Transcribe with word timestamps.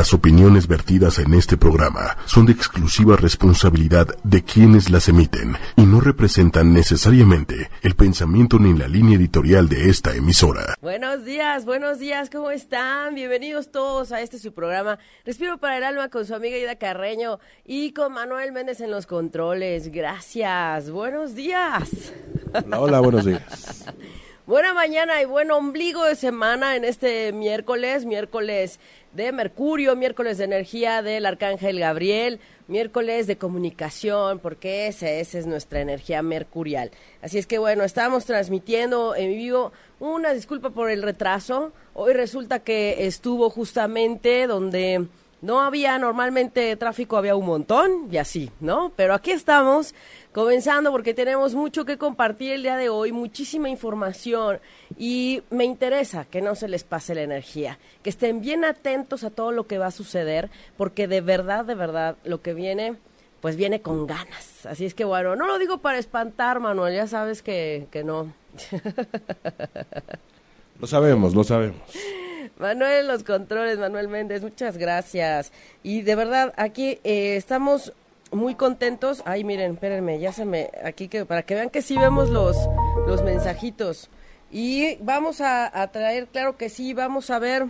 Las 0.00 0.14
opiniones 0.14 0.66
vertidas 0.66 1.18
en 1.18 1.34
este 1.34 1.58
programa 1.58 2.16
son 2.24 2.46
de 2.46 2.52
exclusiva 2.52 3.16
responsabilidad 3.16 4.06
de 4.24 4.42
quienes 4.42 4.88
las 4.88 5.10
emiten 5.10 5.58
y 5.76 5.82
no 5.82 6.00
representan 6.00 6.72
necesariamente 6.72 7.68
el 7.82 7.94
pensamiento 7.96 8.58
ni 8.58 8.72
la 8.72 8.88
línea 8.88 9.18
editorial 9.18 9.68
de 9.68 9.90
esta 9.90 10.14
emisora. 10.16 10.74
Buenos 10.80 11.26
días, 11.26 11.66
buenos 11.66 11.98
días, 11.98 12.30
¿cómo 12.30 12.50
están? 12.50 13.14
Bienvenidos 13.14 13.70
todos 13.70 14.10
a 14.12 14.22
este 14.22 14.38
su 14.38 14.54
programa 14.54 14.98
Respiro 15.26 15.58
para 15.58 15.76
el 15.76 15.84
Alma 15.84 16.08
con 16.08 16.24
su 16.24 16.34
amiga 16.34 16.56
Ida 16.56 16.76
Carreño 16.76 17.38
y 17.66 17.92
con 17.92 18.14
Manuel 18.14 18.52
Méndez 18.52 18.80
en 18.80 18.90
los 18.90 19.04
controles. 19.04 19.92
Gracias, 19.92 20.90
buenos 20.90 21.34
días. 21.34 22.14
Hola, 22.54 22.80
hola 22.80 23.00
buenos 23.00 23.26
días. 23.26 23.84
Buena 24.50 24.74
mañana 24.74 25.22
y 25.22 25.26
buen 25.26 25.52
ombligo 25.52 26.04
de 26.04 26.16
semana 26.16 26.74
en 26.74 26.84
este 26.84 27.32
miércoles, 27.32 28.04
miércoles 28.04 28.80
de 29.12 29.30
Mercurio, 29.30 29.94
miércoles 29.94 30.38
de 30.38 30.44
energía 30.44 31.02
del 31.02 31.24
Arcángel 31.24 31.78
Gabriel, 31.78 32.40
miércoles 32.66 33.28
de 33.28 33.38
comunicación, 33.38 34.40
porque 34.40 34.88
esa, 34.88 35.08
esa 35.08 35.38
es 35.38 35.46
nuestra 35.46 35.82
energía 35.82 36.22
mercurial. 36.22 36.90
Así 37.22 37.38
es 37.38 37.46
que 37.46 37.58
bueno, 37.58 37.84
estamos 37.84 38.24
transmitiendo 38.24 39.14
en 39.14 39.36
vivo. 39.36 39.70
Una 40.00 40.32
disculpa 40.32 40.70
por 40.70 40.90
el 40.90 41.02
retraso. 41.02 41.70
Hoy 41.94 42.12
resulta 42.12 42.58
que 42.58 43.06
estuvo 43.06 43.50
justamente 43.50 44.48
donde 44.48 45.06
no 45.42 45.60
había 45.60 45.98
normalmente 45.98 46.74
tráfico, 46.76 47.16
había 47.16 47.36
un 47.36 47.46
montón 47.46 48.08
y 48.10 48.18
así, 48.18 48.50
¿no? 48.60 48.92
Pero 48.96 49.14
aquí 49.14 49.30
estamos 49.30 49.94
comenzando 50.32 50.92
porque 50.92 51.14
tenemos 51.14 51.54
mucho 51.54 51.84
que 51.84 51.98
compartir 51.98 52.52
el 52.52 52.62
día 52.62 52.76
de 52.76 52.88
hoy, 52.88 53.12
muchísima 53.12 53.68
información 53.68 54.60
y 54.98 55.42
me 55.50 55.64
interesa 55.64 56.24
que 56.24 56.40
no 56.40 56.54
se 56.54 56.68
les 56.68 56.84
pase 56.84 57.14
la 57.14 57.22
energía, 57.22 57.78
que 58.02 58.10
estén 58.10 58.40
bien 58.40 58.64
atentos 58.64 59.24
a 59.24 59.30
todo 59.30 59.52
lo 59.52 59.66
que 59.66 59.78
va 59.78 59.86
a 59.86 59.90
suceder 59.90 60.50
porque 60.76 61.08
de 61.08 61.20
verdad, 61.20 61.64
de 61.64 61.74
verdad, 61.74 62.16
lo 62.24 62.42
que 62.42 62.54
viene, 62.54 62.96
pues 63.40 63.56
viene 63.56 63.80
con 63.80 64.06
ganas. 64.06 64.66
Así 64.66 64.84
es 64.84 64.94
que 64.94 65.04
bueno, 65.04 65.36
no 65.36 65.46
lo 65.46 65.58
digo 65.58 65.78
para 65.78 65.98
espantar, 65.98 66.60
Manuel, 66.60 66.94
ya 66.94 67.06
sabes 67.06 67.42
que, 67.42 67.86
que 67.90 68.04
no. 68.04 68.32
Lo 70.80 70.86
sabemos, 70.86 71.34
lo 71.34 71.44
sabemos. 71.44 71.76
Manuel, 72.58 73.06
los 73.06 73.22
controles, 73.22 73.78
Manuel 73.78 74.08
Méndez, 74.08 74.42
muchas 74.42 74.78
gracias. 74.78 75.52
Y 75.82 76.02
de 76.02 76.14
verdad, 76.14 76.54
aquí 76.56 76.98
eh, 77.04 77.36
estamos 77.36 77.92
muy 78.32 78.54
contentos. 78.54 79.22
Ay, 79.24 79.44
miren, 79.44 79.74
espérenme, 79.74 80.18
ya 80.18 80.32
se 80.32 80.44
me, 80.44 80.70
aquí 80.84 81.08
que, 81.08 81.24
para 81.24 81.42
que 81.42 81.54
vean 81.54 81.70
que 81.70 81.82
sí 81.82 81.96
vemos 81.96 82.30
los, 82.30 82.56
los 83.06 83.22
mensajitos. 83.22 84.10
Y 84.50 84.96
vamos 84.96 85.40
a, 85.40 85.80
a 85.80 85.90
traer, 85.92 86.26
claro 86.28 86.56
que 86.56 86.68
sí, 86.68 86.92
vamos 86.92 87.30
a 87.30 87.38
ver 87.38 87.66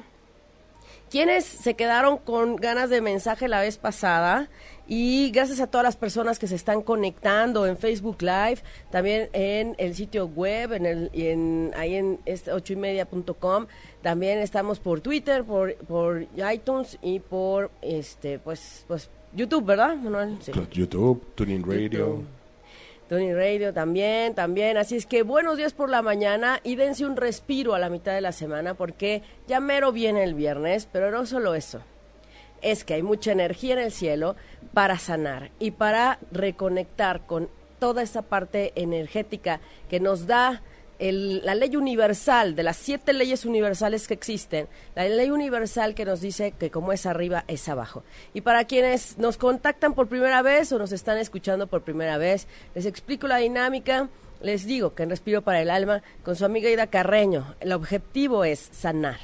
quiénes 1.11 1.45
se 1.45 1.75
quedaron 1.75 2.19
con 2.19 2.57
ganas 2.57 2.89
de 2.89 3.01
mensaje 3.01 3.49
la 3.49 3.61
vez 3.61 3.79
pasada. 3.79 4.49
Y 4.93 5.31
gracias 5.31 5.61
a 5.61 5.69
todas 5.69 5.85
las 5.85 5.95
personas 5.95 6.41
que 6.41 6.49
se 6.49 6.57
están 6.57 6.83
conectando 6.83 7.65
en 7.65 7.77
Facebook 7.77 8.23
Live, 8.23 8.59
también 8.91 9.29
en 9.33 9.77
el 9.79 9.95
sitio 9.95 10.27
web, 10.27 10.73
en 10.73 10.85
el, 10.85 11.11
en, 11.13 11.71
ahí 11.77 11.95
en 11.95 12.19
este 12.27 12.53
ocho 12.53 12.73
y 12.73 12.77
media 12.77 13.05
punto 13.05 13.35
com. 13.35 13.69
También 14.03 14.41
estamos 14.41 14.81
por 14.81 15.01
Twitter, 15.01 15.45
por, 15.45 15.77
por 15.77 16.27
iTunes 16.53 16.99
y 17.03 17.21
por 17.21 17.71
este 17.83 18.41
pues 18.41 18.85
pues 18.89 19.09
YouTube, 19.33 19.65
¿verdad, 19.65 19.95
Manuel? 19.95 20.39
Sí. 20.41 20.51
YouTube, 20.73 21.25
Tuning 21.37 21.63
Radio. 21.63 22.25
Tuning 23.09 23.37
Radio 23.37 23.73
también, 23.73 24.35
también. 24.35 24.77
Así 24.77 24.97
es 24.97 25.07
que 25.07 25.23
buenos 25.23 25.57
días 25.57 25.73
por 25.73 25.89
la 25.89 26.03
mañana 26.03 26.59
y 26.65 26.75
dense 26.75 27.07
un 27.07 27.15
respiro 27.15 27.75
a 27.75 27.79
la 27.79 27.91
mitad 27.91 28.13
de 28.13 28.23
la 28.23 28.33
semana 28.33 28.75
porque 28.75 29.23
ya 29.47 29.61
mero 29.61 29.93
viene 29.93 30.25
el 30.25 30.35
viernes, 30.35 30.89
pero 30.91 31.13
no 31.13 31.27
solo 31.27 31.55
eso. 31.55 31.81
Es 32.63 32.85
que 32.85 32.95
hay 32.95 33.03
mucha 33.03 33.33
energía 33.33 33.75
en 33.75 33.81
el 33.81 33.93
cielo 33.93 34.37
para 34.75 34.99
sanar 34.99 35.51
y 35.59 35.73
para 35.73 36.19
reconectar 36.31 37.27
con 37.27 37.49
toda 37.79 38.03
esa 38.03 38.23
parte 38.23 38.73
energética 38.77 39.61
que 39.89 40.01
nos 40.01 40.27
da 40.27 40.63
la 41.01 41.55
ley 41.55 41.77
universal, 41.77 42.55
de 42.55 42.63
las 42.63 42.77
siete 42.77 43.15
leyes 43.15 43.47
universales 43.47 44.07
que 44.07 44.13
existen, 44.13 44.69
la 44.95 45.09
ley 45.09 45.31
universal 45.31 45.95
que 45.95 46.05
nos 46.05 46.21
dice 46.21 46.53
que 46.59 46.71
como 46.71 46.93
es 46.93 47.07
arriba, 47.07 47.45
es 47.49 47.69
abajo. 47.71 48.05
Y 48.35 48.43
para 48.43 48.65
quienes 48.65 49.17
nos 49.17 49.39
contactan 49.39 49.95
por 49.95 50.09
primera 50.09 50.43
vez 50.43 50.71
o 50.73 50.79
nos 50.79 50.93
están 50.93 51.17
escuchando 51.17 51.69
por 51.69 51.83
primera 51.83 52.19
vez, 52.19 52.47
les 52.75 52.85
explico 52.85 53.27
la 53.27 53.39
dinámica. 53.39 54.11
Les 54.43 54.67
digo 54.67 54.95
que 54.95 55.03
en 55.03 55.11
Respiro 55.11 55.43
para 55.43 55.61
el 55.63 55.71
Alma, 55.71 56.03
con 56.23 56.37
su 56.37 56.45
amiga 56.45 56.71
Ida 56.71 56.87
Carreño, 56.87 57.55
el 57.61 57.73
objetivo 57.73 58.45
es 58.45 58.69
sanar 58.73 59.19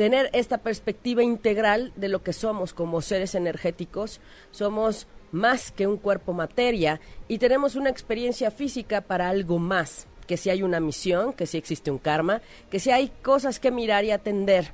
tener 0.00 0.30
esta 0.32 0.56
perspectiva 0.56 1.22
integral 1.22 1.92
de 1.94 2.08
lo 2.08 2.22
que 2.22 2.32
somos 2.32 2.72
como 2.72 3.02
seres 3.02 3.34
energéticos. 3.34 4.18
Somos 4.50 5.06
más 5.30 5.70
que 5.72 5.86
un 5.86 5.98
cuerpo 5.98 6.32
materia 6.32 7.02
y 7.28 7.36
tenemos 7.36 7.74
una 7.76 7.90
experiencia 7.90 8.50
física 8.50 9.02
para 9.02 9.28
algo 9.28 9.58
más, 9.58 10.06
que 10.26 10.38
si 10.38 10.48
hay 10.48 10.62
una 10.62 10.80
misión, 10.80 11.34
que 11.34 11.44
si 11.44 11.58
existe 11.58 11.90
un 11.90 11.98
karma, 11.98 12.40
que 12.70 12.80
si 12.80 12.90
hay 12.90 13.12
cosas 13.20 13.60
que 13.60 13.70
mirar 13.70 14.06
y 14.06 14.10
atender, 14.10 14.72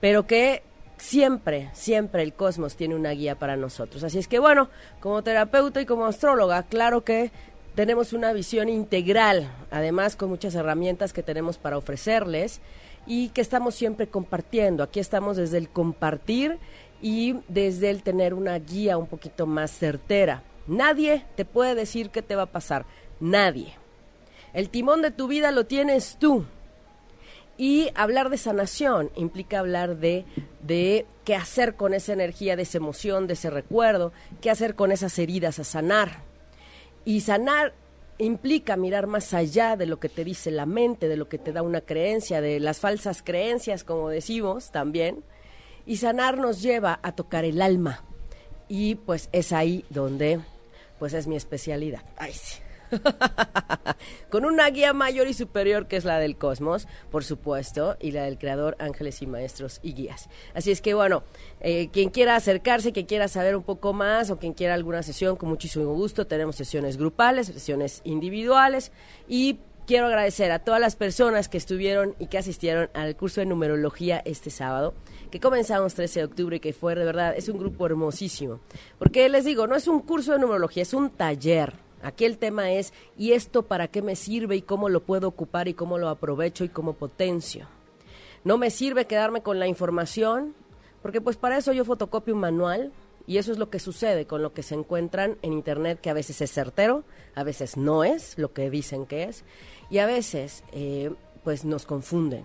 pero 0.00 0.26
que 0.26 0.62
siempre, 0.96 1.68
siempre 1.74 2.22
el 2.22 2.32
cosmos 2.32 2.74
tiene 2.74 2.94
una 2.94 3.10
guía 3.10 3.38
para 3.38 3.56
nosotros. 3.56 4.02
Así 4.04 4.20
es 4.20 4.26
que 4.26 4.38
bueno, 4.38 4.70
como 5.00 5.22
terapeuta 5.22 5.82
y 5.82 5.84
como 5.84 6.06
astróloga, 6.06 6.62
claro 6.62 7.04
que 7.04 7.30
tenemos 7.74 8.14
una 8.14 8.32
visión 8.32 8.70
integral, 8.70 9.50
además 9.70 10.16
con 10.16 10.30
muchas 10.30 10.54
herramientas 10.54 11.12
que 11.12 11.22
tenemos 11.22 11.58
para 11.58 11.76
ofrecerles 11.76 12.62
y 13.06 13.30
que 13.30 13.40
estamos 13.40 13.74
siempre 13.74 14.06
compartiendo. 14.06 14.82
Aquí 14.82 15.00
estamos 15.00 15.36
desde 15.36 15.58
el 15.58 15.68
compartir 15.68 16.58
y 17.00 17.36
desde 17.48 17.90
el 17.90 18.02
tener 18.02 18.34
una 18.34 18.58
guía 18.58 18.96
un 18.96 19.06
poquito 19.06 19.46
más 19.46 19.70
certera. 19.70 20.42
Nadie 20.66 21.24
te 21.36 21.44
puede 21.44 21.74
decir 21.74 22.10
qué 22.10 22.22
te 22.22 22.36
va 22.36 22.42
a 22.42 22.46
pasar, 22.46 22.86
nadie. 23.20 23.74
El 24.54 24.70
timón 24.70 25.02
de 25.02 25.10
tu 25.10 25.26
vida 25.26 25.50
lo 25.50 25.66
tienes 25.66 26.16
tú. 26.18 26.44
Y 27.58 27.90
hablar 27.94 28.30
de 28.30 28.38
sanación 28.38 29.10
implica 29.14 29.58
hablar 29.58 29.96
de, 29.96 30.24
de 30.62 31.06
qué 31.24 31.34
hacer 31.34 31.74
con 31.74 31.94
esa 31.94 32.12
energía, 32.12 32.56
de 32.56 32.62
esa 32.62 32.78
emoción, 32.78 33.26
de 33.26 33.34
ese 33.34 33.50
recuerdo, 33.50 34.12
qué 34.40 34.50
hacer 34.50 34.74
con 34.74 34.90
esas 34.90 35.18
heridas 35.18 35.58
a 35.58 35.64
sanar. 35.64 36.22
Y 37.04 37.20
sanar 37.20 37.74
implica 38.18 38.76
mirar 38.76 39.06
más 39.06 39.34
allá 39.34 39.76
de 39.76 39.86
lo 39.86 39.98
que 39.98 40.08
te 40.08 40.24
dice 40.24 40.50
la 40.50 40.66
mente, 40.66 41.08
de 41.08 41.16
lo 41.16 41.28
que 41.28 41.38
te 41.38 41.52
da 41.52 41.62
una 41.62 41.80
creencia, 41.80 42.40
de 42.40 42.60
las 42.60 42.78
falsas 42.78 43.22
creencias, 43.22 43.84
como 43.84 44.08
decimos 44.08 44.70
también. 44.70 45.24
Y 45.84 45.96
sanar 45.96 46.38
nos 46.38 46.62
lleva 46.62 47.00
a 47.02 47.12
tocar 47.12 47.44
el 47.44 47.60
alma. 47.60 48.04
Y 48.68 48.94
pues 48.94 49.28
es 49.32 49.52
ahí 49.52 49.84
donde 49.90 50.40
pues 50.98 51.14
es 51.14 51.26
mi 51.26 51.36
especialidad. 51.36 52.02
Ay, 52.16 52.32
sí. 52.32 52.61
Con 54.30 54.44
una 54.44 54.68
guía 54.70 54.92
mayor 54.92 55.28
y 55.28 55.34
superior 55.34 55.86
que 55.86 55.96
es 55.96 56.04
la 56.04 56.18
del 56.18 56.36
cosmos, 56.36 56.88
por 57.10 57.24
supuesto, 57.24 57.96
y 58.00 58.12
la 58.12 58.24
del 58.24 58.38
creador 58.38 58.76
ángeles 58.78 59.22
y 59.22 59.26
maestros 59.26 59.80
y 59.82 59.94
guías. 59.94 60.28
Así 60.54 60.70
es 60.70 60.80
que 60.80 60.94
bueno, 60.94 61.22
eh, 61.60 61.88
quien 61.92 62.10
quiera 62.10 62.36
acercarse, 62.36 62.92
quien 62.92 63.06
quiera 63.06 63.28
saber 63.28 63.56
un 63.56 63.62
poco 63.62 63.92
más 63.92 64.30
o 64.30 64.38
quien 64.38 64.52
quiera 64.52 64.74
alguna 64.74 65.02
sesión, 65.02 65.36
con 65.36 65.48
muchísimo 65.48 65.92
gusto, 65.94 66.26
tenemos 66.26 66.56
sesiones 66.56 66.96
grupales, 66.96 67.46
sesiones 67.48 68.00
individuales 68.04 68.92
y 69.28 69.58
quiero 69.86 70.06
agradecer 70.06 70.52
a 70.52 70.60
todas 70.60 70.80
las 70.80 70.96
personas 70.96 71.48
que 71.48 71.58
estuvieron 71.58 72.14
y 72.18 72.26
que 72.26 72.38
asistieron 72.38 72.90
al 72.94 73.16
curso 73.16 73.40
de 73.40 73.46
numerología 73.46 74.22
este 74.24 74.50
sábado, 74.50 74.94
que 75.30 75.40
comenzamos 75.40 75.94
13 75.94 76.20
de 76.20 76.24
octubre 76.24 76.56
y 76.56 76.60
que 76.60 76.72
fue 76.72 76.94
de 76.94 77.04
verdad, 77.04 77.34
es 77.36 77.48
un 77.48 77.58
grupo 77.58 77.86
hermosísimo. 77.86 78.60
Porque 78.98 79.28
les 79.28 79.44
digo, 79.44 79.66
no 79.66 79.76
es 79.76 79.88
un 79.88 80.00
curso 80.00 80.32
de 80.32 80.38
numerología, 80.38 80.82
es 80.82 80.94
un 80.94 81.10
taller 81.10 81.74
Aquí 82.02 82.24
el 82.24 82.38
tema 82.38 82.72
es, 82.72 82.92
¿y 83.16 83.32
esto 83.32 83.62
para 83.62 83.88
qué 83.88 84.02
me 84.02 84.16
sirve 84.16 84.56
y 84.56 84.62
cómo 84.62 84.88
lo 84.88 85.04
puedo 85.04 85.28
ocupar 85.28 85.68
y 85.68 85.74
cómo 85.74 85.98
lo 85.98 86.08
aprovecho 86.08 86.64
y 86.64 86.68
cómo 86.68 86.94
potencio? 86.94 87.68
No 88.44 88.58
me 88.58 88.70
sirve 88.70 89.06
quedarme 89.06 89.42
con 89.42 89.60
la 89.60 89.68
información, 89.68 90.54
porque 91.00 91.20
pues 91.20 91.36
para 91.36 91.58
eso 91.58 91.72
yo 91.72 91.84
fotocopio 91.84 92.34
un 92.34 92.40
manual 92.40 92.92
y 93.26 93.38
eso 93.38 93.52
es 93.52 93.58
lo 93.58 93.70
que 93.70 93.78
sucede 93.78 94.26
con 94.26 94.42
lo 94.42 94.52
que 94.52 94.64
se 94.64 94.74
encuentran 94.74 95.38
en 95.42 95.52
Internet, 95.52 96.00
que 96.00 96.10
a 96.10 96.14
veces 96.14 96.40
es 96.40 96.50
certero, 96.50 97.04
a 97.36 97.44
veces 97.44 97.76
no 97.76 98.02
es 98.02 98.36
lo 98.36 98.52
que 98.52 98.68
dicen 98.68 99.06
que 99.06 99.24
es 99.24 99.44
y 99.90 99.98
a 99.98 100.06
veces 100.06 100.64
eh, 100.72 101.12
pues 101.44 101.64
nos 101.64 101.86
confunden. 101.86 102.44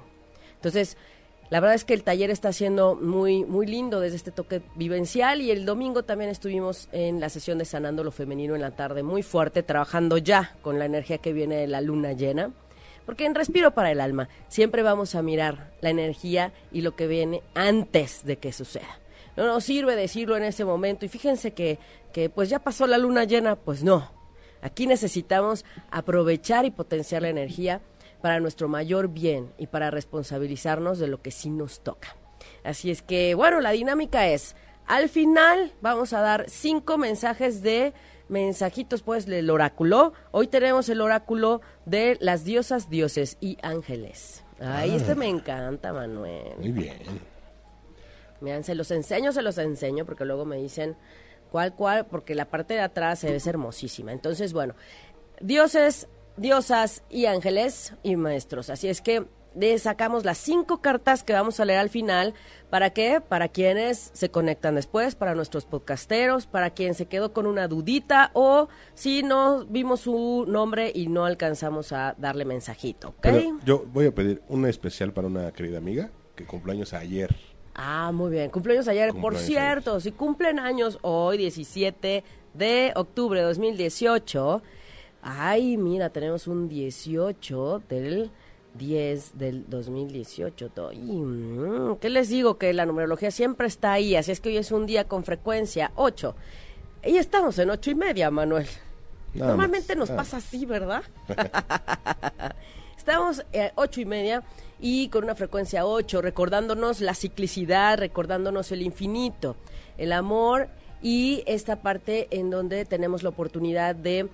Entonces, 0.55 0.97
la 1.49 1.61
verdad 1.61 1.75
es 1.75 1.85
que 1.85 1.93
el 1.93 2.03
taller 2.03 2.29
está 2.29 2.51
siendo 2.51 2.95
muy, 2.95 3.45
muy 3.45 3.67
lindo 3.67 4.01
desde 4.01 4.17
este 4.17 4.31
toque 4.31 4.61
vivencial 4.75 5.41
y 5.41 5.51
el 5.51 5.65
domingo 5.65 6.03
también 6.03 6.29
estuvimos 6.29 6.89
en 6.91 7.21
la 7.21 7.29
sesión 7.29 7.57
de 7.57 7.63
Sanando 7.63 8.03
lo 8.03 8.11
Femenino 8.11 8.53
en 8.53 8.61
la 8.61 8.71
tarde, 8.71 9.01
muy 9.01 9.23
fuerte, 9.23 9.63
trabajando 9.63 10.17
ya 10.17 10.57
con 10.61 10.77
la 10.77 10.85
energía 10.85 11.19
que 11.19 11.31
viene 11.31 11.55
de 11.55 11.67
la 11.67 11.79
luna 11.79 12.11
llena. 12.11 12.51
Porque 13.05 13.25
en 13.25 13.35
Respiro 13.35 13.71
para 13.71 13.91
el 13.91 14.01
Alma 14.01 14.27
siempre 14.49 14.83
vamos 14.83 15.15
a 15.15 15.21
mirar 15.21 15.71
la 15.79 15.89
energía 15.89 16.51
y 16.73 16.81
lo 16.81 16.97
que 16.97 17.07
viene 17.07 17.41
antes 17.55 18.25
de 18.25 18.37
que 18.37 18.51
suceda. 18.51 18.99
No 19.37 19.47
nos 19.47 19.63
sirve 19.63 19.95
decirlo 19.95 20.35
en 20.35 20.43
ese 20.43 20.65
momento 20.65 21.05
y 21.05 21.09
fíjense 21.09 21.51
que, 21.51 21.79
que 22.11 22.29
pues 22.29 22.49
ya 22.49 22.59
pasó 22.59 22.87
la 22.87 22.97
luna 22.97 23.23
llena, 23.23 23.55
pues 23.55 23.83
no. 23.83 24.11
Aquí 24.61 24.85
necesitamos 24.85 25.63
aprovechar 25.91 26.65
y 26.65 26.71
potenciar 26.71 27.21
la 27.21 27.29
energía 27.29 27.79
para 28.21 28.39
nuestro 28.39 28.67
mayor 28.67 29.09
bien 29.09 29.53
y 29.57 29.67
para 29.67 29.91
responsabilizarnos 29.91 30.99
de 30.99 31.07
lo 31.07 31.21
que 31.21 31.31
sí 31.31 31.49
nos 31.49 31.81
toca. 31.81 32.15
Así 32.63 32.91
es 32.91 33.01
que, 33.01 33.35
bueno, 33.35 33.61
la 33.61 33.71
dinámica 33.71 34.27
es, 34.27 34.55
al 34.85 35.09
final 35.09 35.73
vamos 35.81 36.13
a 36.13 36.21
dar 36.21 36.49
cinco 36.49 36.97
mensajes 36.97 37.61
de 37.61 37.93
mensajitos, 38.29 39.03
pues, 39.03 39.25
del 39.25 39.49
oráculo. 39.49 40.13
Hoy 40.31 40.47
tenemos 40.47 40.89
el 40.89 41.01
oráculo 41.01 41.61
de 41.85 42.17
las 42.19 42.43
diosas, 42.43 42.89
dioses 42.89 43.37
y 43.39 43.57
ángeles. 43.61 44.43
Ay, 44.59 44.95
este 44.95 45.15
me 45.15 45.27
encanta, 45.27 45.93
Manuel. 45.93 46.55
Muy 46.57 46.71
bien. 46.71 46.97
Miren, 48.41 48.63
se 48.63 48.75
los 48.75 48.91
enseño, 48.91 49.31
se 49.31 49.41
los 49.41 49.57
enseño, 49.57 50.05
porque 50.05 50.25
luego 50.25 50.45
me 50.45 50.57
dicen 50.57 50.95
cuál, 51.51 51.73
cuál, 51.73 52.05
porque 52.05 52.35
la 52.35 52.45
parte 52.45 52.73
de 52.73 52.81
atrás 52.81 53.19
se 53.19 53.31
ve 53.31 53.41
hermosísima. 53.45 54.11
Entonces, 54.11 54.53
bueno, 54.53 54.75
dioses, 55.39 56.07
diosas 56.37 57.03
y 57.09 57.25
ángeles 57.25 57.93
y 58.03 58.15
maestros. 58.15 58.69
Así 58.69 58.87
es 58.87 59.01
que 59.01 59.25
de, 59.57 59.77
sacamos 59.79 60.23
las 60.23 60.37
cinco 60.37 60.81
cartas 60.81 61.23
que 61.23 61.33
vamos 61.33 61.59
a 61.59 61.65
leer 61.65 61.79
al 61.79 61.89
final. 61.89 62.35
¿Para 62.69 62.91
qué? 62.91 63.21
Para 63.21 63.47
quienes 63.47 64.11
se 64.13 64.29
conectan 64.29 64.75
después, 64.75 65.15
para 65.15 65.33
nuestros 65.33 65.65
podcasteros, 65.65 66.45
para 66.45 66.69
quien 66.69 66.93
se 66.93 67.07
quedó 67.07 67.33
con 67.33 67.47
una 67.47 67.67
dudita 67.67 68.29
o 68.33 68.69
si 68.93 69.23
no 69.23 69.65
vimos 69.65 70.01
su 70.01 70.45
nombre 70.47 70.91
y 70.93 71.07
no 71.07 71.25
alcanzamos 71.25 71.91
a 71.91 72.15
darle 72.17 72.45
mensajito, 72.45 73.09
¿ok? 73.09 73.17
Pero 73.21 73.57
yo 73.65 73.85
voy 73.91 74.05
a 74.05 74.13
pedir 74.13 74.43
una 74.47 74.69
especial 74.69 75.11
para 75.11 75.27
una 75.27 75.51
querida 75.51 75.79
amiga 75.79 76.11
que 76.35 76.45
cumpleaños 76.45 76.93
ayer. 76.93 77.35
Ah, 77.73 78.11
muy 78.13 78.31
bien. 78.31 78.49
Cumpleaños 78.49 78.87
ayer. 78.87 79.13
Por 79.13 79.37
cierto, 79.37 79.99
si 79.99 80.11
cumplen 80.11 80.59
años 80.59 80.97
hoy, 81.01 81.37
17 81.37 82.23
de 82.53 82.91
octubre 82.95 83.39
de 83.39 83.45
2018. 83.45 84.61
Ay, 85.29 85.75
mira, 85.75 86.09
tenemos 86.09 86.47
un 86.47 86.69
18 86.69 87.81
del 87.89 88.31
10 88.75 89.37
del 89.37 89.69
2018. 89.69 90.69
to- 90.69 90.93
y, 90.93 90.97
mm, 90.99 91.97
¿Qué 91.97 92.09
les 92.09 92.29
digo? 92.29 92.57
Que 92.57 92.71
la 92.73 92.85
numerología 92.85 93.29
siempre 93.29 93.67
está 93.67 93.91
ahí. 93.91 94.15
Así 94.15 94.31
es 94.31 94.39
que 94.39 94.47
hoy 94.49 94.57
es 94.57 94.71
un 94.71 94.85
día 94.85 95.05
con 95.05 95.25
frecuencia 95.25 95.91
8. 95.95 96.33
Y 97.03 97.17
estamos 97.17 97.59
en 97.59 97.69
ocho 97.71 97.91
y 97.91 97.95
media, 97.95 98.31
Manuel. 98.31 98.67
Nada 99.33 99.49
Normalmente 99.49 99.95
más, 99.95 99.99
nos 99.99 100.09
nada 100.11 100.21
pasa 100.21 100.37
así, 100.37 100.65
¿verdad? 100.65 101.03
Estamos 102.97 103.43
eh, 103.53 103.71
ocho 103.75 103.99
y 104.01 104.05
media 104.05 104.43
y 104.79 105.09
con 105.09 105.23
una 105.25 105.35
frecuencia 105.35 105.85
8, 105.85 106.21
recordándonos 106.21 107.01
la 107.01 107.13
ciclicidad, 107.13 107.97
recordándonos 107.97 108.71
el 108.71 108.81
infinito, 108.81 109.55
el 109.97 110.11
amor 110.13 110.67
y 111.01 111.43
esta 111.45 111.81
parte 111.81 112.27
en 112.31 112.49
donde 112.49 112.85
tenemos 112.85 113.23
la 113.23 113.29
oportunidad 113.29 113.95
de 113.95 114.27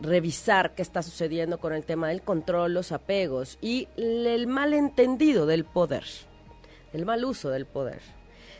revisar 0.00 0.74
qué 0.74 0.82
está 0.82 1.02
sucediendo 1.02 1.58
con 1.58 1.72
el 1.72 1.84
tema 1.84 2.08
del 2.08 2.22
control, 2.22 2.74
los 2.74 2.92
apegos 2.92 3.58
y 3.60 3.88
el 3.96 4.46
malentendido 4.46 5.46
del 5.46 5.64
poder, 5.64 6.04
el 6.92 7.04
mal 7.04 7.24
uso 7.24 7.50
del 7.50 7.66
poder. 7.66 8.00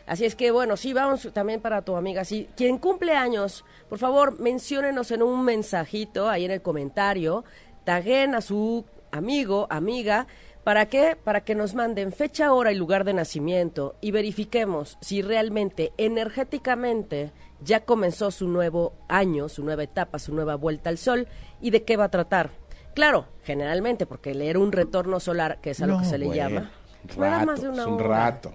Así 0.07 0.25
es 0.25 0.35
que, 0.35 0.51
bueno, 0.51 0.77
sí, 0.77 0.93
vamos 0.93 1.29
también 1.33 1.61
para 1.61 1.83
tu 1.83 1.95
amiga. 1.95 2.25
Sí, 2.25 2.49
quien 2.57 2.79
cumple 2.79 3.15
años, 3.15 3.65
por 3.89 3.99
favor, 3.99 4.41
menciónenos 4.41 5.11
en 5.13 5.23
un 5.23 5.45
mensajito 5.45 6.29
ahí 6.29 6.45
en 6.45 6.51
el 6.51 6.63
comentario, 6.63 7.45
taguen 7.85 8.35
a 8.35 8.41
su 8.41 8.85
amigo, 9.13 9.67
amiga, 9.71 10.27
¿para 10.65 10.87
qué? 10.87 11.17
Para 11.23 11.43
que 11.43 11.55
nos 11.55 11.75
manden 11.75 12.13
fecha, 12.13 12.53
hora 12.53 12.73
y 12.73 12.77
lugar 12.77 13.05
de 13.05 13.15
nacimiento 13.15 13.97
y 14.01 14.11
verifiquemos 14.11 14.99
si 15.01 15.23
realmente 15.23 15.93
energéticamente 15.97 17.33
ya 17.61 17.81
comenzó 17.85 18.31
su 18.31 18.49
nuevo 18.49 18.95
año, 19.09 19.49
su 19.49 19.65
nueva 19.65 19.83
etapa, 19.83 20.19
su 20.19 20.35
nueva 20.35 20.55
vuelta 20.57 20.91
al 20.91 20.99
sol 20.99 21.29
y 21.61 21.71
de 21.71 21.85
qué 21.85 21.97
va 21.97 22.05
a 22.05 22.11
tratar. 22.11 22.51
Claro, 22.95 23.27
generalmente, 23.45 24.07
porque 24.07 24.35
leer 24.35 24.59
un 24.59 24.73
retorno 24.73 25.21
solar, 25.21 25.61
que 25.61 25.71
es 25.71 25.83
a 25.83 25.87
lo 25.87 25.99
que 25.99 26.05
se 26.05 26.19
le 26.19 26.27
bueno, 26.27 26.43
llama, 26.43 26.71
un 27.05 27.09
fuera 27.11 27.35
rato, 27.35 27.47
más 27.47 27.63
de 27.63 27.69
una 27.69 27.83
es 27.83 27.87
un 27.89 27.99
rato. 27.99 28.55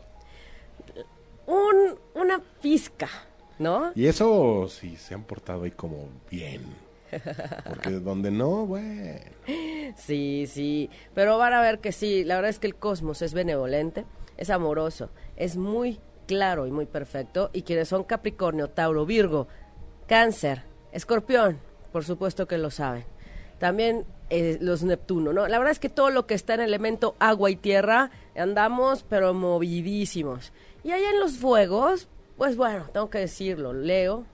un, 1.47 1.75
una 2.15 2.41
pizca, 2.61 3.09
¿no? 3.59 3.91
Y 3.95 4.07
eso 4.07 4.67
sí 4.67 4.97
se 4.97 5.13
han 5.13 5.23
portado 5.23 5.63
ahí 5.63 5.71
como 5.71 6.09
bien. 6.29 6.84
Porque 7.67 7.91
donde 7.91 8.31
no, 8.31 8.65
bueno. 8.65 9.19
Sí, 9.95 10.45
sí, 10.47 10.89
pero 11.13 11.37
van 11.37 11.53
a 11.53 11.61
ver 11.61 11.79
que 11.79 11.91
sí, 11.91 12.23
la 12.23 12.35
verdad 12.35 12.49
es 12.49 12.59
que 12.59 12.67
el 12.67 12.75
cosmos 12.75 13.21
es 13.21 13.33
benevolente, 13.33 14.05
es 14.37 14.49
amoroso, 14.49 15.09
es 15.35 15.57
muy 15.57 15.99
claro 16.27 16.67
y 16.67 16.71
muy 16.71 16.85
perfecto, 16.85 17.49
y 17.53 17.61
quienes 17.61 17.87
son 17.87 18.03
Capricornio, 18.03 18.69
Tauro, 18.69 19.05
Virgo, 19.05 19.47
Cáncer, 20.07 20.63
Escorpión, 20.91 21.59
por 21.91 22.03
supuesto 22.03 22.47
que 22.47 22.57
lo 22.57 22.71
saben. 22.71 23.05
También 23.59 24.05
eh, 24.29 24.57
los 24.59 24.83
Neptuno, 24.83 25.31
¿no? 25.31 25.47
La 25.47 25.57
verdad 25.59 25.71
es 25.71 25.79
que 25.79 25.89
todo 25.89 26.09
lo 26.09 26.25
que 26.27 26.33
está 26.33 26.55
en 26.55 26.61
elemento 26.61 27.15
agua 27.19 27.49
y 27.51 27.55
tierra, 27.55 28.11
andamos 28.35 29.05
pero 29.07 29.33
movidísimos. 29.33 30.51
Y 30.83 30.91
allá 30.91 31.11
en 31.11 31.19
los 31.19 31.37
fuegos, 31.37 32.07
pues 32.37 32.57
bueno, 32.57 32.85
tengo 32.91 33.09
que 33.09 33.19
decirlo, 33.19 33.73
Leo, 33.73 34.25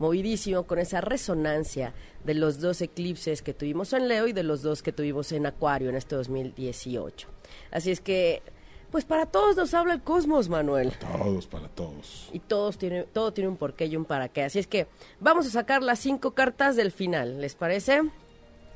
movidísimo 0.00 0.64
con 0.64 0.78
esa 0.78 1.00
resonancia 1.02 1.92
de 2.24 2.34
los 2.34 2.58
dos 2.58 2.80
eclipses 2.80 3.42
que 3.42 3.54
tuvimos 3.54 3.92
en 3.92 4.08
Leo 4.08 4.26
y 4.26 4.32
de 4.32 4.42
los 4.42 4.62
dos 4.62 4.82
que 4.82 4.92
tuvimos 4.92 5.30
en 5.30 5.44
Acuario 5.44 5.90
en 5.90 5.96
este 5.96 6.16
2018. 6.16 7.28
Así 7.70 7.90
es 7.90 8.00
que, 8.00 8.42
pues 8.90 9.04
para 9.04 9.26
todos 9.26 9.56
nos 9.56 9.74
habla 9.74 9.92
el 9.92 10.02
cosmos, 10.02 10.48
Manuel. 10.48 10.92
Todos 10.98 11.46
para 11.46 11.68
todos. 11.68 12.30
Y 12.32 12.38
todos 12.38 12.78
tiene, 12.78 13.04
todo 13.04 13.32
tiene 13.32 13.48
un 13.48 13.58
porqué 13.58 13.86
y 13.86 13.96
un 13.96 14.06
para 14.06 14.30
qué. 14.30 14.44
Así 14.44 14.58
es 14.58 14.66
que 14.66 14.86
vamos 15.20 15.46
a 15.46 15.50
sacar 15.50 15.82
las 15.82 15.98
cinco 15.98 16.32
cartas 16.32 16.76
del 16.76 16.92
final, 16.92 17.38
¿les 17.38 17.54
parece? 17.54 18.00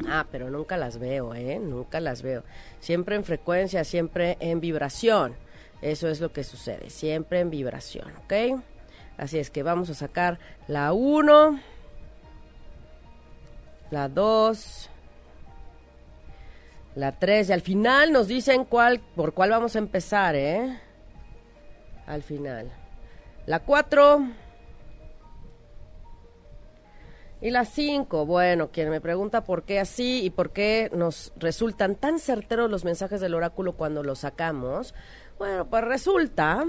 Ah, 0.07 0.27
pero 0.31 0.51
nunca 0.51 0.77
las 0.77 0.99
veo, 0.99 1.35
¿eh? 1.35 1.59
Nunca 1.59 2.01
las 2.01 2.21
veo. 2.21 2.45
Siempre 2.81 3.17
en 3.17 3.25
frecuencia, 3.25 3.83
siempre 3.85 4.37
en 4.41 4.61
vibración. 4.61 5.35
Eso 5.81 6.09
es 6.09 6.21
lo 6.21 6.33
que 6.33 6.45
sucede, 6.45 6.91
siempre 6.91 7.41
en 7.41 7.49
vibración, 7.49 8.13
¿ok? 8.25 8.63
Así 9.17 9.39
es 9.39 9.51
que 9.51 9.63
vamos 9.63 9.91
a 9.91 9.95
sacar 9.95 10.39
la 10.67 10.93
1, 10.93 11.61
la 13.91 14.09
2, 14.09 14.91
la 16.97 17.13
3 17.13 17.49
y 17.49 17.53
al 17.53 17.61
final 17.61 18.13
nos 18.13 18.27
dicen 18.29 18.65
cuál, 18.65 19.01
por 19.15 19.35
cuál 19.35 19.51
vamos 19.51 19.77
a 19.77 19.79
empezar, 19.79 20.35
¿eh? 20.35 20.81
Al 22.07 22.23
final. 22.23 22.71
La 23.47 23.61
4 23.61 24.21
y 27.41 27.51
la 27.51 27.65
5. 27.65 28.27
Bueno, 28.27 28.71
quien 28.71 28.91
me 28.91 29.01
pregunta 29.01 29.45
por 29.45 29.65
qué 29.65 29.79
así 29.79 30.25
y 30.25 30.31
por 30.31 30.51
qué 30.51 30.91
nos 30.95 31.33
resultan 31.37 31.95
tan 31.95 32.19
certeros 32.19 32.71
los 32.71 32.85
mensajes 32.85 33.21
del 33.21 33.35
oráculo 33.35 33.75
cuando 33.75 34.03
los 34.03 34.21
sacamos. 34.21 34.95
Bueno, 35.39 35.67
pues 35.67 35.85
resulta 35.85 36.65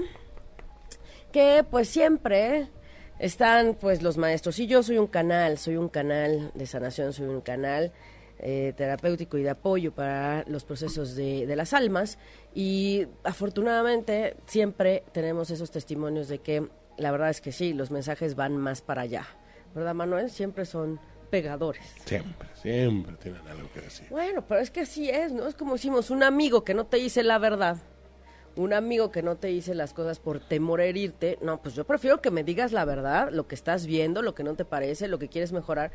que 1.32 1.64
pues 1.70 1.88
siempre 1.88 2.68
están 3.18 3.74
pues 3.74 4.02
los 4.02 4.18
maestros 4.18 4.58
y 4.58 4.66
yo 4.66 4.82
soy 4.82 4.98
un 4.98 5.06
canal, 5.06 5.58
soy 5.58 5.76
un 5.76 5.88
canal 5.88 6.50
de 6.54 6.66
sanación, 6.66 7.12
soy 7.12 7.26
un 7.26 7.40
canal 7.40 7.92
eh, 8.38 8.74
terapéutico 8.76 9.38
y 9.38 9.42
de 9.42 9.50
apoyo 9.50 9.92
para 9.92 10.44
los 10.46 10.64
procesos 10.64 11.16
de, 11.16 11.46
de 11.46 11.56
las 11.56 11.72
almas 11.72 12.18
y 12.54 13.06
afortunadamente 13.24 14.36
siempre 14.46 15.04
tenemos 15.12 15.50
esos 15.50 15.70
testimonios 15.70 16.28
de 16.28 16.38
que 16.40 16.68
la 16.98 17.10
verdad 17.10 17.30
es 17.30 17.40
que 17.40 17.52
sí, 17.52 17.72
los 17.72 17.90
mensajes 17.90 18.34
van 18.34 18.56
más 18.56 18.82
para 18.82 19.02
allá, 19.02 19.26
¿verdad 19.74 19.94
Manuel? 19.94 20.30
Siempre 20.30 20.64
son 20.64 21.00
pegadores. 21.30 21.84
Siempre, 22.04 22.48
siempre 22.54 23.16
tienen 23.16 23.46
algo 23.48 23.70
que 23.72 23.80
decir. 23.80 24.06
Bueno, 24.10 24.44
pero 24.46 24.60
es 24.60 24.70
que 24.70 24.80
así 24.80 25.10
es, 25.10 25.32
¿no? 25.32 25.46
Es 25.46 25.54
como 25.54 25.74
decimos, 25.74 26.10
un 26.10 26.22
amigo 26.22 26.64
que 26.64 26.74
no 26.74 26.86
te 26.86 26.98
dice 26.98 27.22
la 27.22 27.38
verdad, 27.38 27.78
un 28.56 28.72
amigo 28.72 29.10
que 29.10 29.22
no 29.22 29.36
te 29.36 29.48
dice 29.48 29.74
las 29.74 29.92
cosas 29.92 30.18
por 30.18 30.40
temor 30.40 30.80
a 30.80 30.84
herirte, 30.84 31.38
no, 31.42 31.60
pues 31.62 31.74
yo 31.74 31.84
prefiero 31.84 32.20
que 32.20 32.30
me 32.30 32.42
digas 32.42 32.72
la 32.72 32.84
verdad, 32.84 33.30
lo 33.30 33.46
que 33.46 33.54
estás 33.54 33.86
viendo, 33.86 34.22
lo 34.22 34.34
que 34.34 34.42
no 34.42 34.54
te 34.54 34.64
parece, 34.64 35.08
lo 35.08 35.18
que 35.18 35.28
quieres 35.28 35.52
mejorar, 35.52 35.92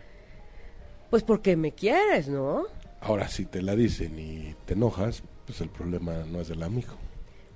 pues 1.10 1.24
porque 1.24 1.56
me 1.56 1.74
quieres, 1.74 2.30
¿no? 2.30 2.66
Ahora, 3.02 3.28
si 3.28 3.46
te 3.46 3.62
la 3.62 3.76
dicen 3.76 4.18
y 4.18 4.56
te 4.66 4.74
enojas, 4.74 5.24
pues 5.46 5.60
el 5.62 5.70
problema 5.70 6.24
no 6.32 6.40
es 6.40 6.48
del 6.48 6.62
amigo. 6.62 6.94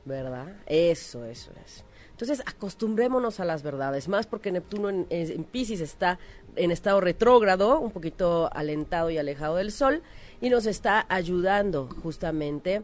¿Verdad? 0.03 0.55
Eso, 0.65 1.23
eso 1.25 1.51
es. 1.65 1.85
Entonces, 2.09 2.41
acostumbrémonos 2.45 3.39
a 3.39 3.45
las 3.45 3.61
verdades, 3.61 4.07
más 4.07 4.25
porque 4.25 4.51
Neptuno 4.51 4.89
en, 4.89 5.05
en 5.09 5.43
Pisces 5.43 5.81
está 5.81 6.17
en 6.55 6.71
estado 6.71 7.01
retrógrado, 7.01 7.79
un 7.79 7.91
poquito 7.91 8.49
alentado 8.53 9.09
y 9.11 9.17
alejado 9.17 9.57
del 9.57 9.71
Sol, 9.71 10.01
y 10.41 10.49
nos 10.49 10.65
está 10.65 11.05
ayudando 11.09 11.89
justamente 12.01 12.83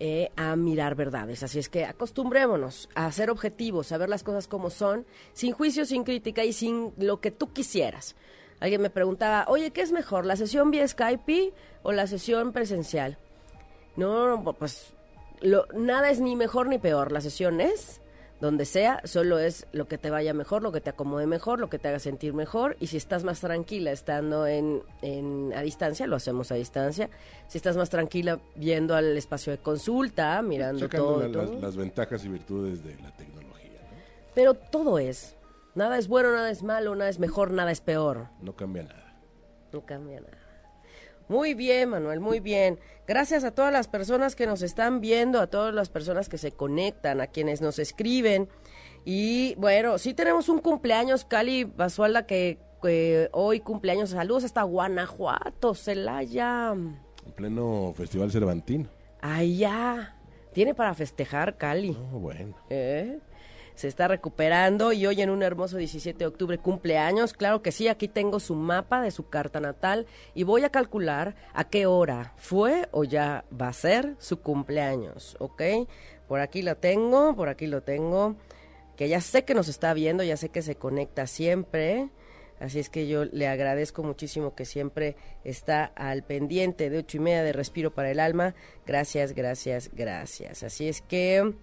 eh, 0.00 0.30
a 0.36 0.54
mirar 0.56 0.94
verdades. 0.94 1.42
Así 1.42 1.58
es 1.58 1.68
que 1.68 1.84
acostumbrémonos 1.84 2.88
a 2.94 3.10
ser 3.12 3.30
objetivos, 3.30 3.90
a 3.92 3.98
ver 3.98 4.08
las 4.08 4.22
cosas 4.22 4.46
como 4.46 4.70
son, 4.70 5.04
sin 5.32 5.52
juicio, 5.52 5.84
sin 5.84 6.04
crítica 6.04 6.44
y 6.44 6.52
sin 6.52 6.92
lo 6.98 7.20
que 7.20 7.30
tú 7.32 7.52
quisieras. 7.52 8.14
Alguien 8.60 8.80
me 8.80 8.90
preguntaba, 8.90 9.44
oye, 9.48 9.70
¿qué 9.72 9.82
es 9.82 9.92
mejor, 9.92 10.24
la 10.24 10.36
sesión 10.36 10.70
vía 10.70 10.86
Skype 10.86 11.52
o 11.82 11.92
la 11.92 12.06
sesión 12.06 12.52
presencial? 12.52 13.18
No, 13.96 14.54
pues 14.58 14.92
lo- 15.40 15.66
nada 15.74 16.10
es 16.10 16.20
ni 16.20 16.36
mejor 16.36 16.68
ni 16.68 16.78
peor. 16.78 17.10
La 17.12 17.20
sesión 17.20 17.60
es 17.60 18.00
donde 18.40 18.64
sea, 18.64 19.00
solo 19.04 19.38
es 19.38 19.66
lo 19.72 19.88
que 19.88 19.98
te 19.98 20.10
vaya 20.10 20.32
mejor, 20.32 20.62
lo 20.62 20.70
que 20.70 20.80
te 20.80 20.90
acomode 20.90 21.26
mejor, 21.26 21.58
lo 21.58 21.68
que 21.68 21.78
te 21.78 21.88
haga 21.88 21.98
sentir 21.98 22.34
mejor. 22.34 22.76
Y 22.78 22.86
si 22.86 22.96
estás 22.96 23.24
más 23.24 23.40
tranquila 23.40 23.90
estando 23.90 24.46
en, 24.46 24.82
en 25.02 25.52
a 25.56 25.62
distancia, 25.62 26.06
lo 26.06 26.14
hacemos 26.16 26.52
a 26.52 26.54
distancia. 26.54 27.10
Si 27.48 27.58
estás 27.58 27.76
más 27.76 27.90
tranquila 27.90 28.38
viendo 28.54 28.94
al 28.94 29.16
espacio 29.16 29.50
de 29.52 29.58
consulta, 29.58 30.40
mirando 30.42 30.80
Checando 30.80 31.06
todo, 31.14 31.26
la- 31.26 31.32
todo. 31.32 31.52
las, 31.54 31.62
las 31.62 31.76
ventajas 31.76 32.24
y 32.24 32.28
virtudes 32.28 32.84
de 32.84 32.94
la 33.02 33.10
tecnología, 33.16 33.80
¿no? 33.90 33.96
Pero 34.34 34.54
todo 34.54 34.98
es. 35.00 35.34
Nada 35.74 35.98
es 35.98 36.06
bueno, 36.08 36.32
nada 36.32 36.50
es 36.50 36.62
malo, 36.62 36.94
nada 36.94 37.10
es 37.10 37.18
mejor, 37.18 37.50
nada 37.50 37.70
es 37.72 37.80
peor. 37.80 38.26
No 38.40 38.54
cambia 38.54 38.84
nada. 38.84 39.14
No 39.72 39.84
cambia 39.84 40.20
nada. 40.20 40.37
Muy 41.28 41.54
bien, 41.54 41.90
Manuel, 41.90 42.20
muy 42.20 42.40
bien. 42.40 42.78
Gracias 43.06 43.44
a 43.44 43.50
todas 43.50 43.72
las 43.72 43.86
personas 43.86 44.34
que 44.34 44.46
nos 44.46 44.62
están 44.62 45.00
viendo, 45.00 45.40
a 45.40 45.46
todas 45.46 45.74
las 45.74 45.90
personas 45.90 46.28
que 46.28 46.38
se 46.38 46.52
conectan, 46.52 47.20
a 47.20 47.26
quienes 47.26 47.60
nos 47.60 47.78
escriben. 47.78 48.48
Y 49.04 49.54
bueno, 49.56 49.98
sí 49.98 50.14
tenemos 50.14 50.48
un 50.48 50.60
cumpleaños, 50.60 51.24
Cali 51.24 51.64
Basualda, 51.64 52.26
que, 52.26 52.58
que 52.82 53.28
hoy 53.32 53.60
cumpleaños. 53.60 54.10
Saludos 54.10 54.44
hasta 54.44 54.62
Guanajuato, 54.62 55.74
Celaya. 55.74 56.72
En 56.72 57.32
pleno 57.34 57.92
Festival 57.96 58.30
Cervantino. 58.30 58.88
Allá. 59.20 60.14
Tiene 60.52 60.74
para 60.74 60.94
festejar, 60.94 61.56
Cali. 61.56 61.92
No, 61.92 62.18
bueno. 62.18 62.56
¿Eh? 62.70 63.18
Se 63.78 63.86
está 63.86 64.08
recuperando 64.08 64.92
y 64.92 65.06
hoy 65.06 65.22
en 65.22 65.30
un 65.30 65.44
hermoso 65.44 65.76
17 65.76 66.18
de 66.18 66.26
octubre 66.26 66.58
cumpleaños. 66.58 67.32
Claro 67.32 67.62
que 67.62 67.70
sí, 67.70 67.86
aquí 67.86 68.08
tengo 68.08 68.40
su 68.40 68.56
mapa 68.56 69.00
de 69.02 69.12
su 69.12 69.28
carta 69.28 69.60
natal 69.60 70.06
y 70.34 70.42
voy 70.42 70.64
a 70.64 70.70
calcular 70.70 71.36
a 71.54 71.62
qué 71.62 71.86
hora 71.86 72.34
fue 72.38 72.88
o 72.90 73.04
ya 73.04 73.44
va 73.52 73.68
a 73.68 73.72
ser 73.72 74.16
su 74.18 74.40
cumpleaños, 74.40 75.36
¿ok? 75.38 75.62
Por 76.26 76.40
aquí 76.40 76.62
lo 76.62 76.76
tengo, 76.76 77.36
por 77.36 77.48
aquí 77.48 77.68
lo 77.68 77.84
tengo, 77.84 78.34
que 78.96 79.08
ya 79.08 79.20
sé 79.20 79.44
que 79.44 79.54
nos 79.54 79.68
está 79.68 79.94
viendo, 79.94 80.24
ya 80.24 80.36
sé 80.36 80.48
que 80.48 80.62
se 80.62 80.74
conecta 80.74 81.28
siempre. 81.28 82.10
Así 82.58 82.80
es 82.80 82.90
que 82.90 83.06
yo 83.06 83.26
le 83.26 83.46
agradezco 83.46 84.02
muchísimo 84.02 84.56
que 84.56 84.64
siempre 84.64 85.14
está 85.44 85.84
al 85.84 86.24
pendiente 86.24 86.90
de 86.90 86.98
ocho 86.98 87.18
y 87.18 87.20
media 87.20 87.44
de 87.44 87.52
Respiro 87.52 87.94
para 87.94 88.10
el 88.10 88.18
Alma. 88.18 88.56
Gracias, 88.86 89.34
gracias, 89.34 89.88
gracias. 89.94 90.64
Así 90.64 90.88
es 90.88 91.00
que, 91.00 91.54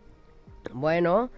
bueno, 0.72 1.30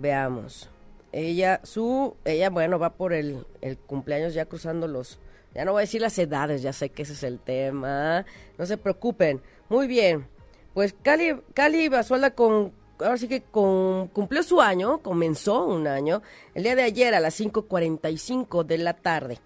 veamos. 0.00 0.68
Ella, 1.12 1.60
su, 1.64 2.16
ella, 2.24 2.50
bueno, 2.50 2.78
va 2.78 2.94
por 2.94 3.12
el, 3.12 3.46
el 3.60 3.76
cumpleaños 3.78 4.32
ya 4.34 4.46
cruzando 4.46 4.86
los, 4.86 5.18
ya 5.54 5.64
no 5.64 5.72
voy 5.72 5.80
a 5.80 5.82
decir 5.82 6.00
las 6.00 6.18
edades, 6.18 6.62
ya 6.62 6.72
sé 6.72 6.90
que 6.90 7.02
ese 7.02 7.14
es 7.14 7.22
el 7.24 7.38
tema. 7.40 8.24
No 8.58 8.66
se 8.66 8.76
preocupen. 8.76 9.40
Muy 9.68 9.86
bien. 9.86 10.26
Pues 10.74 10.94
Cali, 11.02 11.40
Cali 11.54 11.88
Basualda 11.88 12.30
con, 12.30 12.72
ahora 13.00 13.16
sí 13.16 13.26
que 13.26 13.42
con, 13.42 14.08
cumplió 14.08 14.42
su 14.42 14.60
año, 14.60 14.98
comenzó 14.98 15.66
un 15.66 15.88
año, 15.88 16.22
el 16.54 16.62
día 16.62 16.76
de 16.76 16.82
ayer 16.82 17.14
a 17.14 17.20
las 17.20 17.40
5.45 17.40 18.64
de 18.64 18.78
la 18.78 18.94
tarde. 18.94 19.40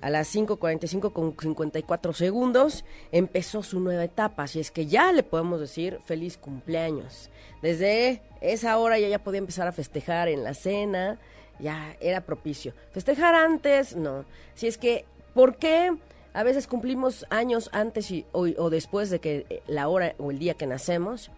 A 0.00 0.10
las 0.10 0.32
5.45 0.34 1.12
con 1.12 1.34
54 1.36 2.12
segundos 2.12 2.84
empezó 3.10 3.64
su 3.64 3.80
nueva 3.80 4.04
etapa, 4.04 4.44
así 4.44 4.60
es 4.60 4.70
que 4.70 4.86
ya 4.86 5.12
le 5.12 5.24
podemos 5.24 5.58
decir 5.58 5.98
feliz 6.04 6.38
cumpleaños. 6.38 7.30
Desde 7.62 8.22
esa 8.40 8.78
hora 8.78 8.98
ya, 9.00 9.08
ya 9.08 9.18
podía 9.18 9.38
empezar 9.38 9.66
a 9.66 9.72
festejar 9.72 10.28
en 10.28 10.44
la 10.44 10.54
cena, 10.54 11.18
ya 11.58 11.96
era 12.00 12.20
propicio. 12.20 12.74
Festejar 12.92 13.34
antes, 13.34 13.96
no. 13.96 14.24
Si 14.54 14.68
es 14.68 14.78
que, 14.78 15.04
¿por 15.34 15.56
qué 15.56 15.96
a 16.32 16.42
veces 16.44 16.68
cumplimos 16.68 17.26
años 17.30 17.68
antes 17.72 18.12
y, 18.12 18.24
o, 18.30 18.42
o 18.42 18.70
después 18.70 19.10
de 19.10 19.18
que 19.18 19.46
eh, 19.50 19.62
la 19.66 19.88
hora 19.88 20.14
o 20.18 20.30
el 20.30 20.38
día 20.38 20.54
que 20.54 20.68
nacemos? 20.68 21.32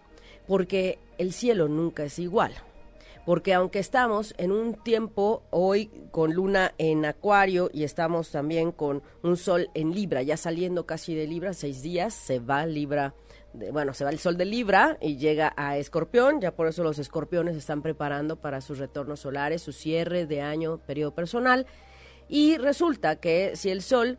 Porque 0.47 0.99
el 1.17 1.33
cielo 1.33 1.67
nunca 1.67 2.03
es 2.03 2.19
igual. 2.19 2.53
Porque 3.25 3.53
aunque 3.53 3.79
estamos 3.79 4.33
en 4.37 4.51
un 4.51 4.73
tiempo 4.73 5.43
hoy 5.51 5.91
con 6.11 6.33
luna 6.33 6.73
en 6.79 7.05
acuario 7.05 7.69
y 7.71 7.83
estamos 7.83 8.31
también 8.31 8.71
con 8.71 9.03
un 9.21 9.37
sol 9.37 9.69
en 9.75 9.93
Libra, 9.93 10.23
ya 10.23 10.37
saliendo 10.37 10.85
casi 10.85 11.13
de 11.13 11.27
Libra, 11.27 11.53
seis 11.53 11.81
días, 11.83 12.13
se 12.15 12.39
va 12.39 12.65
Libra, 12.65 13.13
de- 13.53 13.71
bueno, 13.71 13.93
se 13.93 14.03
va 14.03 14.09
el 14.09 14.17
sol 14.17 14.37
de 14.37 14.45
Libra 14.45 14.97
y 15.01 15.17
llega 15.17 15.53
a 15.55 15.77
Escorpión, 15.77 16.41
ya 16.41 16.55
por 16.55 16.67
eso 16.67 16.83
los 16.83 16.97
escorpiones 16.97 17.55
están 17.55 17.81
preparando 17.83 18.37
para 18.41 18.59
sus 18.59 18.79
retornos 18.79 19.19
solares, 19.19 19.61
su 19.61 19.71
cierre 19.71 20.25
de 20.25 20.41
año, 20.41 20.79
periodo 20.79 21.13
personal. 21.13 21.67
Y 22.27 22.57
resulta 22.57 23.17
que 23.17 23.55
si 23.55 23.69
el 23.69 23.81
sol, 23.83 24.17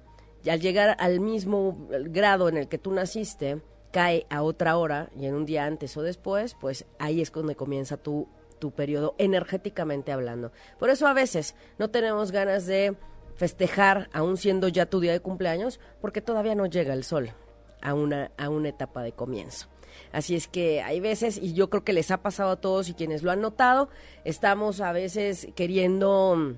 al 0.49 0.61
llegar 0.61 0.97
al 1.01 1.19
mismo 1.19 1.89
grado 1.91 2.49
en 2.49 2.57
el 2.57 2.69
que 2.69 2.79
tú 2.79 2.93
naciste, 2.93 3.63
cae 3.91 4.27
a 4.31 4.43
otra 4.43 4.77
hora 4.77 5.11
y 5.19 5.27
en 5.27 5.35
un 5.35 5.45
día 5.45 5.67
antes 5.67 5.97
o 5.97 6.03
después, 6.03 6.55
pues 6.61 6.87
ahí 6.99 7.21
es 7.21 7.33
donde 7.33 7.57
comienza 7.57 7.97
tu, 7.97 8.29
tu 8.63 8.71
periodo 8.71 9.17
energéticamente 9.19 10.13
hablando. 10.13 10.53
Por 10.79 10.89
eso 10.89 11.09
a 11.09 11.15
veces 11.15 11.57
no 11.81 11.91
tenemos 11.91 12.31
ganas 12.31 12.65
de 12.65 12.95
festejar, 13.35 14.09
aún 14.13 14.37
siendo 14.37 14.69
ya 14.69 14.87
tu 14.87 15.01
día 15.01 15.11
de 15.11 15.19
cumpleaños, 15.19 15.81
porque 16.01 16.21
todavía 16.21 16.55
no 16.55 16.67
llega 16.67 16.95
el 16.95 17.03
sol 17.03 17.33
a 17.81 17.93
una, 17.93 18.31
a 18.39 18.51
una 18.51 18.69
etapa 18.69 19.03
de 19.03 19.11
comienzo. 19.11 19.67
Así 20.13 20.37
es 20.37 20.47
que 20.47 20.81
hay 20.81 21.01
veces, 21.01 21.39
y 21.39 21.55
yo 21.55 21.71
creo 21.71 21.83
que 21.83 21.93
les 21.93 22.13
ha 22.13 22.23
pasado 22.23 22.53
a 22.53 22.61
todos 22.61 22.89
y 22.89 22.95
quienes 22.95 23.25
lo 23.25 23.33
han 23.33 23.41
notado, 23.41 23.89
estamos 24.25 24.81
a 24.81 24.93
veces 24.93 25.49
queriendo 25.57 26.55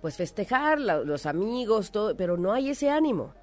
pues 0.00 0.16
festejar, 0.16 0.80
los 0.80 1.26
amigos, 1.26 1.92
todo, 1.92 2.16
pero 2.16 2.38
no 2.38 2.54
hay 2.54 2.70
ese 2.70 2.88
ánimo. 2.88 3.34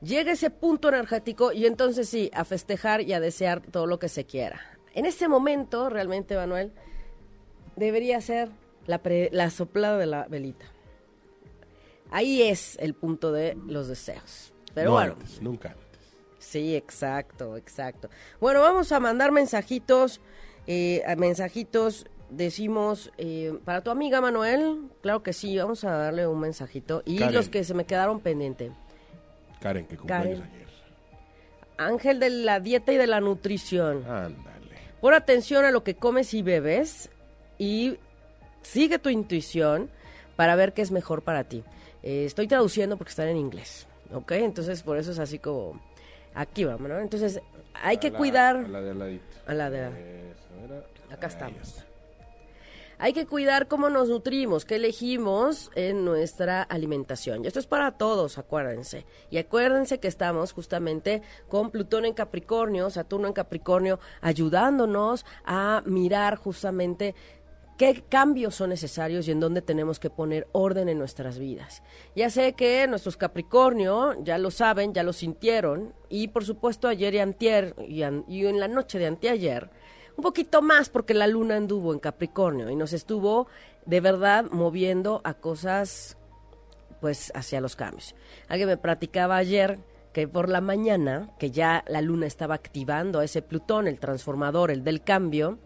Llega 0.00 0.30
ese 0.30 0.50
punto 0.50 0.90
energético 0.90 1.50
y 1.50 1.66
entonces 1.66 2.08
sí, 2.08 2.30
a 2.32 2.44
festejar 2.44 3.00
y 3.00 3.14
a 3.14 3.18
desear 3.18 3.62
todo 3.62 3.88
lo 3.88 3.98
que 3.98 4.08
se 4.08 4.26
quiera. 4.26 4.60
En 4.94 5.06
este 5.06 5.26
momento, 5.26 5.90
realmente, 5.90 6.36
Manuel, 6.36 6.72
debería 7.76 8.20
ser 8.20 8.48
la, 8.86 8.98
pre- 8.98 9.30
la 9.32 9.50
soplada 9.50 9.98
de 9.98 10.06
la 10.06 10.26
velita. 10.26 10.66
Ahí 12.10 12.42
es 12.42 12.76
el 12.80 12.94
punto 12.94 13.32
de 13.32 13.56
los 13.66 13.88
deseos. 13.88 14.52
Pero 14.74 14.90
No 14.90 14.96
bueno, 14.96 15.12
antes, 15.14 15.42
nunca 15.42 15.68
antes. 15.70 15.84
Sí, 16.38 16.76
exacto, 16.76 17.56
exacto. 17.56 18.08
Bueno, 18.40 18.60
vamos 18.60 18.92
a 18.92 19.00
mandar 19.00 19.32
mensajitos, 19.32 20.20
eh, 20.66 21.02
mensajitos, 21.16 22.06
decimos, 22.30 23.10
eh, 23.18 23.58
para 23.64 23.82
tu 23.82 23.90
amiga 23.90 24.20
Manuel, 24.20 24.82
claro 25.02 25.22
que 25.22 25.32
sí, 25.32 25.56
vamos 25.58 25.82
a 25.84 25.90
darle 25.92 26.26
un 26.26 26.38
mensajito. 26.38 27.02
Y 27.04 27.18
Karen. 27.18 27.34
los 27.34 27.48
que 27.48 27.64
se 27.64 27.74
me 27.74 27.84
quedaron 27.84 28.20
pendiente. 28.20 28.70
Karen, 29.60 29.86
que 29.86 29.96
cumpleaños 29.96 30.40
Karen. 30.40 30.54
ayer. 30.54 30.66
Ángel 31.78 32.20
de 32.20 32.30
la 32.30 32.60
dieta 32.60 32.92
y 32.92 32.96
de 32.96 33.06
la 33.06 33.20
nutrición. 33.20 34.04
Ándale. 34.08 34.76
Pon 35.00 35.12
atención 35.14 35.64
a 35.64 35.70
lo 35.70 35.82
que 35.82 35.96
comes 35.96 36.32
y 36.34 36.42
bebes 36.42 37.10
y 37.58 37.98
sigue 38.62 38.98
tu 38.98 39.08
intuición 39.08 39.90
para 40.36 40.56
ver 40.56 40.72
qué 40.72 40.82
es 40.82 40.90
mejor 40.90 41.22
para 41.22 41.44
ti. 41.44 41.62
Eh, 42.02 42.24
estoy 42.24 42.46
traduciendo 42.46 42.96
porque 42.96 43.10
están 43.10 43.28
en 43.28 43.36
inglés, 43.36 43.86
¿ok? 44.12 44.32
Entonces, 44.32 44.82
por 44.82 44.98
eso 44.98 45.10
es 45.12 45.18
así 45.18 45.38
como... 45.38 45.80
Aquí 46.34 46.64
vamos, 46.64 46.88
¿no? 46.88 46.98
Entonces, 46.98 47.40
hay 47.82 47.96
que 47.96 48.10
la- 48.10 48.18
cuidar... 48.18 48.56
A 48.56 48.68
la 48.68 48.80
de 48.82 48.90
al 48.90 48.98
ladito. 48.98 49.24
A 49.46 49.54
la 49.54 49.70
de- 49.70 49.78
era. 49.78 50.84
Acá 51.10 51.28
estamos. 51.28 51.68
está. 51.68 51.86
Hay 52.98 53.12
que 53.12 53.26
cuidar 53.26 53.68
cómo 53.68 53.90
nos 53.90 54.08
nutrimos, 54.08 54.64
qué 54.64 54.76
elegimos 54.76 55.70
en 55.74 56.04
nuestra 56.06 56.62
alimentación. 56.62 57.44
Y 57.44 57.46
esto 57.48 57.58
es 57.58 57.66
para 57.66 57.92
todos, 57.92 58.38
acuérdense. 58.38 59.04
Y 59.30 59.36
acuérdense 59.36 59.98
que 60.00 60.08
estamos 60.08 60.52
justamente 60.52 61.20
con 61.48 61.70
Plutón 61.70 62.06
en 62.06 62.14
Capricornio, 62.14 62.88
Saturno 62.88 63.26
en 63.28 63.34
Capricornio, 63.34 63.98
ayudándonos 64.22 65.26
a 65.44 65.82
mirar 65.84 66.36
justamente 66.36 67.14
qué 67.76 68.02
cambios 68.08 68.54
son 68.54 68.70
necesarios 68.70 69.28
y 69.28 69.32
en 69.32 69.40
dónde 69.40 69.62
tenemos 69.62 69.98
que 69.98 70.10
poner 70.10 70.48
orden 70.52 70.88
en 70.88 70.98
nuestras 70.98 71.38
vidas. 71.38 71.82
Ya 72.14 72.30
sé 72.30 72.54
que 72.54 72.86
nuestros 72.86 73.16
Capricornio 73.16 74.14
ya 74.22 74.38
lo 74.38 74.50
saben, 74.50 74.94
ya 74.94 75.02
lo 75.02 75.12
sintieron, 75.12 75.94
y 76.08 76.28
por 76.28 76.44
supuesto 76.44 76.88
ayer 76.88 77.14
y 77.14 77.18
antier, 77.18 77.74
y, 77.86 78.02
en 78.02 78.60
la 78.60 78.68
noche 78.68 78.98
de 78.98 79.06
anteayer, 79.06 79.70
un 80.16 80.22
poquito 80.22 80.62
más 80.62 80.88
porque 80.88 81.14
la 81.14 81.26
luna 81.26 81.56
anduvo 81.56 81.92
en 81.92 81.98
Capricornio 81.98 82.70
y 82.70 82.76
nos 82.76 82.92
estuvo 82.94 83.48
de 83.84 84.00
verdad 84.00 84.46
moviendo 84.50 85.20
a 85.24 85.34
cosas 85.34 86.16
pues 87.00 87.30
hacia 87.34 87.60
los 87.60 87.76
cambios. 87.76 88.14
Alguien 88.48 88.68
me 88.68 88.78
platicaba 88.78 89.36
ayer 89.36 89.78
que 90.14 90.26
por 90.26 90.48
la 90.48 90.62
mañana, 90.62 91.28
que 91.38 91.50
ya 91.50 91.84
la 91.86 92.00
luna 92.00 92.26
estaba 92.26 92.54
activando 92.54 93.18
a 93.18 93.24
ese 93.24 93.42
Plutón, 93.42 93.86
el 93.86 94.00
transformador, 94.00 94.70
el 94.70 94.82
del 94.82 95.02
cambio, 95.02 95.58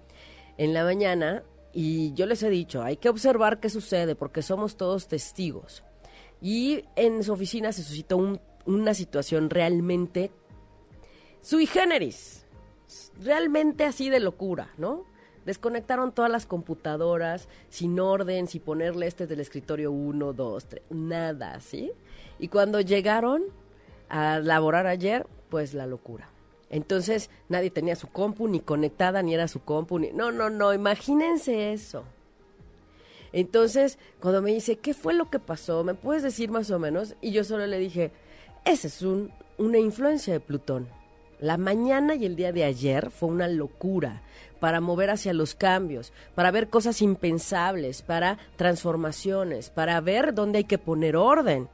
en 0.58 0.74
la 0.74 0.82
mañana, 0.82 1.44
y 1.72 2.12
yo 2.14 2.26
les 2.26 2.42
he 2.42 2.50
dicho, 2.50 2.82
hay 2.82 2.96
que 2.96 3.08
observar 3.08 3.60
qué 3.60 3.70
sucede 3.70 4.14
porque 4.16 4.42
somos 4.42 4.76
todos 4.76 5.08
testigos. 5.08 5.82
Y 6.42 6.84
en 6.96 7.22
su 7.22 7.32
oficina 7.32 7.72
se 7.72 7.82
suscitó 7.82 8.16
un- 8.16 8.40
una 8.66 8.94
situación 8.94 9.50
realmente 9.50 10.30
sui 11.42 11.66
generis, 11.66 12.44
realmente 13.22 13.84
así 13.84 14.10
de 14.10 14.20
locura, 14.20 14.68
¿no? 14.78 15.04
Desconectaron 15.46 16.12
todas 16.12 16.30
las 16.30 16.44
computadoras 16.44 17.48
sin 17.70 17.98
orden, 17.98 18.46
sin 18.46 18.60
ponerle 18.60 19.06
este 19.06 19.26
del 19.26 19.40
escritorio 19.40 19.90
1, 19.90 20.32
2, 20.34 20.64
3, 20.66 20.82
nada, 20.90 21.58
¿sí? 21.60 21.92
Y 22.38 22.48
cuando 22.48 22.80
llegaron 22.80 23.44
a 24.08 24.38
laborar 24.40 24.86
ayer, 24.86 25.26
pues 25.48 25.72
la 25.72 25.86
locura. 25.86 26.28
Entonces 26.70 27.30
nadie 27.48 27.70
tenía 27.70 27.96
su 27.96 28.08
compu 28.08 28.48
ni 28.48 28.60
conectada, 28.60 29.22
ni 29.22 29.34
era 29.34 29.48
su 29.48 29.60
compu, 29.60 29.98
ni... 29.98 30.12
No, 30.12 30.30
no, 30.30 30.48
no, 30.48 30.72
imagínense 30.72 31.72
eso. 31.72 32.04
Entonces, 33.32 33.98
cuando 34.20 34.42
me 34.42 34.52
dice, 34.52 34.76
¿qué 34.76 34.94
fue 34.94 35.14
lo 35.14 35.30
que 35.30 35.38
pasó? 35.38 35.84
¿Me 35.84 35.94
puedes 35.94 36.22
decir 36.22 36.50
más 36.50 36.70
o 36.70 36.78
menos? 36.78 37.14
Y 37.20 37.32
yo 37.32 37.44
solo 37.44 37.66
le 37.66 37.78
dije, 37.78 38.10
esa 38.64 38.86
es 38.86 39.02
un, 39.02 39.30
una 39.58 39.78
influencia 39.78 40.32
de 40.32 40.40
Plutón. 40.40 40.88
La 41.40 41.56
mañana 41.56 42.14
y 42.14 42.26
el 42.26 42.36
día 42.36 42.52
de 42.52 42.64
ayer 42.64 43.10
fue 43.10 43.28
una 43.28 43.48
locura 43.48 44.22
para 44.60 44.80
mover 44.80 45.10
hacia 45.10 45.32
los 45.32 45.54
cambios, 45.54 46.12
para 46.34 46.50
ver 46.50 46.68
cosas 46.68 47.00
impensables, 47.00 48.02
para 48.02 48.38
transformaciones, 48.56 49.70
para 49.70 50.00
ver 50.00 50.34
dónde 50.34 50.58
hay 50.58 50.64
que 50.64 50.78
poner 50.78 51.16
orden. 51.16 51.68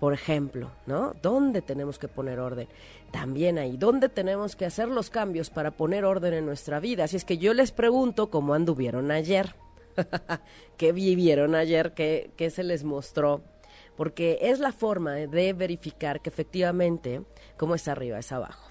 Por 0.00 0.14
ejemplo, 0.14 0.70
¿no? 0.86 1.14
¿Dónde 1.22 1.62
tenemos 1.62 1.98
que 1.98 2.08
poner 2.08 2.40
orden? 2.40 2.68
También 3.10 3.58
ahí, 3.58 3.76
¿dónde 3.76 4.08
tenemos 4.08 4.54
que 4.54 4.66
hacer 4.66 4.88
los 4.88 5.08
cambios 5.08 5.50
para 5.50 5.70
poner 5.70 6.04
orden 6.04 6.34
en 6.34 6.46
nuestra 6.46 6.78
vida? 6.78 7.04
Así 7.04 7.16
es 7.16 7.24
que 7.24 7.38
yo 7.38 7.54
les 7.54 7.72
pregunto 7.72 8.30
cómo 8.30 8.54
anduvieron 8.54 9.10
ayer. 9.10 9.54
¿Qué 10.76 10.92
vivieron 10.92 11.54
ayer? 11.54 11.94
¿Qué, 11.94 12.30
¿Qué 12.36 12.50
se 12.50 12.64
les 12.64 12.84
mostró? 12.84 13.42
Porque 13.96 14.38
es 14.42 14.60
la 14.60 14.72
forma 14.72 15.14
de 15.14 15.52
verificar 15.54 16.20
que 16.20 16.28
efectivamente, 16.28 17.22
como 17.56 17.74
es 17.74 17.88
arriba, 17.88 18.18
es 18.18 18.30
abajo. 18.30 18.70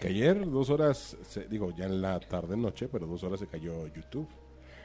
Que 0.00 0.08
ayer, 0.08 0.50
dos 0.50 0.68
horas, 0.68 1.16
digo, 1.48 1.70
ya 1.74 1.86
en 1.86 2.02
la 2.02 2.20
tarde, 2.20 2.56
noche, 2.56 2.88
pero 2.88 3.06
dos 3.06 3.22
horas 3.22 3.40
se 3.40 3.46
cayó 3.46 3.86
YouTube. 3.86 4.28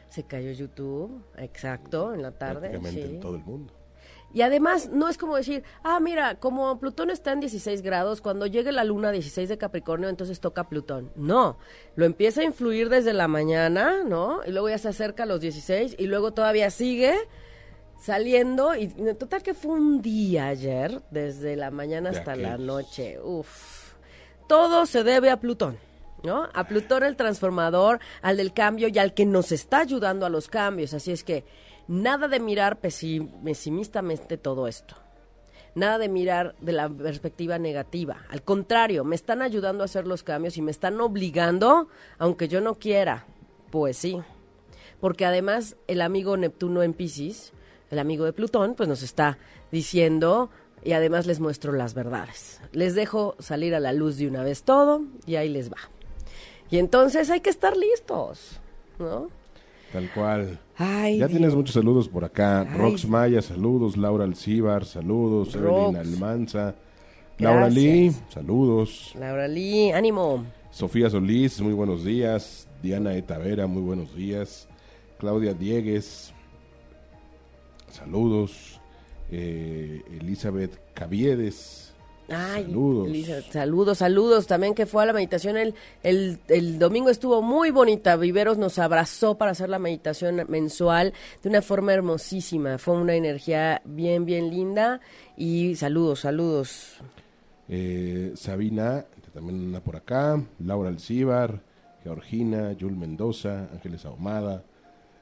Se 0.08 0.24
cayó 0.24 0.52
YouTube, 0.52 1.24
exacto, 1.38 2.14
en 2.14 2.22
la 2.22 2.32
tarde. 2.32 2.70
Prácticamente 2.70 3.16
en 3.16 3.20
todo 3.20 3.36
el 3.36 3.44
mundo. 3.44 3.74
Y 4.34 4.42
además, 4.42 4.90
no 4.92 5.10
es 5.10 5.18
como 5.18 5.36
decir, 5.36 5.64
ah, 5.84 6.00
mira, 6.00 6.36
como 6.36 6.80
Plutón 6.80 7.10
está 7.10 7.34
en 7.34 7.42
16 7.42 7.82
grados, 7.82 8.22
cuando 8.22 8.46
llegue 8.46 8.72
la 8.72 8.84
luna 8.84 9.10
a 9.10 9.12
16 9.12 9.50
de 9.50 9.58
Capricornio, 9.58 10.10
entonces 10.10 10.40
toca 10.40 10.70
Plutón. 10.70 11.12
No, 11.16 11.58
lo 11.96 12.06
empieza 12.06 12.42
a 12.42 12.46
influir 12.46 12.90
desde 12.90 13.14
la 13.14 13.28
mañana, 13.28 14.04
¿no? 14.04 14.42
Y 14.46 14.52
luego 14.52 14.70
ya 14.70 14.78
se 14.78 14.90
acerca 14.90 15.24
a 15.24 15.26
los 15.26 15.42
16 15.42 15.96
y 15.98 16.08
luego 16.08 16.34
todavía 16.34 16.70
sigue 16.70 17.16
saliendo. 18.00 18.76
Y 18.76 18.88
total 19.16 19.44
que 19.44 19.54
fue 19.54 19.72
un 19.72 20.02
día 20.02 20.48
ayer, 20.48 21.02
desde 21.12 21.56
la 21.56 21.72
mañana 21.72 22.12
hasta 22.12 22.36
la 22.36 22.58
noche. 22.58 23.20
Uf 23.22 23.82
todo 24.52 24.86
se 24.86 25.06
debe 25.06 25.30
a 25.30 25.40
Plutón. 25.40 25.78
¿No? 26.24 26.50
A 26.54 26.68
Plutón 26.68 27.04
el 27.04 27.16
transformador, 27.16 28.00
al 28.22 28.36
del 28.36 28.52
cambio 28.52 28.90
y 28.90 29.00
al 29.00 29.14
que 29.14 29.26
nos 29.26 29.54
está 29.54 29.80
ayudando 29.80 30.26
a 30.26 30.30
los 30.30 30.50
cambios. 30.50 30.94
Así 30.94 31.14
es 31.14 31.24
que 31.24 31.46
nada 31.92 32.30
de 32.30 32.40
mirar 32.40 32.80
pesimistamente 32.80 34.38
todo 34.38 34.68
esto. 34.68 34.96
Nada 35.76 35.98
de 35.98 36.08
mirar 36.08 36.56
de 36.62 36.72
la 36.72 36.90
perspectiva 36.90 37.60
negativa. 37.60 38.26
Al 38.30 38.44
contrario, 38.44 39.04
me 39.04 39.16
están 39.16 39.42
ayudando 39.42 39.84
a 39.84 39.86
hacer 39.86 40.08
los 40.08 40.24
cambios 40.24 40.58
y 40.58 40.62
me 40.62 40.72
están 40.72 41.00
obligando, 41.02 41.90
aunque 42.18 42.48
yo 42.48 42.62
no 42.62 42.76
quiera. 42.76 43.26
Pues 43.72 43.98
sí. 43.98 44.18
Porque 45.02 45.26
además 45.26 45.76
el 45.88 46.02
amigo 46.02 46.38
Neptuno 46.38 46.82
en 46.82 46.94
Pisces, 46.94 47.52
el 47.90 48.00
amigo 48.00 48.24
de 48.24 48.34
Plutón, 48.34 48.76
pues 48.76 48.88
nos 48.88 49.04
está 49.04 49.38
diciendo 49.72 50.50
y 50.84 50.94
además 50.94 51.26
les 51.26 51.42
muestro 51.42 51.74
las 51.74 51.94
verdades. 51.94 52.62
Les 52.72 52.96
dejo 52.96 53.36
salir 53.40 53.76
a 53.76 53.82
la 53.82 53.92
luz 53.92 54.18
de 54.18 54.28
una 54.28 54.44
vez 54.44 54.64
todo 54.64 55.04
y 55.26 55.36
ahí 55.36 55.50
les 55.50 55.72
va. 55.72 55.90
Y 56.70 56.80
entonces 56.80 57.30
hay 57.30 57.42
que 57.42 57.50
estar 57.50 57.76
listos, 57.76 58.60
¿no? 58.98 59.30
Tal 59.92 60.10
cual. 60.14 60.60
Ya 61.18 61.28
tienes 61.28 61.56
muchos 61.56 61.74
saludos 61.74 62.10
por 62.10 62.24
acá. 62.24 62.64
Rox 62.64 63.08
Maya, 63.08 63.42
saludos. 63.42 63.98
Laura 63.98 64.24
Alcíbar, 64.26 64.86
saludos. 64.86 65.56
Evelyn 65.56 65.96
Almanza. 65.96 66.76
Laura 67.38 67.70
Lee, 67.70 68.12
saludos. 68.30 69.14
Laura 69.18 69.48
Lee, 69.48 69.92
ánimo. 69.92 70.46
Sofía 70.70 71.10
Solís, 71.10 71.60
muy 71.62 71.74
buenos 71.74 72.06
días. 72.06 72.68
Diana 72.82 73.16
Etavera, 73.16 73.68
muy 73.68 73.82
buenos 73.82 74.16
días. 74.16 74.68
Claudia 75.18 75.54
Diegues, 75.54 76.34
saludos 77.90 78.80
eh, 79.32 80.02
Elizabeth 80.20 80.80
Caviedes. 80.94 81.81
Saludos. 82.32 83.46
saludos, 83.52 83.98
saludos. 83.98 84.48
También 84.48 84.74
que 84.74 84.86
fue 84.86 85.04
a 85.04 85.06
la 85.06 85.14
meditación 85.14 85.58
el, 85.58 85.76
el, 86.04 86.80
domingo 86.80 87.10
estuvo 87.10 87.42
muy 87.42 87.72
bonita. 87.72 88.16
Viveros 88.16 88.58
nos 88.58 88.80
abrazó 88.80 89.38
para 89.38 89.52
hacer 89.52 89.70
la 89.70 89.80
meditación 89.80 90.46
mensual 90.48 91.14
de 91.44 91.50
una 91.50 91.62
forma 91.62 91.94
hermosísima. 91.94 92.78
Fue 92.78 92.96
una 92.96 93.16
energía 93.16 93.82
bien, 93.86 94.26
bien 94.26 94.50
linda. 94.50 95.02
Y 95.38 95.76
saludos, 95.76 96.22
saludos. 96.22 96.98
Eh, 97.68 98.32
Sabina, 98.36 99.06
también 99.34 99.60
anda 99.60 99.82
por 99.82 99.96
acá. 99.96 100.42
Laura 100.60 100.90
Alcíbar, 100.90 101.62
Georgina, 102.04 102.74
Yul 102.74 102.96
Mendoza, 102.96 103.70
Ángeles 103.72 104.06
Ahumada, 104.06 104.64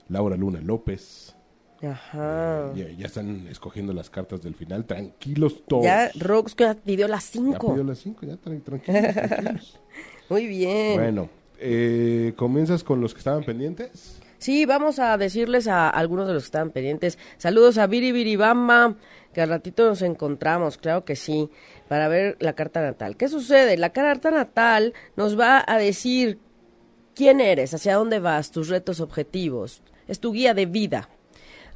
Laura 0.07 0.35
Luna 0.35 0.61
López. 0.61 1.35
Ajá. 1.81 2.73
Eh, 2.75 2.95
ya, 2.97 3.05
están 3.05 3.47
escogiendo 3.47 3.93
las 3.93 4.09
cartas 4.09 4.41
del 4.41 4.55
final. 4.55 4.85
Tranquilos 4.85 5.63
todos. 5.65 5.85
Ya 5.85 6.11
Rox 6.19 6.55
pidió 6.83 7.07
las 7.07 7.23
5. 7.25 7.71
pidió 7.71 7.83
las 7.83 7.99
5, 7.99 8.25
ya 8.25 8.37
tranquilos, 8.37 8.81
tranquilos. 8.83 9.79
Muy 10.29 10.47
bien. 10.47 10.95
Bueno, 10.95 11.29
eh, 11.57 12.33
¿comienzas 12.35 12.83
con 12.83 13.01
los 13.01 13.13
que 13.13 13.19
estaban 13.19 13.43
pendientes? 13.43 14.19
Sí, 14.39 14.65
vamos 14.65 14.99
a 14.99 15.17
decirles 15.17 15.67
a 15.67 15.89
algunos 15.89 16.25
de 16.27 16.33
los 16.33 16.43
que 16.43 16.47
estaban 16.47 16.71
pendientes. 16.71 17.17
Saludos 17.37 17.77
a 17.77 17.87
Viri 17.87 18.35
Bamba, 18.37 18.95
que 19.33 19.41
al 19.41 19.49
ratito 19.49 19.85
nos 19.85 20.01
encontramos, 20.01 20.77
claro 20.77 21.03
que 21.03 21.17
sí, 21.17 21.49
para 21.89 22.07
ver 22.07 22.37
la 22.39 22.53
carta 22.53 22.81
natal. 22.81 23.17
¿Qué 23.17 23.27
sucede? 23.27 23.75
La 23.75 23.89
carta 23.89 24.31
natal 24.31 24.93
nos 25.17 25.37
va 25.37 25.63
a 25.67 25.77
decir 25.77 26.39
quién 27.15 27.41
eres, 27.41 27.73
hacia 27.73 27.95
dónde 27.95 28.19
vas, 28.19 28.51
tus 28.51 28.69
retos, 28.69 29.01
objetivos. 29.01 29.81
Es 30.07 30.21
tu 30.21 30.31
guía 30.31 30.53
de 30.53 30.65
vida. 30.65 31.09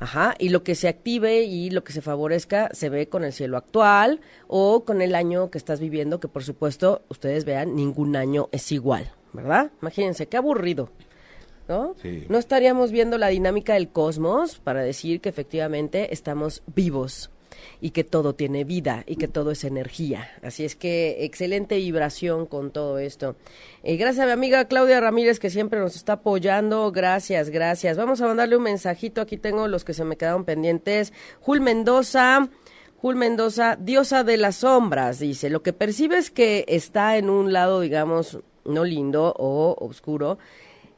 Ajá, 0.04 0.36
y 0.38 0.50
lo 0.50 0.64
que 0.64 0.76
se 0.76 0.90
active 0.90 1.44
y 1.44 1.70
lo 1.70 1.86
que 1.86 1.94
se 1.94 2.02
favorezca 2.02 2.70
se 2.74 2.90
ve 2.90 3.08
con 3.08 3.24
el 3.24 3.32
cielo 3.32 3.56
actual 3.56 4.20
o 4.50 4.84
con 4.84 5.02
el 5.02 5.16
año 5.16 5.50
que 5.50 5.58
estás 5.58 5.80
viviendo, 5.80 6.20
que 6.20 6.28
por 6.28 6.44
supuesto 6.44 7.04
ustedes 7.08 7.46
vean, 7.46 7.74
ningún 7.74 8.18
año 8.18 8.50
es 8.52 8.70
igual, 8.74 9.10
¿verdad? 9.32 9.72
Imagínense, 9.82 10.28
qué 10.28 10.36
aburrido. 10.36 10.90
¿No? 11.70 11.96
No 12.28 12.38
estaríamos 12.38 12.92
viendo 12.92 13.18
la 13.18 13.30
dinámica 13.30 13.76
del 13.76 13.88
cosmos 13.88 14.60
para 14.60 14.82
decir 14.82 15.22
que 15.22 15.30
efectivamente 15.30 16.14
estamos 16.14 16.64
vivos 16.76 17.30
y 17.82 17.92
que 17.92 18.04
todo 18.04 18.34
tiene 18.34 18.64
vida 18.64 19.04
y 19.08 19.16
que 19.16 19.28
todo 19.28 19.52
es 19.52 19.64
energía. 19.64 20.30
Así 20.42 20.66
es 20.66 20.76
que 20.76 21.26
excelente 21.26 21.78
vibración 21.78 22.46
con 22.46 22.72
todo 22.72 22.98
esto. 23.00 23.36
Eh, 23.84 23.98
gracias 23.98 24.24
a 24.24 24.28
mi 24.28 24.32
amiga 24.32 24.66
Claudia 24.66 25.00
Ramírez 25.00 25.40
que 25.40 25.50
siempre 25.50 25.80
nos 25.80 25.96
está 25.96 26.14
apoyando. 26.14 26.92
Gracias, 26.92 27.50
gracias. 27.50 27.98
Vamos 27.98 28.22
a 28.22 28.28
mandarle 28.28 28.58
un 28.58 28.64
mensajito. 28.64 29.22
Aquí 29.22 29.38
tengo 29.38 29.68
los 29.68 29.84
que 29.84 29.94
se 29.94 30.06
me 30.06 30.18
quedaron 30.18 30.46
pendientes. 30.46 31.14
Jul 31.42 31.62
Mendoza. 31.62 32.50
Jul 33.04 33.18
Mendoza, 33.18 33.76
diosa 33.76 34.24
de 34.24 34.38
las 34.38 34.56
sombras, 34.56 35.20
dice, 35.20 35.50
lo 35.50 35.62
que 35.62 35.74
percibes 35.74 36.32
que 36.32 36.64
está 36.70 37.18
en 37.18 37.30
un 37.30 37.52
lado, 37.52 37.82
digamos, 37.82 38.40
no 38.64 38.86
lindo 38.86 39.34
o 39.38 39.76
oscuro, 39.86 40.38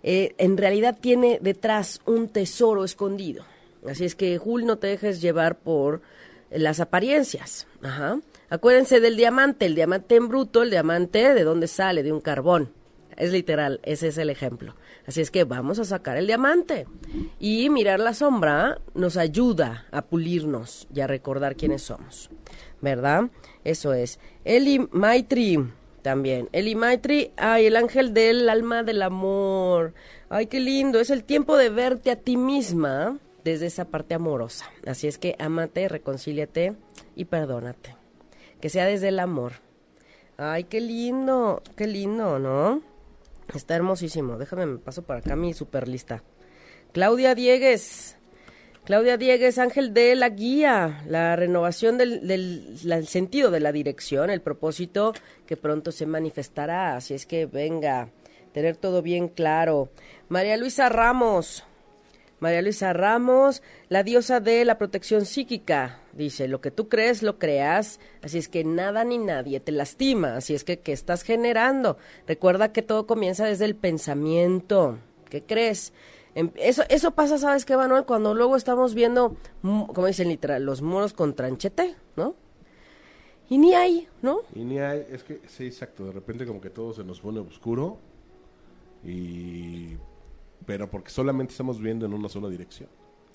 eh, 0.04 0.36
en 0.38 0.56
realidad 0.56 0.99
tiene 1.01 1.39
detrás 1.41 2.01
un 2.06 2.28
tesoro 2.28 2.84
escondido. 2.84 3.43
Así 3.89 4.06
es 4.06 4.13
que, 4.13 4.38
Jul, 4.38 4.65
no 4.65 4.78
te 4.78 4.86
dejes 4.86 5.19
llevar 5.19 5.58
por 5.58 6.01
las 6.49 6.79
apariencias. 6.79 7.67
Ajá. 7.81 8.19
Acuérdense 8.49 8.99
del 8.99 9.17
diamante, 9.17 9.65
el 9.65 9.75
diamante 9.75 10.15
en 10.15 10.27
bruto, 10.27 10.63
el 10.63 10.69
diamante 10.69 11.34
de 11.34 11.43
dónde 11.43 11.67
sale, 11.67 12.03
de 12.03 12.12
un 12.12 12.21
carbón. 12.21 12.71
Es 13.17 13.31
literal, 13.31 13.79
ese 13.84 14.10
es 14.10 14.17
el 14.17 14.29
ejemplo. 14.29 14.75
Así 15.08 15.21
es 15.21 15.31
que 15.31 15.45
vamos 15.45 15.79
a 15.79 15.86
sacar 15.86 16.17
el 16.17 16.27
diamante. 16.27 16.86
Y 17.39 17.69
mirar 17.69 17.99
la 17.99 18.13
sombra 18.13 18.79
nos 18.93 19.17
ayuda 19.17 19.86
a 19.91 20.03
pulirnos 20.03 20.88
y 20.93 20.99
a 20.99 21.08
recordar 21.08 21.55
quiénes 21.55 21.84
somos. 21.84 22.29
¿Verdad? 22.81 23.29
Eso 23.63 23.93
es. 23.93 24.19
Eli 24.43 24.88
Maitri 24.91 25.60
también. 26.01 26.49
Eli 26.51 26.75
Maitri, 26.75 27.31
ay, 27.38 27.67
el 27.67 27.77
ángel 27.77 28.13
del 28.13 28.49
alma 28.49 28.84
del 28.84 29.01
amor. 29.01 29.93
Ay, 30.29 30.47
qué 30.47 30.60
lindo. 30.60 30.99
Es 30.99 31.10
el 31.10 31.23
tiempo 31.23 31.58
de 31.58 31.69
verte 31.69 32.12
a 32.12 32.15
ti 32.15 32.36
misma 32.38 33.17
desde 33.45 33.67
esa 33.67 33.86
parte 33.86 34.15
amorosa. 34.15 34.65
Así 34.88 35.08
es 35.08 35.17
que 35.19 35.36
amate, 35.39 35.88
reconcíliate 35.88 36.75
y 37.15 37.25
perdónate. 37.25 37.95
Que 38.60 38.69
sea 38.69 38.86
desde 38.86 39.10
el 39.10 39.19
amor. 39.19 39.53
Ay, 40.36 40.65
qué 40.65 40.81
lindo, 40.81 41.62
qué 41.77 41.86
lindo, 41.86 42.39
¿no? 42.39 42.81
Está 43.53 43.75
hermosísimo. 43.75 44.38
Déjame, 44.38 44.65
me 44.65 44.79
paso 44.79 45.03
para 45.03 45.19
acá 45.19 45.36
mi 45.36 45.53
super 45.53 45.88
lista. 45.88 46.23
Claudia 46.91 47.36
Diegues. 47.36 48.17
Claudia 48.84 49.15
Diegues, 49.17 49.60
ángel 49.60 49.93
de 49.93 50.15
la 50.15 50.29
guía, 50.29 51.03
la 51.08 51.36
renovación 51.36 51.99
del, 51.99 52.27
del 52.27 53.08
sentido 53.08 53.51
de 53.51 53.60
la 53.60 53.71
dirección, 53.71 54.29
el 54.29 54.41
propósito 54.41 55.13
que 55.45 55.55
pronto 55.55 55.91
se 55.91 56.08
manifestará. 56.08 56.95
Así 56.95 57.13
es 57.13 57.27
que 57.27 57.45
venga, 57.45 58.10
tener 58.53 58.75
todo 58.75 59.03
bien 59.03 59.27
claro. 59.27 59.89
María 60.29 60.58
Luisa 60.58 60.89
Ramos, 60.89 61.63
María 62.39 62.62
Luisa 62.62 62.91
Ramos, 62.93 63.63
la 63.88 64.04
diosa 64.04 64.39
de 64.39 64.65
la 64.65 64.78
protección 64.78 65.26
psíquica, 65.26 66.00
dice, 66.13 66.48
lo 66.48 66.60
que 66.60 66.69
tú 66.69 66.89
crees, 66.89 67.24
lo 67.24 67.39
creas, 67.39 68.00
así 68.21 68.38
es 68.38 68.50
que 68.50 68.63
nada 68.63 69.04
ni 69.06 69.17
nadie 69.17 69.60
te 69.60 69.71
lastima, 69.71 70.36
así 70.36 70.54
es 70.54 70.63
que, 70.63 70.80
¿qué 70.80 70.91
estás 70.91 71.24
generando? 71.24 71.98
Recuerda 72.28 72.74
que 72.74 72.82
todo 72.82 73.08
comienza 73.08 73.45
desde 73.45 73.65
el 73.65 73.76
pensamiento, 73.76 75.00
¿qué 75.30 75.43
crees? 75.43 75.93
Em, 76.36 76.52
eso, 76.56 76.84
eso 76.89 77.12
pasa, 77.12 77.38
¿sabes 77.38 77.63
qué, 77.63 77.78
Manuel? 77.78 78.04
Cuando 78.04 78.34
luego 78.34 78.58
estamos 78.58 78.93
viendo, 78.93 79.38
como 79.62 80.06
dicen 80.06 80.28
literal, 80.28 80.63
los 80.63 80.82
monos 80.82 81.13
con 81.13 81.36
tranchete, 81.36 81.95
¿no? 82.17 82.36
Y 83.50 83.58
ni 83.58 83.74
hay, 83.76 84.10
¿no? 84.21 84.41
Y 84.54 84.65
ni 84.65 84.80
hay, 84.80 85.06
es 85.10 85.24
que, 85.24 85.39
sí, 85.48 85.67
exacto, 85.67 86.06
de 86.06 86.12
repente 86.12 86.45
como 86.45 86.60
que 86.60 86.69
todo 86.69 86.93
se 86.93 87.04
nos 87.04 87.21
pone 87.21 87.39
oscuro 87.39 87.98
y... 89.06 89.95
Pero 90.65 90.89
porque 90.89 91.10
solamente 91.10 91.51
estamos 91.51 91.80
viendo 91.80 92.06
en 92.06 92.13
una 92.13 92.30
sola 92.30 92.49
dirección. 92.49 92.89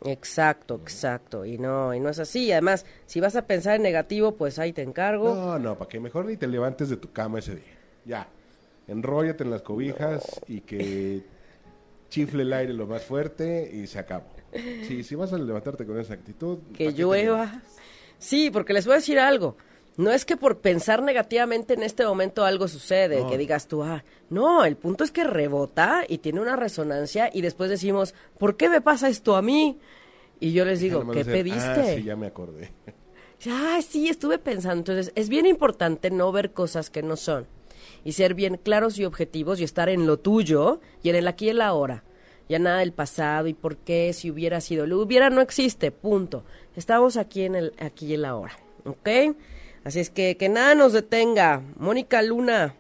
Exacto, 0.05 0.77
exacto. 0.77 1.45
Y 1.45 1.59
no, 1.59 1.95
y 1.95 2.01
no 2.01 2.09
es 2.09 2.19
así. 2.19 2.51
Además, 2.53 2.87
si 3.07 3.21
vas 3.21 3.37
a 3.37 3.47
pensar 3.47 3.77
en 3.77 3.83
negativo, 3.83 4.37
pues 4.37 4.59
ahí 4.59 4.73
te 4.73 4.83
encargo. 4.83 5.35
No, 5.35 5.59
no, 5.59 5.77
para 5.77 5.88
que 5.88 6.01
mejor 6.01 6.25
ni 6.25 6.37
te 6.37 6.47
levantes 6.47 6.88
de 6.88 6.97
tu 6.97 7.12
cama 7.12 7.38
ese 7.38 7.57
día. 7.57 7.79
Ya. 8.05 8.29
Enróllate 8.88 9.45
en 9.45 9.51
las 9.51 9.62
cobijas 9.62 10.40
y 10.49 10.62
que 10.62 11.23
chifle 12.09 12.43
el 12.43 12.53
aire 12.53 12.73
lo 12.73 12.87
más 12.87 13.03
fuerte 13.03 13.71
y 13.73 13.87
se 13.87 13.99
acabó. 13.99 14.27
Sí, 14.88 15.05
si 15.05 15.14
vas 15.14 15.33
a 15.33 15.38
levantarte 15.38 15.87
con 15.87 15.99
esa 16.01 16.14
actitud. 16.14 16.59
Que 16.75 16.93
llueva. 16.93 17.62
Sí, 18.19 18.51
porque 18.51 18.73
les 18.73 18.85
voy 18.85 18.95
a 18.95 18.97
decir 18.97 19.19
algo. 19.19 19.57
No 20.01 20.11
es 20.11 20.25
que 20.25 20.39
por 20.39 20.61
pensar 20.61 21.03
negativamente 21.03 21.75
en 21.75 21.83
este 21.83 22.07
momento 22.07 22.47
algo 22.47 22.69
sucede, 22.69 23.27
que 23.29 23.37
digas 23.37 23.69
tú, 23.69 23.83
ah, 23.83 24.03
no, 24.31 24.65
el 24.65 24.77
punto 24.77 25.05
es 25.05 25.11
que 25.11 25.25
rebota 25.25 26.05
y 26.09 26.19
tiene 26.19 26.41
una 26.41 26.57
resonancia 26.57 27.29
y 27.31 27.43
después 27.43 27.69
decimos, 27.69 28.15
¿por 28.39 28.57
qué 28.57 28.71
me 28.71 28.81
pasa 28.81 29.11
esto 29.11 29.37
a 29.37 29.43
mí? 29.43 29.79
Y 30.41 30.53
yo 30.53 30.65
les 30.65 30.81
digo, 30.81 31.07
¿qué 31.11 31.23
pediste? 31.23 31.61
Ah, 31.61 31.95
sí, 31.97 32.03
ya 32.03 32.17
me 32.17 32.27
acordé. 32.27 32.73
Ah, 33.49 33.81
sí, 33.81 34.11
estuve 34.11 34.37
pensando. 34.37 34.93
Entonces, 34.93 35.15
es 35.15 35.31
bien 35.31 35.47
importante 35.47 36.11
no 36.11 36.31
ver 36.31 36.53
cosas 36.53 36.91
que 36.91 37.03
no 37.03 37.17
son 37.17 37.47
y 38.05 38.13
ser 38.13 38.35
bien 38.35 38.59
claros 38.59 38.99
y 38.99 39.07
objetivos 39.07 39.61
y 39.61 39.65
estar 39.65 39.89
en 39.89 40.07
lo 40.07 40.19
tuyo 40.19 40.83
y 41.03 41.09
en 41.09 41.17
el 41.17 41.27
aquí 41.27 41.47
y 41.47 41.49
el 41.49 41.63
ahora. 41.63 42.05
Ya 42.51 42.59
nada 42.59 42.81
del 42.81 42.93
pasado 42.93 43.49
y 43.49 43.55
por 43.55 43.79
qué, 43.79 44.13
si 44.13 44.31
hubiera 44.31 44.61
sido. 44.61 44.87
Lo 44.87 45.01
hubiera 45.01 45.31
no 45.31 45.41
existe, 45.41 45.91
punto. 45.91 46.45
Estamos 46.77 47.17
aquí 47.17 47.45
en 47.45 47.55
el 47.55 47.73
aquí 47.79 48.09
y 48.09 48.15
el 48.15 48.27
ahora. 48.27 48.59
¿Ok? 48.85 49.09
Así 49.85 50.01
es 50.01 50.11
que 50.11 50.37
que 50.37 50.49
nada 50.49 50.75
nos 50.75 50.93
detenga. 50.93 51.62
Mónica 51.77 52.23
Luna. 52.23 52.75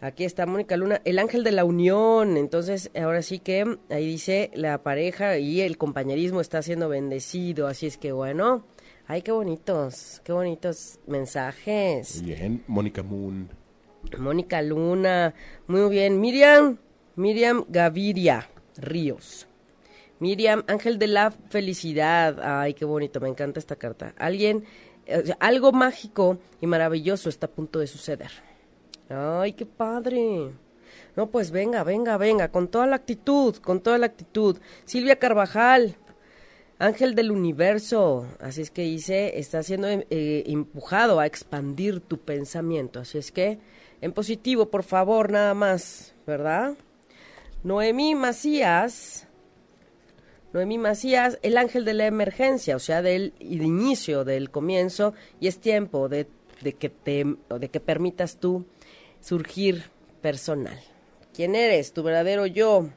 Aquí 0.00 0.24
está 0.24 0.46
Mónica 0.46 0.76
Luna, 0.76 1.00
el 1.04 1.20
ángel 1.20 1.44
de 1.44 1.52
la 1.52 1.64
unión. 1.64 2.36
Entonces, 2.36 2.90
ahora 3.00 3.22
sí 3.22 3.38
que 3.38 3.78
ahí 3.88 4.04
dice 4.04 4.50
la 4.54 4.82
pareja 4.82 5.38
y 5.38 5.60
el 5.60 5.78
compañerismo 5.78 6.40
está 6.40 6.60
siendo 6.60 6.88
bendecido. 6.88 7.68
Así 7.68 7.86
es 7.86 7.98
que 7.98 8.10
bueno, 8.10 8.64
ay, 9.06 9.22
qué 9.22 9.30
bonitos, 9.30 10.20
qué 10.24 10.32
bonitos 10.32 10.98
mensajes. 11.06 12.20
Bien, 12.22 12.64
Mónica 12.66 13.04
Moon. 13.04 13.48
Mónica 14.18 14.60
Luna, 14.60 15.34
muy 15.68 15.88
bien. 15.88 16.20
Miriam, 16.20 16.78
Miriam 17.14 17.64
Gaviria 17.68 18.48
Ríos. 18.76 19.46
Miriam, 20.18 20.64
ángel 20.66 20.98
de 20.98 21.06
la 21.06 21.30
felicidad. 21.30 22.40
Ay, 22.42 22.74
qué 22.74 22.84
bonito, 22.84 23.20
me 23.20 23.28
encanta 23.28 23.60
esta 23.60 23.76
carta. 23.76 24.14
Alguien 24.18 24.64
algo 25.40 25.72
mágico 25.72 26.38
y 26.60 26.66
maravilloso 26.66 27.28
está 27.28 27.46
a 27.46 27.50
punto 27.50 27.78
de 27.78 27.86
suceder. 27.86 28.30
Ay, 29.08 29.52
qué 29.52 29.66
padre. 29.66 30.52
No, 31.16 31.30
pues 31.30 31.50
venga, 31.50 31.84
venga, 31.84 32.16
venga, 32.16 32.48
con 32.48 32.68
toda 32.68 32.86
la 32.86 32.96
actitud, 32.96 33.56
con 33.56 33.80
toda 33.80 33.98
la 33.98 34.06
actitud. 34.06 34.58
Silvia 34.84 35.18
Carvajal, 35.18 35.96
ángel 36.78 37.14
del 37.14 37.30
universo. 37.30 38.26
Así 38.40 38.62
es 38.62 38.70
que 38.70 38.82
dice, 38.82 39.38
está 39.38 39.62
siendo 39.62 39.88
eh, 39.88 40.44
empujado 40.46 41.20
a 41.20 41.26
expandir 41.26 42.00
tu 42.00 42.18
pensamiento. 42.18 43.00
Así 43.00 43.18
es 43.18 43.30
que, 43.30 43.58
en 44.00 44.12
positivo, 44.12 44.70
por 44.70 44.82
favor, 44.82 45.30
nada 45.30 45.54
más, 45.54 46.14
¿verdad? 46.26 46.74
Noemí 47.62 48.14
Macías, 48.14 49.28
Noemí 50.52 50.78
Macías, 50.78 51.38
el 51.42 51.56
ángel 51.56 51.84
de 51.84 51.94
la 51.94 52.06
emergencia, 52.06 52.76
o 52.76 52.78
sea, 52.78 53.00
del 53.00 53.32
inicio, 53.40 54.24
del 54.24 54.50
comienzo, 54.50 55.14
y 55.40 55.48
es 55.48 55.58
tiempo 55.58 56.08
de, 56.08 56.26
que 56.78 56.90
te, 56.90 57.24
de 57.58 57.68
que 57.68 57.80
permitas 57.80 58.36
tú 58.36 58.66
surgir 59.20 59.84
personal. 60.20 60.78
¿Quién 61.34 61.54
eres? 61.54 61.92
Tu 61.92 62.02
verdadero 62.02 62.44
yo. 62.46 62.88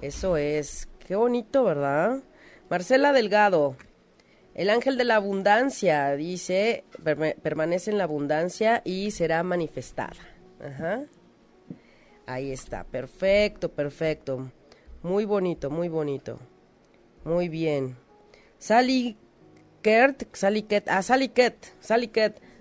Eso 0.00 0.36
es. 0.36 0.88
Qué 1.06 1.14
bonito, 1.14 1.64
¿verdad? 1.64 2.22
Marcela 2.70 3.12
Delgado, 3.12 3.76
el 4.54 4.70
ángel 4.70 4.96
de 4.96 5.04
la 5.04 5.16
abundancia, 5.16 6.16
dice, 6.16 6.84
permanece 7.42 7.90
en 7.90 7.98
la 7.98 8.04
abundancia 8.04 8.80
y 8.84 9.10
será 9.10 9.42
manifestada. 9.42 10.16
Ajá. 10.60 11.04
Ahí 12.26 12.50
está, 12.50 12.84
perfecto, 12.84 13.70
perfecto. 13.70 14.50
Muy 15.06 15.24
bonito, 15.24 15.70
muy 15.70 15.88
bonito. 15.88 16.40
Muy 17.22 17.48
bien. 17.48 17.96
Sally 18.58 19.16
Kert, 19.80 20.24
Sally 20.32 20.62
Ket, 20.62 20.88
ah, 20.88 21.00
Sally 21.00 21.28
Ket, 21.28 21.54
Sally 21.78 22.10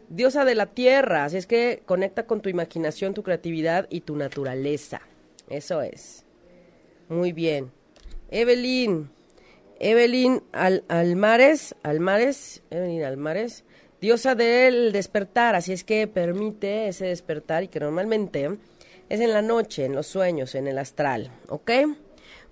diosa 0.10 0.46
de 0.46 0.54
la 0.54 0.68
tierra. 0.68 1.26
Así 1.26 1.38
es 1.38 1.48
que 1.48 1.82
conecta 1.88 2.28
con 2.28 2.42
tu 2.42 2.50
imaginación, 2.50 3.16
tu 3.16 3.24
creatividad 3.24 3.88
y 3.90 4.02
tu 4.02 4.16
naturaleza. 4.16 5.02
Eso 5.50 5.82
es. 5.82 6.24
Muy 7.10 7.32
bien. 7.32 7.72
Evelyn, 8.30 9.10
Evelyn 9.80 10.44
Al 10.52 10.84
Almares, 10.88 11.74
Almares, 11.82 12.62
Evelyn 12.70 13.06
Almares, 13.06 13.64
diosa 14.00 14.36
del 14.36 14.92
despertar. 14.92 15.56
Así 15.56 15.74
es 15.74 15.84
que 15.84 16.06
permite 16.06 16.90
ese 16.90 17.08
despertar 17.08 17.64
y 17.64 17.70
que 17.70 17.80
normalmente 17.80 18.60
es 19.10 19.20
en 19.20 19.34
la 19.34 19.42
noche, 19.42 19.86
en 19.86 19.96
los 19.96 20.06
sueños, 20.06 20.54
en 20.54 20.68
el 20.68 20.78
astral. 20.78 21.32
¿Ok? 21.50 21.72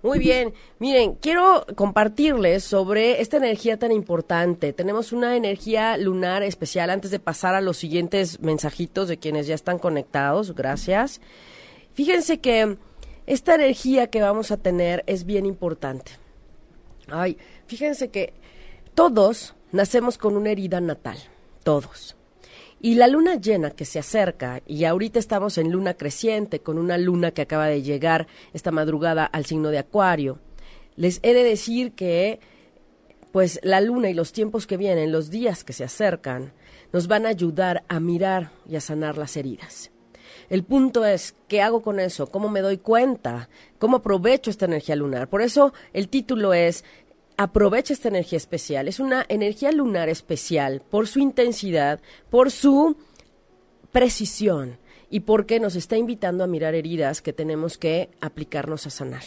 Muy 0.04 0.18
bien, 0.18 0.52
miren, 0.80 1.14
quiero 1.14 1.64
compartirles 1.76 2.62
sobre 2.62 3.22
esta 3.22 3.38
energía 3.38 3.78
tan 3.78 3.90
importante. 3.90 4.74
Tenemos 4.74 5.12
una 5.12 5.34
energía 5.34 5.96
lunar 5.96 6.42
especial 6.42 6.90
antes 6.90 7.10
de 7.10 7.18
pasar 7.18 7.54
a 7.54 7.62
los 7.62 7.78
siguientes 7.78 8.38
mensajitos 8.40 9.08
de 9.08 9.16
quienes 9.16 9.46
ya 9.46 9.54
están 9.54 9.78
conectados. 9.78 10.54
Gracias. 10.54 11.22
Fíjense 11.94 12.38
que 12.38 12.76
esta 13.24 13.54
energía 13.54 14.08
que 14.08 14.20
vamos 14.20 14.50
a 14.50 14.58
tener 14.58 15.04
es 15.06 15.24
bien 15.24 15.46
importante. 15.46 16.12
Ay, 17.08 17.38
fíjense 17.66 18.10
que 18.10 18.34
todos 18.94 19.54
nacemos 19.72 20.18
con 20.18 20.36
una 20.36 20.50
herida 20.50 20.82
natal, 20.82 21.16
todos. 21.62 22.14
Y 22.84 22.96
la 22.96 23.08
luna 23.08 23.36
llena 23.36 23.70
que 23.70 23.86
se 23.86 23.98
acerca, 23.98 24.60
y 24.66 24.84
ahorita 24.84 25.18
estamos 25.18 25.56
en 25.56 25.72
luna 25.72 25.94
creciente, 25.94 26.60
con 26.60 26.76
una 26.76 26.98
luna 26.98 27.30
que 27.30 27.40
acaba 27.40 27.66
de 27.66 27.80
llegar 27.80 28.26
esta 28.52 28.72
madrugada 28.72 29.24
al 29.24 29.46
signo 29.46 29.70
de 29.70 29.78
Acuario, 29.78 30.38
les 30.94 31.18
he 31.22 31.32
de 31.32 31.44
decir 31.44 31.92
que, 31.92 32.40
pues 33.32 33.58
la 33.62 33.80
luna 33.80 34.10
y 34.10 34.12
los 34.12 34.34
tiempos 34.34 34.66
que 34.66 34.76
vienen, 34.76 35.12
los 35.12 35.30
días 35.30 35.64
que 35.64 35.72
se 35.72 35.82
acercan, 35.82 36.52
nos 36.92 37.08
van 37.08 37.24
a 37.24 37.30
ayudar 37.30 37.84
a 37.88 38.00
mirar 38.00 38.50
y 38.68 38.76
a 38.76 38.82
sanar 38.82 39.16
las 39.16 39.38
heridas. 39.38 39.90
El 40.50 40.62
punto 40.62 41.06
es, 41.06 41.34
¿qué 41.48 41.62
hago 41.62 41.80
con 41.80 41.98
eso? 41.98 42.26
¿Cómo 42.26 42.50
me 42.50 42.60
doy 42.60 42.76
cuenta? 42.76 43.48
¿Cómo 43.78 43.96
aprovecho 43.96 44.50
esta 44.50 44.66
energía 44.66 44.94
lunar? 44.94 45.28
Por 45.28 45.40
eso 45.40 45.72
el 45.94 46.10
título 46.10 46.52
es 46.52 46.84
aprovecha 47.36 47.92
esta 47.92 48.08
energía 48.08 48.36
especial. 48.36 48.88
Es 48.88 49.00
una 49.00 49.24
energía 49.28 49.72
lunar 49.72 50.08
especial 50.08 50.82
por 50.88 51.06
su 51.06 51.18
intensidad, 51.18 52.00
por 52.30 52.50
su 52.50 52.96
precisión 53.92 54.78
y 55.10 55.20
porque 55.20 55.60
nos 55.60 55.76
está 55.76 55.96
invitando 55.96 56.44
a 56.44 56.48
mirar 56.48 56.74
heridas 56.74 57.22
que 57.22 57.32
tenemos 57.32 57.78
que 57.78 58.10
aplicarnos 58.20 58.86
a 58.86 58.90
sanar. 58.90 59.22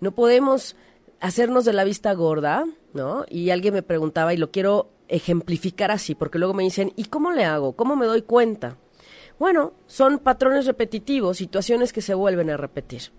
No 0.00 0.12
podemos 0.12 0.76
hacernos 1.20 1.64
de 1.64 1.72
la 1.72 1.84
vista 1.84 2.12
gorda, 2.14 2.64
¿no? 2.94 3.24
Y 3.28 3.50
alguien 3.50 3.74
me 3.74 3.82
preguntaba 3.82 4.32
y 4.32 4.38
lo 4.38 4.50
quiero 4.50 4.90
ejemplificar 5.08 5.90
así, 5.90 6.14
porque 6.14 6.38
luego 6.38 6.54
me 6.54 6.62
dicen, 6.62 6.92
¿y 6.96 7.04
cómo 7.04 7.32
le 7.32 7.44
hago? 7.44 7.74
¿Cómo 7.74 7.96
me 7.96 8.06
doy 8.06 8.22
cuenta? 8.22 8.78
Bueno, 9.38 9.74
son 9.86 10.18
patrones 10.18 10.66
repetitivos, 10.66 11.38
situaciones 11.38 11.92
que 11.92 12.02
se 12.02 12.14
vuelven 12.14 12.50
a 12.50 12.56
repetir. 12.56 13.12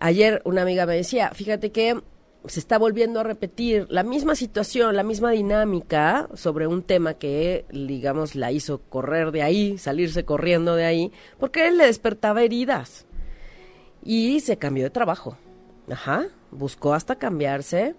Ayer 0.00 0.42
una 0.44 0.62
amiga 0.62 0.86
me 0.86 0.94
decía, 0.94 1.30
fíjate 1.34 1.72
que 1.72 2.00
se 2.46 2.60
está 2.60 2.78
volviendo 2.78 3.20
a 3.20 3.24
repetir 3.24 3.86
la 3.90 4.02
misma 4.02 4.34
situación, 4.34 4.96
la 4.96 5.02
misma 5.02 5.32
dinámica 5.32 6.28
sobre 6.34 6.66
un 6.66 6.82
tema 6.82 7.14
que, 7.14 7.64
digamos, 7.70 8.34
la 8.34 8.52
hizo 8.52 8.80
correr 8.88 9.32
de 9.32 9.42
ahí, 9.42 9.78
salirse 9.78 10.24
corriendo 10.24 10.76
de 10.76 10.84
ahí, 10.84 11.12
porque 11.38 11.66
él 11.66 11.78
le 11.78 11.86
despertaba 11.86 12.42
heridas. 12.42 13.06
Y 14.02 14.40
se 14.40 14.56
cambió 14.56 14.84
de 14.84 14.90
trabajo. 14.90 15.36
Ajá, 15.90 16.26
buscó 16.50 16.94
hasta 16.94 17.16
cambiarse 17.16 17.94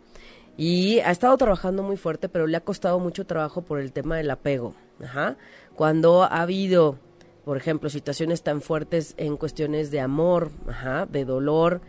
y 0.57 0.99
ha 0.99 1.11
estado 1.11 1.37
trabajando 1.37 1.83
muy 1.83 1.97
fuerte, 1.97 2.29
pero 2.29 2.47
le 2.47 2.57
ha 2.57 2.61
costado 2.61 2.99
mucho 2.99 3.25
trabajo 3.25 3.61
por 3.61 3.79
el 3.79 3.91
tema 3.91 4.17
del 4.17 4.31
apego. 4.31 4.73
Ajá, 5.03 5.37
cuando 5.75 6.23
ha 6.23 6.41
habido, 6.41 6.97
por 7.45 7.57
ejemplo, 7.57 7.89
situaciones 7.89 8.43
tan 8.43 8.61
fuertes 8.61 9.13
en 9.17 9.37
cuestiones 9.37 9.91
de 9.91 9.99
amor, 9.99 10.51
ajá, 10.67 11.05
de 11.05 11.25
dolor, 11.25 11.81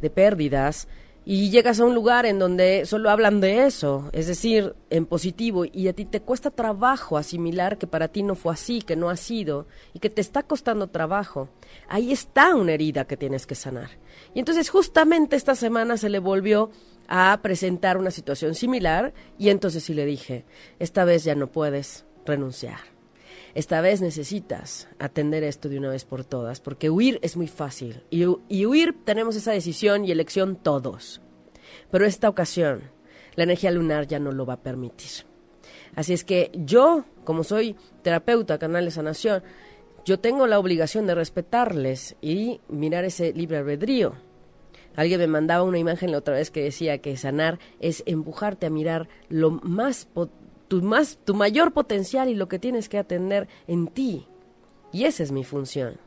de 0.00 0.10
pérdidas, 0.10 0.88
y 1.28 1.50
llegas 1.50 1.80
a 1.80 1.84
un 1.84 1.92
lugar 1.92 2.24
en 2.24 2.38
donde 2.38 2.86
solo 2.86 3.10
hablan 3.10 3.40
de 3.40 3.66
eso, 3.66 4.08
es 4.12 4.28
decir, 4.28 4.76
en 4.90 5.06
positivo, 5.06 5.64
y 5.64 5.88
a 5.88 5.92
ti 5.92 6.04
te 6.04 6.20
cuesta 6.20 6.52
trabajo 6.52 7.18
asimilar 7.18 7.78
que 7.78 7.88
para 7.88 8.06
ti 8.06 8.22
no 8.22 8.36
fue 8.36 8.54
así, 8.54 8.80
que 8.80 8.94
no 8.94 9.10
ha 9.10 9.16
sido, 9.16 9.66
y 9.92 9.98
que 9.98 10.08
te 10.08 10.20
está 10.20 10.44
costando 10.44 10.86
trabajo, 10.86 11.48
ahí 11.88 12.12
está 12.12 12.54
una 12.54 12.74
herida 12.74 13.08
que 13.08 13.16
tienes 13.16 13.44
que 13.44 13.56
sanar. 13.56 13.90
Y 14.34 14.38
entonces 14.38 14.70
justamente 14.70 15.34
esta 15.34 15.56
semana 15.56 15.96
se 15.96 16.10
le 16.10 16.20
volvió 16.20 16.70
a 17.08 17.40
presentar 17.42 17.98
una 17.98 18.12
situación 18.12 18.54
similar, 18.54 19.12
y 19.36 19.48
entonces 19.48 19.82
sí 19.82 19.94
le 19.94 20.06
dije, 20.06 20.44
esta 20.78 21.04
vez 21.04 21.24
ya 21.24 21.34
no 21.34 21.50
puedes 21.50 22.06
renunciar. 22.24 22.95
Esta 23.56 23.80
vez 23.80 24.02
necesitas 24.02 24.86
atender 24.98 25.42
esto 25.42 25.70
de 25.70 25.78
una 25.78 25.88
vez 25.88 26.04
por 26.04 26.26
todas, 26.26 26.60
porque 26.60 26.90
huir 26.90 27.18
es 27.22 27.38
muy 27.38 27.48
fácil. 27.48 28.02
Y, 28.10 28.26
huir 28.66 28.94
tenemos 29.02 29.34
esa 29.34 29.52
decisión 29.52 30.04
y 30.04 30.10
elección 30.10 30.56
todos. 30.56 31.22
Pero 31.90 32.04
esta 32.04 32.28
ocasión, 32.28 32.82
la 33.34 33.44
energía 33.44 33.70
lunar 33.70 34.06
ya 34.06 34.18
no 34.18 34.30
lo 34.30 34.44
va 34.44 34.52
a 34.52 34.62
permitir. 34.62 35.24
Así 35.94 36.12
es 36.12 36.22
que 36.22 36.50
yo, 36.52 37.06
como 37.24 37.44
soy 37.44 37.76
terapeuta, 38.02 38.58
canal 38.58 38.84
de 38.84 38.90
sanación, 38.90 39.42
yo 40.04 40.20
tengo 40.20 40.46
la 40.46 40.58
obligación 40.58 41.06
de 41.06 41.14
respetarles 41.14 42.14
y 42.20 42.60
mirar 42.68 43.06
ese 43.06 43.32
libre 43.32 43.56
albedrío. 43.56 44.16
Alguien 44.96 45.18
me 45.18 45.28
mandaba 45.28 45.62
una 45.62 45.78
imagen 45.78 46.12
la 46.12 46.18
otra 46.18 46.34
vez 46.34 46.50
que 46.50 46.62
decía 46.62 46.98
que 46.98 47.16
sanar 47.16 47.58
es 47.80 48.02
empujarte 48.04 48.66
a 48.66 48.70
mirar 48.70 49.08
lo 49.30 49.50
más 49.50 50.06
tu, 50.68 50.82
más, 50.82 51.18
tu 51.24 51.34
mayor 51.34 51.72
potencial 51.72 52.28
y 52.28 52.34
lo 52.34 52.48
que 52.48 52.58
tienes 52.58 52.88
que 52.88 52.98
atender 52.98 53.48
en 53.66 53.88
ti. 53.88 54.26
Y 54.92 55.04
esa 55.04 55.22
es 55.22 55.32
mi 55.32 55.44
función. 55.44 55.98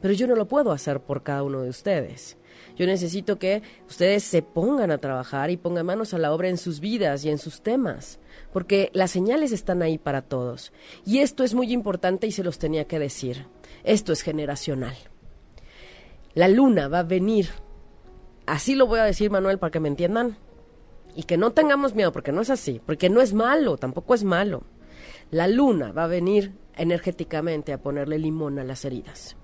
Pero 0.00 0.14
yo 0.14 0.26
no 0.26 0.36
lo 0.36 0.46
puedo 0.46 0.72
hacer 0.72 1.00
por 1.00 1.22
cada 1.22 1.42
uno 1.42 1.62
de 1.62 1.70
ustedes. 1.70 2.36
Yo 2.76 2.86
necesito 2.86 3.38
que 3.38 3.62
ustedes 3.88 4.22
se 4.22 4.42
pongan 4.42 4.90
a 4.90 4.98
trabajar 4.98 5.50
y 5.50 5.56
pongan 5.56 5.86
manos 5.86 6.14
a 6.14 6.18
la 6.18 6.32
obra 6.32 6.48
en 6.48 6.58
sus 6.58 6.80
vidas 6.80 7.24
y 7.24 7.30
en 7.30 7.38
sus 7.38 7.60
temas, 7.60 8.20
porque 8.52 8.90
las 8.92 9.10
señales 9.10 9.52
están 9.52 9.82
ahí 9.82 9.98
para 9.98 10.22
todos. 10.22 10.72
Y 11.04 11.18
esto 11.18 11.42
es 11.42 11.54
muy 11.54 11.72
importante 11.72 12.26
y 12.26 12.32
se 12.32 12.44
los 12.44 12.58
tenía 12.58 12.86
que 12.86 12.98
decir. 12.98 13.46
Esto 13.84 14.12
es 14.12 14.22
generacional. 14.22 14.96
La 16.34 16.48
luna 16.48 16.88
va 16.88 17.00
a 17.00 17.04
venir. 17.04 17.48
Así 18.46 18.74
lo 18.74 18.86
voy 18.86 19.00
a 19.00 19.04
decir, 19.04 19.30
Manuel, 19.30 19.58
para 19.58 19.72
que 19.72 19.80
me 19.80 19.88
entiendan 19.88 20.38
y 21.18 21.24
que 21.24 21.36
no 21.36 21.50
tengamos 21.50 21.96
miedo, 21.96 22.12
porque 22.12 22.30
no 22.30 22.42
es 22.42 22.48
así, 22.48 22.80
porque 22.86 23.10
no 23.10 23.20
es 23.20 23.34
malo, 23.34 23.76
tampoco 23.76 24.14
es 24.14 24.22
malo. 24.22 24.62
La 25.32 25.48
luna 25.48 25.90
va 25.90 26.04
a 26.04 26.06
venir 26.06 26.52
energéticamente 26.76 27.72
a 27.72 27.82
ponerle 27.82 28.20
limón 28.20 28.60
a 28.60 28.64
las 28.64 28.84
heridas. 28.84 29.36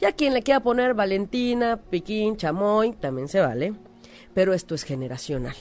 Y 0.00 0.06
a 0.06 0.12
quien 0.12 0.32
le 0.32 0.42
quiera 0.42 0.60
poner 0.60 0.94
Valentina, 0.94 1.82
Piquín, 1.90 2.38
Chamoy, 2.38 2.92
también 2.92 3.28
se 3.28 3.40
vale, 3.40 3.74
pero 4.32 4.54
esto 4.54 4.74
es 4.74 4.84
generacional. 4.84 5.54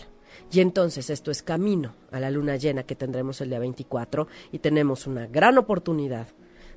Y 0.54 0.62
entonces 0.62 1.10
esto 1.10 1.32
es 1.32 1.44
camino 1.44 1.96
a 2.12 2.22
la 2.22 2.32
luna 2.32 2.56
llena 2.56 2.84
que 2.84 2.96
tendremos 2.96 3.42
el 3.42 3.50
día 3.50 3.60
24 3.60 4.30
y 4.54 4.60
tenemos 4.60 5.06
una 5.06 5.28
gran 5.28 5.58
oportunidad 5.58 6.28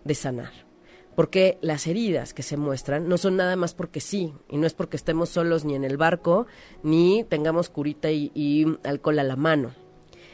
de 0.02 0.14
sanar 0.16 0.50
porque 1.14 1.58
las 1.60 1.86
heridas 1.86 2.34
que 2.34 2.42
se 2.42 2.56
muestran 2.56 3.08
no 3.08 3.18
son 3.18 3.36
nada 3.36 3.56
más 3.56 3.74
porque 3.74 4.00
sí, 4.00 4.32
y 4.48 4.56
no 4.56 4.66
es 4.66 4.74
porque 4.74 4.96
estemos 4.96 5.28
solos 5.28 5.64
ni 5.64 5.74
en 5.74 5.84
el 5.84 5.96
barco, 5.96 6.46
ni 6.82 7.24
tengamos 7.24 7.70
curita 7.70 8.10
y, 8.10 8.66
alcohol 8.84 9.18
a 9.18 9.24
la 9.24 9.36
mano. 9.36 9.72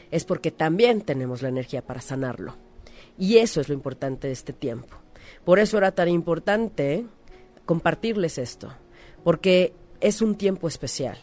Es 0.09 0.25
porque 0.25 0.51
también 0.51 1.01
tenemos 1.01 1.41
la 1.41 1.49
energía 1.49 1.85
para 1.85 2.01
sanarlo. 2.01 2.57
Y 3.17 3.37
eso 3.37 3.61
es 3.61 3.69
lo 3.69 3.75
importante 3.75 4.27
de 4.27 4.33
este 4.33 4.53
tiempo. 4.53 4.97
Por 5.45 5.59
eso 5.59 5.77
era 5.77 5.91
tan 5.91 6.09
importante 6.09 7.05
compartirles 7.65 8.37
esto, 8.37 8.73
porque 9.23 9.73
es 9.99 10.21
un 10.21 10.35
tiempo 10.35 10.67
especial. 10.67 11.17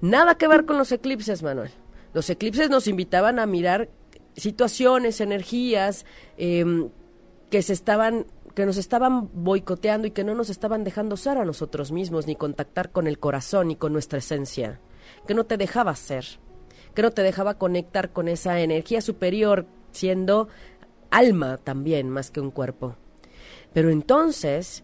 Nada 0.00 0.36
que 0.36 0.46
ver 0.46 0.64
con 0.64 0.78
los 0.78 0.92
eclipses, 0.92 1.42
Manuel. 1.42 1.70
Los 2.12 2.30
eclipses 2.30 2.70
nos 2.70 2.86
invitaban 2.86 3.38
a 3.38 3.46
mirar 3.46 3.88
situaciones, 4.36 5.20
energías 5.20 6.06
em, 6.36 6.90
que 7.50 7.62
se 7.62 7.72
estaban 7.72 8.26
que 8.58 8.66
nos 8.66 8.76
estaban 8.76 9.30
boicoteando 9.32 10.08
y 10.08 10.10
que 10.10 10.24
no 10.24 10.34
nos 10.34 10.50
estaban 10.50 10.82
dejando 10.82 11.16
ser 11.16 11.38
a 11.38 11.44
nosotros 11.44 11.92
mismos, 11.92 12.26
ni 12.26 12.34
contactar 12.34 12.90
con 12.90 13.06
el 13.06 13.20
corazón, 13.20 13.68
ni 13.68 13.76
con 13.76 13.92
nuestra 13.92 14.18
esencia, 14.18 14.80
que 15.28 15.34
no 15.34 15.46
te 15.46 15.56
dejaba 15.56 15.94
ser, 15.94 16.24
que 16.92 17.02
no 17.02 17.12
te 17.12 17.22
dejaba 17.22 17.56
conectar 17.56 18.12
con 18.12 18.26
esa 18.26 18.58
energía 18.58 19.00
superior, 19.00 19.66
siendo 19.92 20.48
alma 21.08 21.58
también, 21.58 22.10
más 22.10 22.32
que 22.32 22.40
un 22.40 22.50
cuerpo. 22.50 22.96
Pero 23.72 23.90
entonces, 23.90 24.82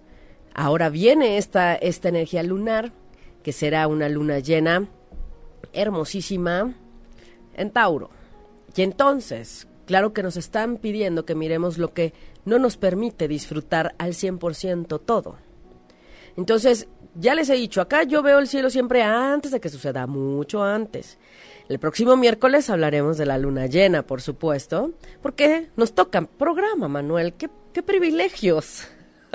ahora 0.54 0.88
viene 0.88 1.36
esta, 1.36 1.74
esta 1.74 2.10
energía 2.10 2.44
lunar, 2.44 2.92
que 3.42 3.50
será 3.50 3.88
una 3.88 4.08
luna 4.08 4.38
llena, 4.38 4.88
hermosísima, 5.72 6.76
en 7.54 7.70
Tauro. 7.72 8.10
Y 8.76 8.82
entonces, 8.82 9.66
claro 9.84 10.12
que 10.12 10.22
nos 10.22 10.36
están 10.36 10.76
pidiendo 10.76 11.24
que 11.24 11.34
miremos 11.34 11.78
lo 11.78 11.92
que 11.92 12.12
no 12.44 12.58
nos 12.58 12.76
permite 12.76 13.28
disfrutar 13.28 13.94
al 13.98 14.12
100% 14.12 15.00
todo. 15.04 15.36
Entonces, 16.36 16.88
ya 17.14 17.34
les 17.34 17.48
he 17.48 17.54
dicho, 17.54 17.80
acá 17.80 18.02
yo 18.02 18.22
veo 18.22 18.38
el 18.38 18.48
cielo 18.48 18.70
siempre 18.70 19.02
antes 19.02 19.52
de 19.52 19.60
que 19.60 19.68
suceda, 19.68 20.06
mucho 20.06 20.62
antes. 20.64 21.18
El 21.68 21.78
próximo 21.78 22.16
miércoles 22.16 22.68
hablaremos 22.68 23.16
de 23.16 23.26
la 23.26 23.38
luna 23.38 23.66
llena, 23.66 24.02
por 24.02 24.20
supuesto, 24.20 24.92
porque 25.22 25.68
nos 25.76 25.94
toca 25.94 26.22
programa, 26.22 26.88
Manuel. 26.88 27.34
¡Qué, 27.34 27.48
qué 27.72 27.82
privilegios! 27.82 28.88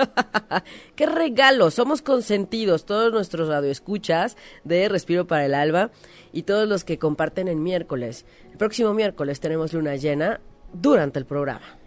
¡Qué 0.96 1.06
regalos! 1.06 1.74
Somos 1.74 2.02
consentidos, 2.02 2.84
todos 2.84 3.12
nuestros 3.12 3.48
radioescuchas 3.48 4.36
de 4.64 4.88
Respiro 4.88 5.26
para 5.26 5.46
el 5.46 5.54
Alba 5.54 5.90
y 6.32 6.42
todos 6.42 6.68
los 6.68 6.84
que 6.84 6.98
comparten 6.98 7.48
el 7.48 7.56
miércoles. 7.56 8.24
El 8.50 8.58
próximo 8.58 8.94
miércoles 8.94 9.40
tenemos 9.40 9.72
luna 9.72 9.96
llena 9.96 10.40
durante 10.72 11.18
el 11.18 11.26
programa. 11.26 11.78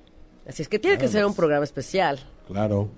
Así 0.47 0.62
es 0.62 0.69
que 0.69 0.80
tiene 0.80 0.97
que 0.97 1.08
ser 1.08 1.26
un 1.26 1.36
programa 1.36 1.63
especial. 1.63 2.19
Claro. 2.47 2.89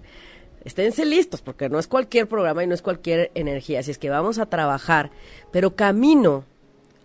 Esténse 0.63 1.05
listos 1.05 1.41
porque 1.41 1.69
no 1.69 1.77
es 1.77 1.87
cualquier 1.87 2.27
programa 2.27 2.63
y 2.63 2.67
no 2.67 2.73
es 2.73 2.81
cualquier 2.81 3.31
energía. 3.35 3.81
Así 3.81 3.91
es 3.91 3.99
que 3.99 4.09
vamos 4.09 4.39
a 4.39 4.47
trabajar. 4.47 5.11
Pero 5.51 5.75
camino 5.75 6.45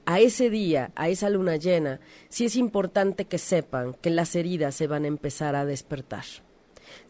a 0.07 0.19
ese 0.19 0.49
día, 0.49 0.93
a 0.95 1.11
esa 1.11 1.29
luna 1.29 1.57
llena, 1.57 2.01
sí 2.31 2.47
es 2.47 2.57
importante 2.57 3.27
que 3.27 3.37
sepan 3.37 3.95
que 4.01 4.09
las 4.09 4.35
heridas 4.35 4.75
se 4.75 4.87
van 4.87 5.05
a 5.05 5.09
empezar 5.09 5.55
a 5.57 5.67
despertar. 5.67 6.25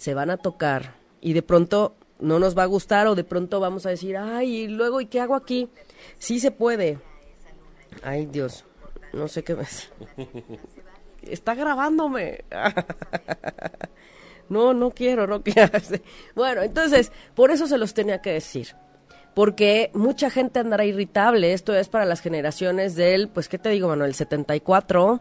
Se 0.01 0.15
van 0.15 0.31
a 0.31 0.39
tocar 0.39 0.95
y 1.21 1.35
de 1.35 1.43
pronto 1.43 1.95
no 2.21 2.39
nos 2.39 2.57
va 2.57 2.63
a 2.63 2.67
gustar 2.67 3.07
o 3.07 3.15
de 3.15 3.23
pronto 3.23 3.61
vamos 3.61 3.85
a 3.85 3.91
decir, 3.91 4.17
ay, 4.17 4.61
y 4.61 4.69
luego, 4.69 5.03
¿y 5.03 5.07
qué 5.07 5.21
hago 5.21 5.35
aquí? 5.35 5.69
Sí 6.19 6.41
se 6.41 6.51
puede. 6.51 6.99
Ay, 8.03 8.25
Dios, 8.25 8.65
no 9.13 9.29
sé 9.29 9.45
qué 9.45 9.55
más. 9.55 9.91
está 11.23 11.55
grabándome. 11.55 12.47
no, 14.49 14.73
no 14.73 14.91
quiero, 14.91 15.27
no 15.27 15.43
quiero. 15.43 15.79
bueno, 16.35 16.63
entonces, 16.63 17.13
por 17.35 17.51
eso 17.51 17.67
se 17.67 17.77
los 17.77 17.93
tenía 17.93 18.23
que 18.23 18.33
decir. 18.33 18.69
Porque 19.35 19.91
mucha 19.93 20.31
gente 20.31 20.61
andará 20.61 20.87
irritable. 20.87 21.53
Esto 21.53 21.75
es 21.75 21.91
para 21.91 22.07
las 22.07 22.23
generaciones 22.23 22.97
del, 22.97 23.29
pues, 23.29 23.51
¿qué 23.51 23.59
te 23.59 23.69
digo, 23.69 23.89
Manuel? 23.89 24.09
El 24.09 24.15
74 24.15 25.21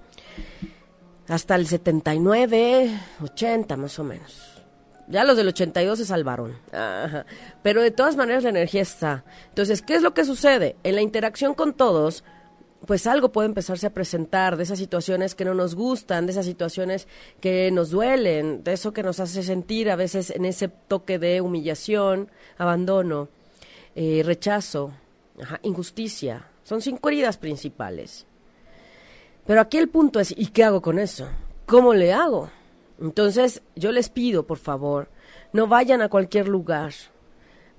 hasta 1.27 1.55
el 1.55 1.67
79, 1.67 2.89
80 3.21 3.75
más 3.75 3.99
o 3.99 4.05
menos. 4.05 4.58
Ya 5.09 5.23
los 5.23 5.37
del 5.37 5.47
82 5.47 5.97
se 5.97 6.05
salvaron. 6.05 6.55
Pero 7.63 7.81
de 7.81 7.91
todas 7.91 8.15
maneras 8.15 8.43
la 8.43 8.51
energía 8.51 8.83
está. 8.83 9.25
Entonces, 9.49 9.81
¿qué 9.81 9.95
es 9.95 10.03
lo 10.03 10.13
que 10.13 10.23
sucede? 10.23 10.75
En 10.83 10.95
la 10.95 11.01
interacción 11.01 11.55
con 11.55 11.73
todos, 11.73 12.23
pues 12.85 13.07
algo 13.07 13.31
puede 13.31 13.47
empezarse 13.47 13.87
a 13.87 13.93
presentar 13.93 14.55
de 14.55 14.63
esas 14.63 14.77
situaciones 14.77 15.33
que 15.33 15.45
no 15.45 15.55
nos 15.55 15.73
gustan, 15.73 16.27
de 16.27 16.31
esas 16.31 16.45
situaciones 16.45 17.07
que 17.41 17.71
nos 17.71 17.89
duelen, 17.89 18.63
de 18.63 18.73
eso 18.73 18.93
que 18.93 19.01
nos 19.01 19.19
hace 19.19 19.41
sentir 19.41 19.89
a 19.89 19.95
veces 19.95 20.29
en 20.29 20.45
ese 20.45 20.67
toque 20.67 21.17
de 21.17 21.41
humillación, 21.41 22.29
abandono, 22.59 23.29
eh, 23.95 24.21
rechazo, 24.23 24.93
injusticia. 25.63 26.45
Son 26.63 26.81
cinco 26.81 27.09
heridas 27.09 27.37
principales. 27.37 28.27
Pero 29.47 29.59
aquí 29.59 29.79
el 29.79 29.89
punto 29.89 30.19
es, 30.19 30.31
¿y 30.37 30.47
qué 30.47 30.63
hago 30.63 30.83
con 30.83 30.99
eso? 30.99 31.27
¿Cómo 31.65 31.95
le 31.95 32.13
hago? 32.13 32.51
Entonces, 33.01 33.61
yo 33.75 33.91
les 33.91 34.09
pido, 34.09 34.45
por 34.45 34.57
favor, 34.57 35.09
no 35.53 35.67
vayan 35.67 36.01
a 36.01 36.09
cualquier 36.09 36.47
lugar, 36.47 36.93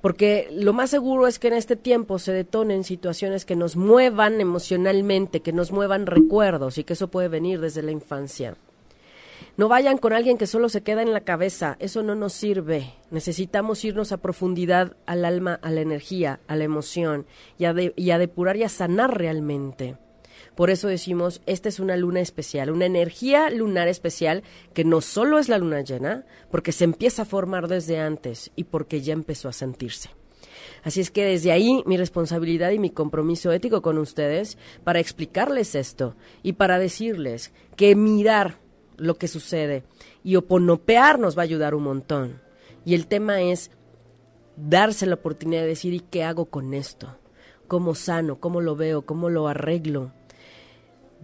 porque 0.00 0.48
lo 0.50 0.72
más 0.72 0.90
seguro 0.90 1.26
es 1.26 1.38
que 1.38 1.48
en 1.48 1.54
este 1.54 1.76
tiempo 1.76 2.18
se 2.18 2.32
detonen 2.32 2.84
situaciones 2.84 3.44
que 3.44 3.56
nos 3.56 3.76
muevan 3.76 4.40
emocionalmente, 4.40 5.40
que 5.40 5.52
nos 5.52 5.72
muevan 5.72 6.06
recuerdos 6.06 6.78
y 6.78 6.84
que 6.84 6.94
eso 6.94 7.08
puede 7.08 7.28
venir 7.28 7.60
desde 7.60 7.82
la 7.82 7.90
infancia. 7.90 8.56
No 9.56 9.68
vayan 9.68 9.98
con 9.98 10.14
alguien 10.14 10.38
que 10.38 10.46
solo 10.46 10.70
se 10.70 10.82
queda 10.82 11.02
en 11.02 11.12
la 11.12 11.20
cabeza, 11.20 11.76
eso 11.80 12.02
no 12.02 12.14
nos 12.14 12.32
sirve. 12.32 12.94
Necesitamos 13.10 13.84
irnos 13.84 14.12
a 14.12 14.18
profundidad 14.18 14.96
al 15.04 15.24
alma, 15.24 15.58
a 15.60 15.70
la 15.70 15.82
energía, 15.82 16.40
a 16.46 16.56
la 16.56 16.64
emoción 16.64 17.26
y 17.58 17.66
a, 17.66 17.74
y 17.94 18.10
a 18.10 18.18
depurar 18.18 18.56
y 18.56 18.62
a 18.62 18.68
sanar 18.70 19.18
realmente. 19.18 19.96
Por 20.60 20.68
eso 20.68 20.88
decimos, 20.88 21.40
esta 21.46 21.70
es 21.70 21.80
una 21.80 21.96
luna 21.96 22.20
especial, 22.20 22.70
una 22.70 22.84
energía 22.84 23.48
lunar 23.48 23.88
especial 23.88 24.42
que 24.74 24.84
no 24.84 25.00
solo 25.00 25.38
es 25.38 25.48
la 25.48 25.56
luna 25.56 25.80
llena, 25.80 26.26
porque 26.50 26.70
se 26.70 26.84
empieza 26.84 27.22
a 27.22 27.24
formar 27.24 27.66
desde 27.66 27.98
antes 27.98 28.50
y 28.56 28.64
porque 28.64 29.00
ya 29.00 29.14
empezó 29.14 29.48
a 29.48 29.54
sentirse. 29.54 30.10
Así 30.82 31.00
es 31.00 31.10
que 31.10 31.24
desde 31.24 31.50
ahí 31.50 31.82
mi 31.86 31.96
responsabilidad 31.96 32.72
y 32.72 32.78
mi 32.78 32.90
compromiso 32.90 33.50
ético 33.52 33.80
con 33.80 33.96
ustedes 33.96 34.58
para 34.84 35.00
explicarles 35.00 35.74
esto 35.74 36.14
y 36.42 36.52
para 36.52 36.78
decirles 36.78 37.54
que 37.74 37.96
mirar 37.96 38.58
lo 38.98 39.14
que 39.14 39.28
sucede 39.28 39.84
y 40.22 40.36
oponopear 40.36 41.18
nos 41.18 41.38
va 41.38 41.40
a 41.40 41.44
ayudar 41.44 41.74
un 41.74 41.84
montón. 41.84 42.42
Y 42.84 42.94
el 42.94 43.06
tema 43.06 43.40
es 43.40 43.70
darse 44.58 45.06
la 45.06 45.14
oportunidad 45.14 45.62
de 45.62 45.68
decir, 45.68 45.94
¿y 45.94 46.00
qué 46.00 46.22
hago 46.22 46.50
con 46.50 46.74
esto? 46.74 47.16
¿Cómo 47.66 47.94
sano? 47.94 48.40
¿Cómo 48.40 48.60
lo 48.60 48.76
veo? 48.76 49.06
¿Cómo 49.06 49.30
lo 49.30 49.48
arreglo? 49.48 50.12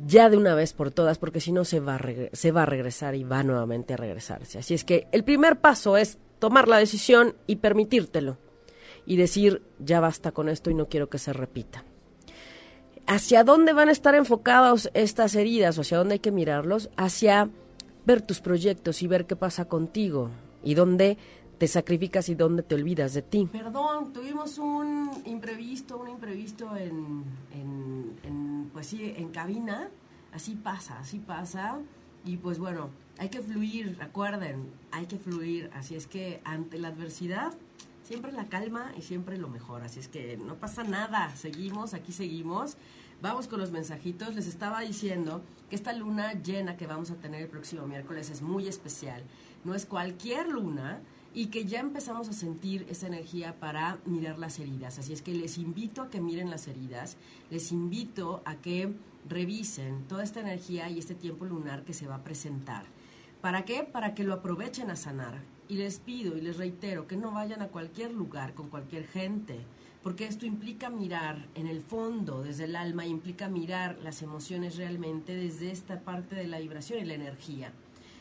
Ya 0.04 0.28
de 0.28 0.36
una 0.36 0.54
vez 0.54 0.72
por 0.72 0.90
todas, 0.90 1.18
porque 1.18 1.40
si 1.40 1.52
no 1.52 1.64
se 1.64 1.80
va, 1.80 1.96
a 1.96 2.00
se 2.32 2.52
va 2.52 2.64
a 2.64 2.66
regresar 2.66 3.14
y 3.14 3.24
va 3.24 3.42
nuevamente 3.42 3.94
a 3.94 3.96
regresarse. 3.96 4.58
Así 4.58 4.74
es 4.74 4.84
que 4.84 5.08
el 5.12 5.24
primer 5.24 5.60
paso 5.60 5.96
es 5.96 6.18
tomar 6.38 6.68
la 6.68 6.78
decisión 6.78 7.34
y 7.46 7.56
permitírtelo. 7.56 8.36
Y 9.06 9.16
decir, 9.16 9.62
ya 9.78 10.00
basta 10.00 10.32
con 10.32 10.48
esto 10.48 10.70
y 10.70 10.74
no 10.74 10.88
quiero 10.88 11.08
que 11.08 11.18
se 11.18 11.32
repita. 11.32 11.84
¿Hacia 13.06 13.44
dónde 13.44 13.72
van 13.72 13.88
a 13.88 13.92
estar 13.92 14.16
enfocadas 14.16 14.90
estas 14.92 15.36
heridas 15.36 15.78
o 15.78 15.82
hacia 15.82 15.98
dónde 15.98 16.14
hay 16.14 16.18
que 16.18 16.32
mirarlos? 16.32 16.90
Hacia 16.96 17.48
ver 18.04 18.20
tus 18.20 18.40
proyectos 18.40 19.02
y 19.02 19.06
ver 19.06 19.26
qué 19.26 19.36
pasa 19.36 19.66
contigo 19.66 20.30
y 20.64 20.74
dónde 20.74 21.16
te 21.58 21.68
sacrificas 21.68 22.28
y 22.28 22.34
dónde 22.34 22.62
te 22.62 22.74
olvidas 22.74 23.14
de 23.14 23.22
ti. 23.22 23.48
Perdón, 23.50 24.12
tuvimos 24.12 24.58
un 24.58 25.10
imprevisto, 25.24 25.98
un 25.98 26.08
imprevisto 26.08 26.76
en, 26.76 27.24
en, 27.52 28.70
pues 28.72 28.88
sí, 28.88 29.14
en 29.16 29.30
cabina. 29.30 29.88
Así 30.32 30.54
pasa, 30.54 30.98
así 30.98 31.18
pasa. 31.18 31.78
Y 32.24 32.36
pues 32.36 32.58
bueno, 32.58 32.90
hay 33.18 33.28
que 33.30 33.40
fluir, 33.40 33.96
recuerden, 33.98 34.70
hay 34.90 35.06
que 35.06 35.18
fluir. 35.18 35.70
Así 35.74 35.94
es 35.94 36.06
que 36.06 36.40
ante 36.44 36.78
la 36.78 36.88
adversidad, 36.88 37.54
siempre 38.02 38.32
la 38.32 38.46
calma 38.46 38.92
y 38.98 39.02
siempre 39.02 39.38
lo 39.38 39.48
mejor. 39.48 39.82
Así 39.82 40.00
es 40.00 40.08
que 40.08 40.36
no 40.36 40.56
pasa 40.56 40.84
nada, 40.84 41.34
seguimos, 41.36 41.94
aquí 41.94 42.12
seguimos. 42.12 42.76
Vamos 43.22 43.48
con 43.48 43.60
los 43.60 43.70
mensajitos. 43.70 44.34
Les 44.34 44.46
estaba 44.46 44.80
diciendo 44.80 45.40
que 45.70 45.76
esta 45.76 45.94
luna 45.94 46.34
llena 46.34 46.76
que 46.76 46.86
vamos 46.86 47.10
a 47.10 47.14
tener 47.14 47.40
el 47.40 47.48
próximo 47.48 47.86
miércoles 47.86 48.28
es 48.28 48.42
muy 48.42 48.68
especial. 48.68 49.22
No 49.64 49.74
es 49.74 49.86
cualquier 49.86 50.48
luna 50.48 51.00
y 51.36 51.48
que 51.48 51.66
ya 51.66 51.80
empezamos 51.80 52.30
a 52.30 52.32
sentir 52.32 52.86
esa 52.88 53.08
energía 53.08 53.60
para 53.60 53.98
mirar 54.06 54.38
las 54.38 54.58
heridas. 54.58 54.98
Así 54.98 55.12
es 55.12 55.20
que 55.20 55.34
les 55.34 55.58
invito 55.58 56.00
a 56.00 56.08
que 56.08 56.18
miren 56.18 56.48
las 56.48 56.66
heridas, 56.66 57.18
les 57.50 57.72
invito 57.72 58.40
a 58.46 58.56
que 58.56 58.94
revisen 59.28 60.04
toda 60.08 60.24
esta 60.24 60.40
energía 60.40 60.88
y 60.88 60.98
este 60.98 61.14
tiempo 61.14 61.44
lunar 61.44 61.84
que 61.84 61.92
se 61.92 62.06
va 62.06 62.14
a 62.14 62.24
presentar. 62.24 62.86
¿Para 63.42 63.66
qué? 63.66 63.82
Para 63.82 64.14
que 64.14 64.24
lo 64.24 64.32
aprovechen 64.32 64.90
a 64.90 64.96
sanar. 64.96 65.42
Y 65.68 65.74
les 65.74 65.98
pido 65.98 66.38
y 66.38 66.40
les 66.40 66.56
reitero 66.56 67.06
que 67.06 67.18
no 67.18 67.32
vayan 67.32 67.60
a 67.60 67.68
cualquier 67.68 68.14
lugar 68.14 68.54
con 68.54 68.70
cualquier 68.70 69.06
gente 69.06 69.60
porque 70.02 70.24
esto 70.24 70.46
implica 70.46 70.88
mirar 70.88 71.48
en 71.56 71.66
el 71.66 71.80
fondo, 71.82 72.44
desde 72.44 72.66
el 72.66 72.76
alma, 72.76 73.04
implica 73.06 73.48
mirar 73.48 73.98
las 74.04 74.22
emociones 74.22 74.76
realmente 74.76 75.34
desde 75.34 75.72
esta 75.72 75.98
parte 75.98 76.36
de 76.36 76.46
la 76.46 76.60
vibración 76.60 77.00
y 77.00 77.04
la 77.04 77.14
energía. 77.14 77.72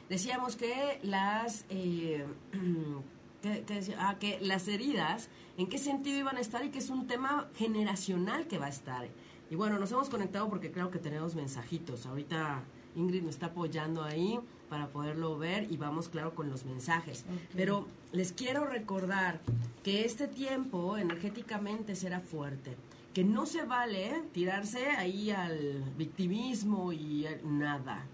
Decíamos 0.10 0.56
que 0.56 1.00
las, 1.02 1.66
eh, 1.70 2.26
ah, 4.00 4.16
que 4.20 4.40
las 4.42 4.68
heridas, 4.68 5.30
¿en 5.58 5.68
qué 5.68 5.78
sentido 5.78 6.20
iban 6.20 6.38
a 6.38 6.42
estar? 6.42 6.64
Y 6.64 6.70
que 6.70 6.80
es 6.80 6.90
un 6.90 7.08
tema 7.08 7.50
generacional 7.56 8.48
que 8.48 8.58
va 8.58 8.68
a 8.68 8.70
estar. 8.70 9.08
Y 9.50 9.56
bueno, 9.56 9.80
nos 9.80 9.92
hemos 9.92 10.10
conectado 10.10 10.50
porque 10.50 10.72
creo 10.72 10.92
que 10.92 11.00
tenemos 11.00 11.36
mensajitos. 11.36 12.06
Ahorita 12.06 12.64
Ingrid 12.96 13.24
me 13.24 13.30
está 13.30 13.48
apoyando 13.48 14.04
ahí 14.04 14.40
para 14.70 14.90
poderlo 14.90 15.38
ver 15.38 15.72
y 15.72 15.78
vamos 15.78 16.10
claro 16.10 16.34
con 16.34 16.50
los 16.50 16.66
mensajes. 16.66 17.26
Pero 17.56 17.88
les 18.12 18.32
quiero 18.32 18.66
recordar 18.66 19.42
que 19.84 20.06
este 20.06 20.28
tiempo 20.28 20.98
energéticamente 20.98 21.96
será 21.96 22.20
fuerte, 22.20 22.76
que 23.14 23.24
no 23.24 23.46
se 23.46 23.64
vale 23.64 24.24
tirarse 24.34 24.88
ahí 24.88 25.32
al 25.32 25.84
victimismo 25.98 26.92
y 26.92 27.28
nada. 27.44 28.06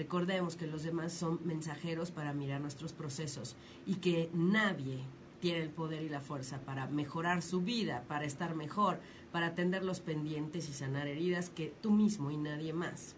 Recordemos 0.00 0.56
que 0.56 0.66
los 0.66 0.82
demás 0.82 1.12
son 1.12 1.40
mensajeros 1.44 2.10
para 2.10 2.32
mirar 2.32 2.62
nuestros 2.62 2.94
procesos 2.94 3.54
y 3.84 3.96
que 3.96 4.30
nadie 4.32 5.04
tiene 5.40 5.60
el 5.60 5.68
poder 5.68 6.02
y 6.02 6.08
la 6.08 6.22
fuerza 6.22 6.58
para 6.62 6.86
mejorar 6.86 7.42
su 7.42 7.60
vida, 7.60 8.04
para 8.08 8.24
estar 8.24 8.54
mejor, 8.54 8.98
para 9.30 9.48
atender 9.48 9.84
los 9.84 10.00
pendientes 10.00 10.70
y 10.70 10.72
sanar 10.72 11.06
heridas 11.06 11.50
que 11.50 11.74
tú 11.82 11.90
mismo 11.90 12.30
y 12.30 12.38
nadie 12.38 12.72
más. 12.72 13.14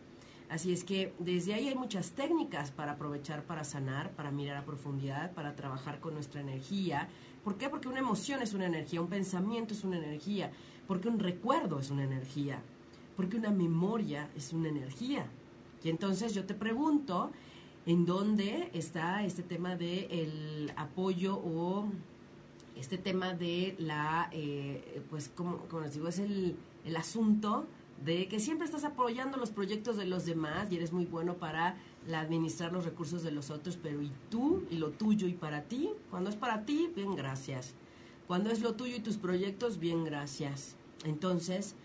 Así 0.50 0.72
es 0.72 0.82
que 0.82 1.14
desde 1.20 1.54
ahí 1.54 1.68
hay 1.68 1.76
muchas 1.76 2.10
técnicas 2.10 2.72
para 2.72 2.94
aprovechar, 2.94 3.44
para 3.44 3.62
sanar, 3.62 4.10
para 4.16 4.32
mirar 4.32 4.56
a 4.56 4.64
profundidad, 4.64 5.30
para 5.34 5.54
trabajar 5.54 6.00
con 6.00 6.14
nuestra 6.14 6.40
energía. 6.40 7.08
¿Por 7.44 7.58
qué? 7.58 7.68
Porque 7.68 7.86
una 7.86 8.00
emoción 8.00 8.42
es 8.42 8.54
una 8.54 8.66
energía, 8.66 9.00
un 9.00 9.08
pensamiento 9.08 9.72
es 9.72 9.84
una 9.84 9.98
energía, 9.98 10.50
porque 10.88 11.06
un 11.06 11.20
recuerdo 11.20 11.78
es 11.78 11.92
una 11.92 12.02
energía, 12.02 12.60
porque 13.16 13.36
una 13.36 13.52
memoria 13.52 14.28
es 14.34 14.52
una 14.52 14.68
energía. 14.68 15.30
Y 15.84 15.88
entonces 15.88 16.34
yo 16.34 16.44
te 16.44 16.54
pregunto, 16.54 17.30
¿en 17.86 18.06
dónde 18.06 18.70
está 18.72 19.24
este 19.24 19.42
tema 19.42 19.76
del 19.76 20.10
el 20.10 20.72
apoyo 20.76 21.36
o 21.36 21.86
este 22.76 22.98
tema 22.98 23.34
de 23.34 23.74
la, 23.78 24.28
eh, 24.32 25.02
pues 25.10 25.30
como, 25.34 25.60
les 25.82 25.94
digo, 25.94 26.08
es 26.08 26.18
el, 26.18 26.56
el 26.84 26.96
asunto 26.96 27.66
de 28.04 28.26
que 28.26 28.40
siempre 28.40 28.64
estás 28.64 28.84
apoyando 28.84 29.36
los 29.36 29.50
proyectos 29.50 29.96
de 29.96 30.06
los 30.06 30.24
demás 30.24 30.70
y 30.70 30.76
eres 30.76 30.92
muy 30.92 31.06
bueno 31.06 31.34
para 31.34 31.76
administrar 32.12 32.72
los 32.72 32.84
recursos 32.84 33.22
de 33.22 33.30
los 33.30 33.50
otros, 33.50 33.78
pero 33.80 34.02
¿y 34.02 34.10
tú 34.30 34.64
y 34.70 34.76
lo 34.76 34.90
tuyo 34.90 35.28
y 35.28 35.34
para 35.34 35.62
ti? 35.62 35.90
Cuando 36.10 36.30
es 36.30 36.36
para 36.36 36.64
ti, 36.64 36.90
bien, 36.96 37.14
gracias. 37.14 37.74
Cuando 38.26 38.50
es 38.50 38.60
lo 38.60 38.74
tuyo 38.74 38.96
y 38.96 39.00
tus 39.00 39.18
proyectos, 39.18 39.78
bien, 39.78 40.04
gracias. 40.04 40.74
Entonces, 41.04 41.76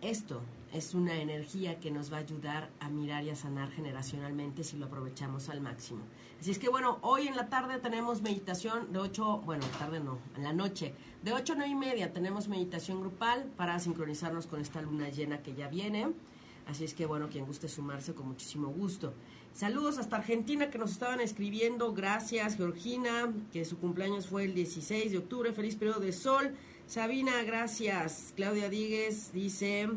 esto 0.00 0.40
es 0.72 0.94
una 0.94 1.20
energía 1.20 1.78
que 1.78 1.90
nos 1.90 2.12
va 2.12 2.16
a 2.16 2.20
ayudar 2.20 2.70
a 2.80 2.88
mirar 2.88 3.24
y 3.24 3.30
a 3.30 3.36
sanar 3.36 3.70
generacionalmente 3.70 4.64
si 4.64 4.78
lo 4.78 4.86
aprovechamos 4.86 5.48
al 5.48 5.60
máximo. 5.60 6.00
Así 6.40 6.50
es 6.50 6.58
que 6.58 6.68
bueno, 6.68 6.98
hoy 7.02 7.28
en 7.28 7.36
la 7.36 7.48
tarde 7.48 7.78
tenemos 7.78 8.22
meditación 8.22 8.92
de 8.92 8.98
8, 8.98 9.42
bueno, 9.44 9.64
tarde 9.78 10.00
no, 10.00 10.18
en 10.36 10.42
la 10.42 10.52
noche, 10.52 10.94
de 11.22 11.32
8 11.32 11.52
a 11.52 11.56
9 11.56 11.70
y 11.70 11.74
media 11.74 12.12
tenemos 12.12 12.48
meditación 12.48 13.00
grupal 13.00 13.44
para 13.56 13.78
sincronizarnos 13.78 14.46
con 14.46 14.60
esta 14.60 14.80
luna 14.80 15.08
llena 15.10 15.42
que 15.42 15.54
ya 15.54 15.68
viene. 15.68 16.12
Así 16.66 16.84
es 16.84 16.94
que 16.94 17.06
bueno, 17.06 17.28
quien 17.28 17.44
guste 17.44 17.68
sumarse 17.68 18.14
con 18.14 18.28
muchísimo 18.28 18.68
gusto. 18.68 19.14
Saludos 19.52 19.98
hasta 19.98 20.16
Argentina 20.16 20.70
que 20.70 20.78
nos 20.78 20.92
estaban 20.92 21.20
escribiendo. 21.20 21.92
Gracias, 21.92 22.56
Georgina, 22.56 23.32
que 23.52 23.64
su 23.64 23.78
cumpleaños 23.78 24.26
fue 24.26 24.44
el 24.44 24.54
16 24.54 25.12
de 25.12 25.18
octubre. 25.18 25.52
Feliz 25.52 25.76
periodo 25.76 26.00
de 26.00 26.12
sol. 26.12 26.54
Sabina, 26.86 27.42
gracias. 27.42 28.32
Claudia 28.34 28.70
Díguez 28.70 29.32
dice, 29.32 29.88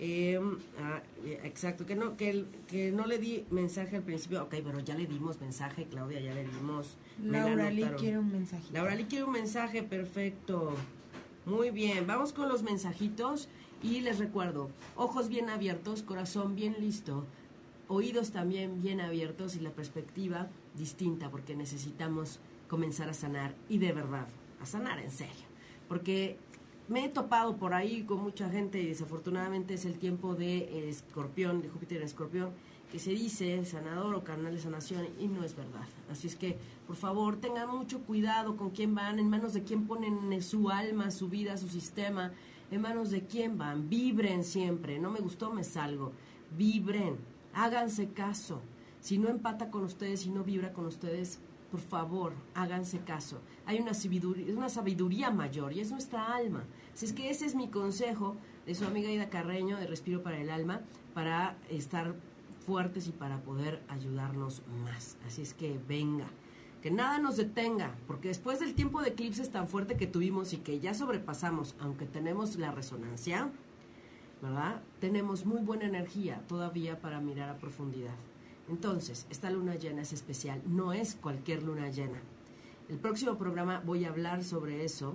Em, 0.00 0.58
ah, 0.80 1.02
eh, 1.24 1.40
exacto, 1.42 1.84
que 1.84 1.96
no, 1.96 2.16
que, 2.16 2.44
que 2.68 2.92
no 2.92 3.04
le 3.04 3.18
di 3.18 3.44
mensaje 3.50 3.96
al 3.96 4.02
principio. 4.02 4.44
Ok, 4.44 4.54
pero 4.64 4.78
ya 4.78 4.94
le 4.94 5.06
dimos 5.06 5.40
mensaje, 5.40 5.86
Claudia, 5.86 6.20
ya 6.20 6.34
le 6.34 6.44
dimos. 6.44 6.96
Laura 7.20 7.70
Lee 7.70 7.90
quiere 7.98 8.18
un 8.18 8.30
mensaje. 8.30 8.64
Laura 8.72 8.94
Lee 8.94 9.06
quiere 9.06 9.24
un 9.24 9.32
mensaje, 9.32 9.82
perfecto. 9.82 10.74
Muy 11.46 11.70
bien, 11.70 12.06
vamos 12.06 12.32
con 12.32 12.48
los 12.48 12.62
mensajitos 12.62 13.48
y 13.82 14.00
les 14.00 14.18
recuerdo, 14.18 14.70
ojos 14.96 15.28
bien 15.28 15.48
abiertos, 15.50 16.02
corazón 16.02 16.54
bien 16.54 16.76
listo, 16.78 17.24
oídos 17.88 18.32
también 18.32 18.82
bien 18.82 19.00
abiertos 19.00 19.56
y 19.56 19.60
la 19.60 19.70
perspectiva 19.70 20.48
distinta 20.76 21.30
porque 21.30 21.56
necesitamos 21.56 22.38
comenzar 22.68 23.08
a 23.08 23.14
sanar 23.14 23.54
y 23.68 23.78
de 23.78 23.92
verdad, 23.92 24.28
a 24.60 24.66
sanar 24.66 25.00
en 25.00 25.10
serio. 25.10 25.46
Porque 25.88 26.36
me 26.88 27.04
he 27.04 27.08
topado 27.08 27.56
por 27.56 27.74
ahí 27.74 28.02
con 28.02 28.22
mucha 28.22 28.48
gente 28.48 28.80
y 28.80 28.86
desafortunadamente 28.86 29.74
es 29.74 29.84
el 29.84 29.98
tiempo 29.98 30.34
de 30.34 30.88
escorpión, 30.88 31.60
de 31.60 31.68
Júpiter 31.68 31.98
en 31.98 32.04
escorpión, 32.04 32.50
que 32.90 32.98
se 32.98 33.10
dice 33.10 33.62
sanador 33.66 34.14
o 34.14 34.24
canal 34.24 34.54
de 34.54 34.60
sanación 34.60 35.06
y 35.18 35.28
no 35.28 35.44
es 35.44 35.54
verdad. 35.54 35.86
Así 36.10 36.26
es 36.26 36.36
que, 36.36 36.56
por 36.86 36.96
favor, 36.96 37.36
tengan 37.36 37.68
mucho 37.68 38.00
cuidado 38.00 38.56
con 38.56 38.70
quién 38.70 38.94
van, 38.94 39.18
en 39.18 39.28
manos 39.28 39.52
de 39.52 39.62
quién 39.62 39.86
ponen 39.86 40.40
su 40.42 40.70
alma, 40.70 41.10
su 41.10 41.28
vida, 41.28 41.58
su 41.58 41.68
sistema, 41.68 42.32
en 42.70 42.80
manos 42.80 43.10
de 43.10 43.26
quién 43.26 43.58
van. 43.58 43.90
Vibren 43.90 44.42
siempre, 44.42 44.98
no 44.98 45.10
me 45.10 45.20
gustó, 45.20 45.52
me 45.52 45.64
salgo. 45.64 46.12
Vibren, 46.56 47.16
háganse 47.52 48.08
caso. 48.08 48.62
Si 49.00 49.18
no 49.18 49.28
empata 49.28 49.70
con 49.70 49.84
ustedes, 49.84 50.20
si 50.20 50.30
no 50.30 50.42
vibra 50.42 50.72
con 50.72 50.86
ustedes, 50.86 51.40
por 51.70 51.80
favor, 51.80 52.32
háganse 52.54 53.00
caso. 53.00 53.40
Hay 53.66 53.78
una 53.78 53.94
sabiduría, 54.68 55.30
mayor 55.30 55.72
y 55.72 55.80
es 55.80 55.90
nuestra 55.90 56.34
alma. 56.34 56.64
Así 56.94 57.06
es 57.06 57.12
que 57.12 57.30
ese 57.30 57.46
es 57.46 57.54
mi 57.54 57.68
consejo 57.68 58.36
de 58.66 58.74
su 58.74 58.84
amiga 58.84 59.10
Ida 59.10 59.28
Carreño 59.28 59.76
de 59.76 59.86
Respiro 59.86 60.22
para 60.22 60.38
el 60.38 60.50
Alma 60.50 60.80
para 61.14 61.56
estar 61.68 62.14
fuertes 62.66 63.06
y 63.08 63.12
para 63.12 63.42
poder 63.42 63.82
ayudarnos 63.88 64.62
más. 64.84 65.16
Así 65.26 65.42
es 65.42 65.54
que 65.54 65.78
venga, 65.88 66.28
que 66.82 66.90
nada 66.90 67.18
nos 67.18 67.36
detenga, 67.36 67.94
porque 68.06 68.28
después 68.28 68.60
del 68.60 68.74
tiempo 68.74 69.02
de 69.02 69.10
eclipses 69.10 69.50
tan 69.50 69.68
fuerte 69.68 69.96
que 69.96 70.06
tuvimos 70.06 70.52
y 70.52 70.58
que 70.58 70.80
ya 70.80 70.94
sobrepasamos, 70.94 71.76
aunque 71.80 72.06
tenemos 72.06 72.56
la 72.56 72.72
resonancia, 72.72 73.50
¿verdad? 74.40 74.82
Tenemos 75.00 75.44
muy 75.44 75.60
buena 75.60 75.86
energía 75.86 76.42
todavía 76.46 77.00
para 77.00 77.20
mirar 77.20 77.50
a 77.50 77.58
profundidad. 77.58 78.14
Entonces, 78.68 79.26
esta 79.30 79.50
luna 79.50 79.76
llena 79.76 80.02
es 80.02 80.12
especial, 80.12 80.60
no 80.66 80.92
es 80.92 81.14
cualquier 81.14 81.62
luna 81.62 81.88
llena. 81.90 82.20
El 82.88 82.98
próximo 82.98 83.36
programa 83.36 83.82
voy 83.84 84.04
a 84.04 84.08
hablar 84.10 84.44
sobre 84.44 84.84
eso, 84.84 85.14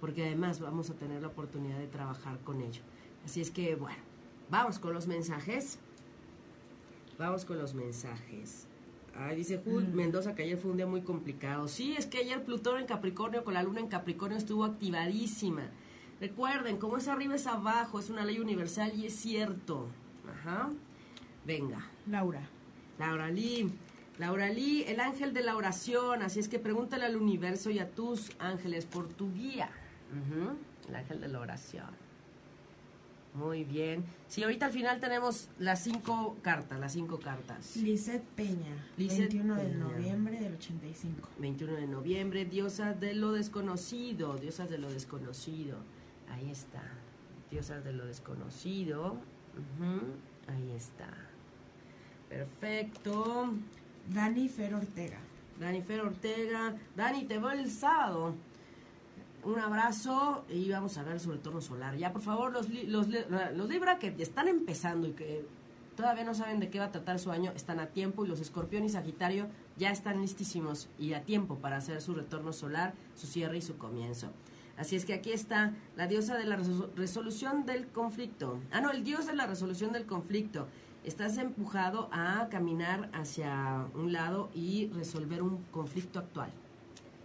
porque 0.00 0.26
además 0.26 0.60
vamos 0.60 0.90
a 0.90 0.94
tener 0.94 1.22
la 1.22 1.28
oportunidad 1.28 1.78
de 1.78 1.86
trabajar 1.86 2.38
con 2.40 2.60
ello. 2.60 2.82
Así 3.24 3.40
es 3.40 3.50
que, 3.50 3.74
bueno, 3.76 3.98
vamos 4.50 4.78
con 4.78 4.92
los 4.92 5.06
mensajes. 5.06 5.78
Vamos 7.18 7.44
con 7.44 7.58
los 7.58 7.74
mensajes. 7.74 8.66
Ay, 9.14 9.36
dice 9.36 9.60
Jul 9.64 9.88
Mm. 9.88 9.94
Mendoza 9.94 10.34
que 10.34 10.42
ayer 10.42 10.56
fue 10.58 10.70
un 10.70 10.76
día 10.78 10.86
muy 10.86 11.02
complicado. 11.02 11.68
Sí, 11.68 11.94
es 11.96 12.06
que 12.06 12.18
ayer 12.18 12.44
Plutón 12.44 12.80
en 12.80 12.86
Capricornio 12.86 13.44
con 13.44 13.54
la 13.54 13.62
luna 13.62 13.80
en 13.80 13.88
Capricornio 13.88 14.38
estuvo 14.38 14.64
activadísima. 14.64 15.62
Recuerden, 16.20 16.78
como 16.78 16.96
es 16.96 17.08
arriba 17.08 17.34
es 17.34 17.46
abajo, 17.46 17.98
es 17.98 18.08
una 18.08 18.24
ley 18.24 18.38
universal 18.38 18.92
y 18.96 19.06
es 19.06 19.14
cierto. 19.14 19.88
Ajá. 20.32 20.70
Venga, 21.44 21.84
Laura. 22.06 22.48
Laura 23.02 23.30
Lee. 23.30 23.68
Laura 24.18 24.48
Lee, 24.48 24.84
el 24.86 25.00
ángel 25.00 25.34
de 25.34 25.42
la 25.42 25.56
oración. 25.56 26.22
Así 26.22 26.38
es 26.38 26.48
que 26.48 26.60
pregúntale 26.60 27.04
al 27.04 27.16
universo 27.16 27.70
y 27.70 27.80
a 27.80 27.90
tus 27.90 28.30
ángeles 28.38 28.86
por 28.86 29.08
tu 29.08 29.32
guía. 29.32 29.70
El 30.88 30.94
ángel 30.94 31.20
de 31.20 31.28
la 31.28 31.40
oración. 31.40 31.90
Muy 33.34 33.64
bien. 33.64 34.04
Sí, 34.28 34.44
ahorita 34.44 34.66
al 34.66 34.72
final 34.72 35.00
tenemos 35.00 35.48
las 35.58 35.82
cinco 35.82 36.36
cartas, 36.42 36.78
las 36.78 36.92
cinco 36.92 37.18
cartas. 37.18 37.76
Lisette 37.76 38.22
Peña. 38.36 38.86
Lisette 38.96 39.32
21 39.32 39.56
de 39.56 39.74
noviembre 39.74 40.40
del 40.40 40.54
85. 40.54 41.28
21 41.38 41.72
de 41.72 41.86
noviembre, 41.88 42.44
diosas 42.44 43.00
de 43.00 43.14
lo 43.14 43.32
desconocido, 43.32 44.36
diosas 44.36 44.70
de 44.70 44.78
lo 44.78 44.90
desconocido. 44.90 45.78
Ahí 46.30 46.50
está. 46.50 46.82
Diosas 47.50 47.82
de 47.84 47.94
lo 47.94 48.06
desconocido. 48.06 49.16
Ahí 50.46 50.70
está. 50.76 51.31
Perfecto. 52.32 53.52
Dani 54.08 54.48
Fer 54.48 54.74
Ortega. 54.74 55.18
Dani 55.60 55.82
Fer 55.82 56.00
Ortega. 56.00 56.74
Dani, 56.96 57.24
te 57.24 57.38
veo 57.38 57.50
el 57.50 57.70
sábado. 57.70 58.34
Un 59.44 59.58
abrazo 59.58 60.44
y 60.48 60.70
vamos 60.70 60.96
a 60.98 61.02
ver 61.02 61.20
su 61.20 61.30
retorno 61.32 61.60
solar. 61.60 61.96
Ya, 61.96 62.12
por 62.12 62.22
favor, 62.22 62.52
los, 62.52 62.68
li- 62.70 62.86
los, 62.86 63.08
li- 63.08 63.24
los 63.54 63.68
Libra 63.68 63.98
que 63.98 64.14
están 64.18 64.48
empezando 64.48 65.08
y 65.08 65.12
que 65.12 65.44
todavía 65.96 66.24
no 66.24 66.34
saben 66.34 66.58
de 66.58 66.70
qué 66.70 66.78
va 66.78 66.86
a 66.86 66.90
tratar 66.92 67.18
su 67.18 67.30
año, 67.32 67.52
están 67.54 67.80
a 67.80 67.86
tiempo 67.88 68.24
y 68.24 68.28
los 68.28 68.40
Escorpión 68.40 68.84
y 68.84 68.88
Sagitario 68.88 69.48
ya 69.76 69.90
están 69.90 70.20
listísimos 70.22 70.88
y 70.98 71.12
a 71.12 71.22
tiempo 71.24 71.56
para 71.58 71.76
hacer 71.76 72.00
su 72.00 72.14
retorno 72.14 72.52
solar, 72.52 72.94
su 73.14 73.26
cierre 73.26 73.58
y 73.58 73.62
su 73.62 73.76
comienzo. 73.76 74.28
Así 74.78 74.96
es 74.96 75.04
que 75.04 75.12
aquí 75.12 75.32
está 75.32 75.74
la 75.96 76.06
diosa 76.06 76.36
de 76.38 76.44
la 76.46 76.56
resolu- 76.56 76.88
resolución 76.96 77.66
del 77.66 77.88
conflicto. 77.88 78.58
Ah, 78.70 78.80
no, 78.80 78.90
el 78.90 79.04
dios 79.04 79.26
de 79.26 79.34
la 79.34 79.46
resolución 79.46 79.92
del 79.92 80.06
conflicto. 80.06 80.66
Estás 81.04 81.36
empujado 81.38 82.08
a 82.12 82.46
caminar 82.48 83.10
hacia 83.12 83.86
un 83.94 84.12
lado 84.12 84.50
y 84.54 84.88
resolver 84.94 85.42
un 85.42 85.58
conflicto 85.72 86.20
actual. 86.20 86.50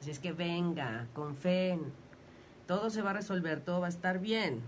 Así 0.01 0.09
es 0.09 0.17
que 0.17 0.31
venga, 0.31 1.07
con 1.13 1.35
fe. 1.35 1.77
Todo 2.65 2.89
se 2.89 3.03
va 3.03 3.11
a 3.11 3.13
resolver, 3.13 3.61
todo 3.61 3.81
va 3.81 3.85
a 3.85 3.89
estar 3.89 4.19
bien. 4.19 4.61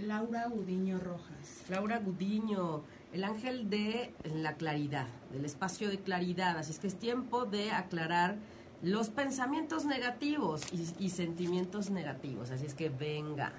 Laura 0.00 0.48
Udiño 0.48 0.98
Rojas. 0.98 1.64
Laura 1.70 1.98
Gudiño, 2.00 2.82
el 3.14 3.24
ángel 3.24 3.70
de 3.70 4.12
la 4.24 4.56
claridad, 4.56 5.06
del 5.32 5.46
espacio 5.46 5.88
de 5.88 5.98
claridad. 5.98 6.58
Así 6.58 6.72
es 6.72 6.78
que 6.78 6.88
es 6.88 6.98
tiempo 6.98 7.46
de 7.46 7.70
aclarar 7.70 8.36
los 8.82 9.08
pensamientos 9.08 9.86
negativos 9.86 10.70
y, 10.70 11.04
y 11.04 11.10
sentimientos 11.10 11.88
negativos. 11.88 12.50
Así 12.50 12.66
es 12.66 12.74
que 12.74 12.90
venga. 12.90 13.52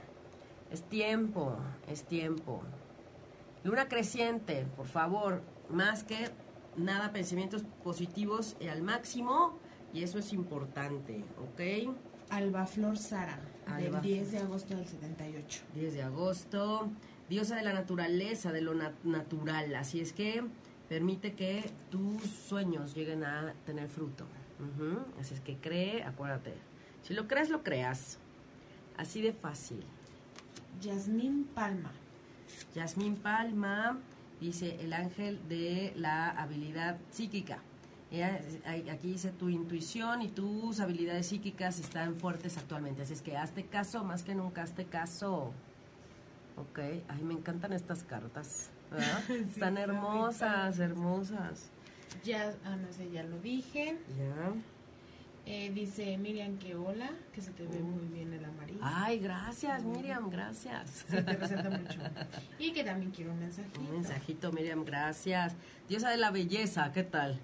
Es 0.70 0.84
tiempo, 0.84 1.56
es 1.88 2.04
tiempo. 2.04 2.62
Luna 3.64 3.88
creciente, 3.88 4.66
por 4.76 4.88
favor, 4.88 5.42
más 5.70 6.04
que 6.04 6.30
nada 6.78 7.12
pensamientos 7.12 7.64
positivos 7.84 8.56
al 8.70 8.82
máximo. 8.82 9.58
Y 9.94 10.04
eso 10.04 10.20
es 10.20 10.34
importante, 10.34 11.24
¿ok? 11.42 11.94
Alba 12.30 12.66
Flor 12.66 12.98
Sara. 12.98 13.40
Alba. 13.66 14.00
Del 14.00 14.02
10 14.02 14.32
de 14.32 14.38
agosto 14.40 14.76
del 14.76 14.86
78. 14.86 15.62
10 15.76 15.94
de 15.94 16.04
agosto, 16.04 16.90
diosa 17.30 17.56
de 17.56 17.64
la 17.64 17.74
naturaleza, 17.74 18.52
de 18.52 18.62
lo 18.62 18.74
na- 18.74 18.94
natural. 19.04 19.74
Así 19.76 20.00
es 20.02 20.14
que 20.14 20.44
permite 20.90 21.34
que 21.34 21.70
tus 21.90 22.22
sueños 22.24 22.94
lleguen 22.96 23.24
a 23.24 23.54
tener 23.66 23.88
fruto. 23.90 24.26
Así 25.20 25.34
es 25.36 25.40
que 25.42 25.56
cree, 25.58 26.04
acuérdate. 26.04 26.54
Si 27.04 27.14
lo 27.14 27.28
crees, 27.28 27.50
lo 27.50 27.64
creas. 27.64 28.18
Así 28.98 29.22
de 29.22 29.32
fácil. 29.34 29.84
Yasmín 30.82 31.46
Palma. 31.56 31.92
Yasmín 32.76 33.16
Palma 33.16 33.98
dice 34.40 34.78
el 34.82 34.94
ángel 34.94 35.40
de 35.50 35.94
la 35.96 36.30
habilidad 36.30 36.98
psíquica. 37.12 37.60
Ella- 38.12 38.40
ahí- 38.66 38.90
aquí 38.90 39.12
dice 39.12 39.32
tu 39.32 39.50
intuición 39.50 40.22
y 40.22 40.30
tus 40.30 40.80
habilidades 40.80 41.28
psíquicas 41.28 41.80
están 41.80 42.16
fuertes 42.16 42.58
actualmente. 42.58 43.02
Así 43.02 43.14
es 43.14 43.22
que 43.22 43.36
hazte 43.36 43.66
caso, 43.66 44.04
más 44.04 44.24
que 44.24 44.34
nunca 44.36 44.64
hazte 44.64 44.86
caso. 44.86 45.52
Ok, 46.56 46.80
ay, 47.08 47.22
me 47.24 47.34
encantan 47.34 47.74
estas 47.74 48.04
cartas. 48.04 48.70
Sí, 49.28 49.34
Están 49.34 49.78
hermosas, 49.78 50.80
hermosas. 50.80 51.70
Ya, 52.24 52.56
ah, 52.64 52.78
no 52.78 52.92
sé, 52.94 53.12
ya 53.12 53.24
lo 53.24 53.38
dije. 53.40 53.98
Ya. 54.18 54.54
Eh, 55.50 55.72
dice 55.74 56.18
Miriam 56.18 56.58
que 56.58 56.76
hola, 56.76 57.10
que 57.32 57.40
se 57.40 57.52
te 57.52 57.66
ve 57.66 57.80
muy 57.80 58.06
bien 58.14 58.34
el 58.34 58.44
amarillo. 58.44 58.80
Ay, 58.82 59.18
gracias, 59.20 59.82
Miriam, 59.86 60.30
gracias. 60.30 61.06
Sí, 61.10 61.16
te 61.16 61.22
resalta 61.22 61.70
mucho. 61.70 62.00
Y 62.60 62.74
que 62.74 62.84
también 62.84 63.12
quiero 63.12 63.32
un 63.32 63.40
mensajito. 63.40 63.80
Un 63.80 63.92
mensajito, 63.92 64.52
Miriam, 64.52 64.84
gracias. 64.84 65.56
Diosa 65.88 66.10
de 66.10 66.18
la 66.18 66.32
belleza, 66.32 66.92
¿qué 66.92 67.04
tal? 67.04 67.40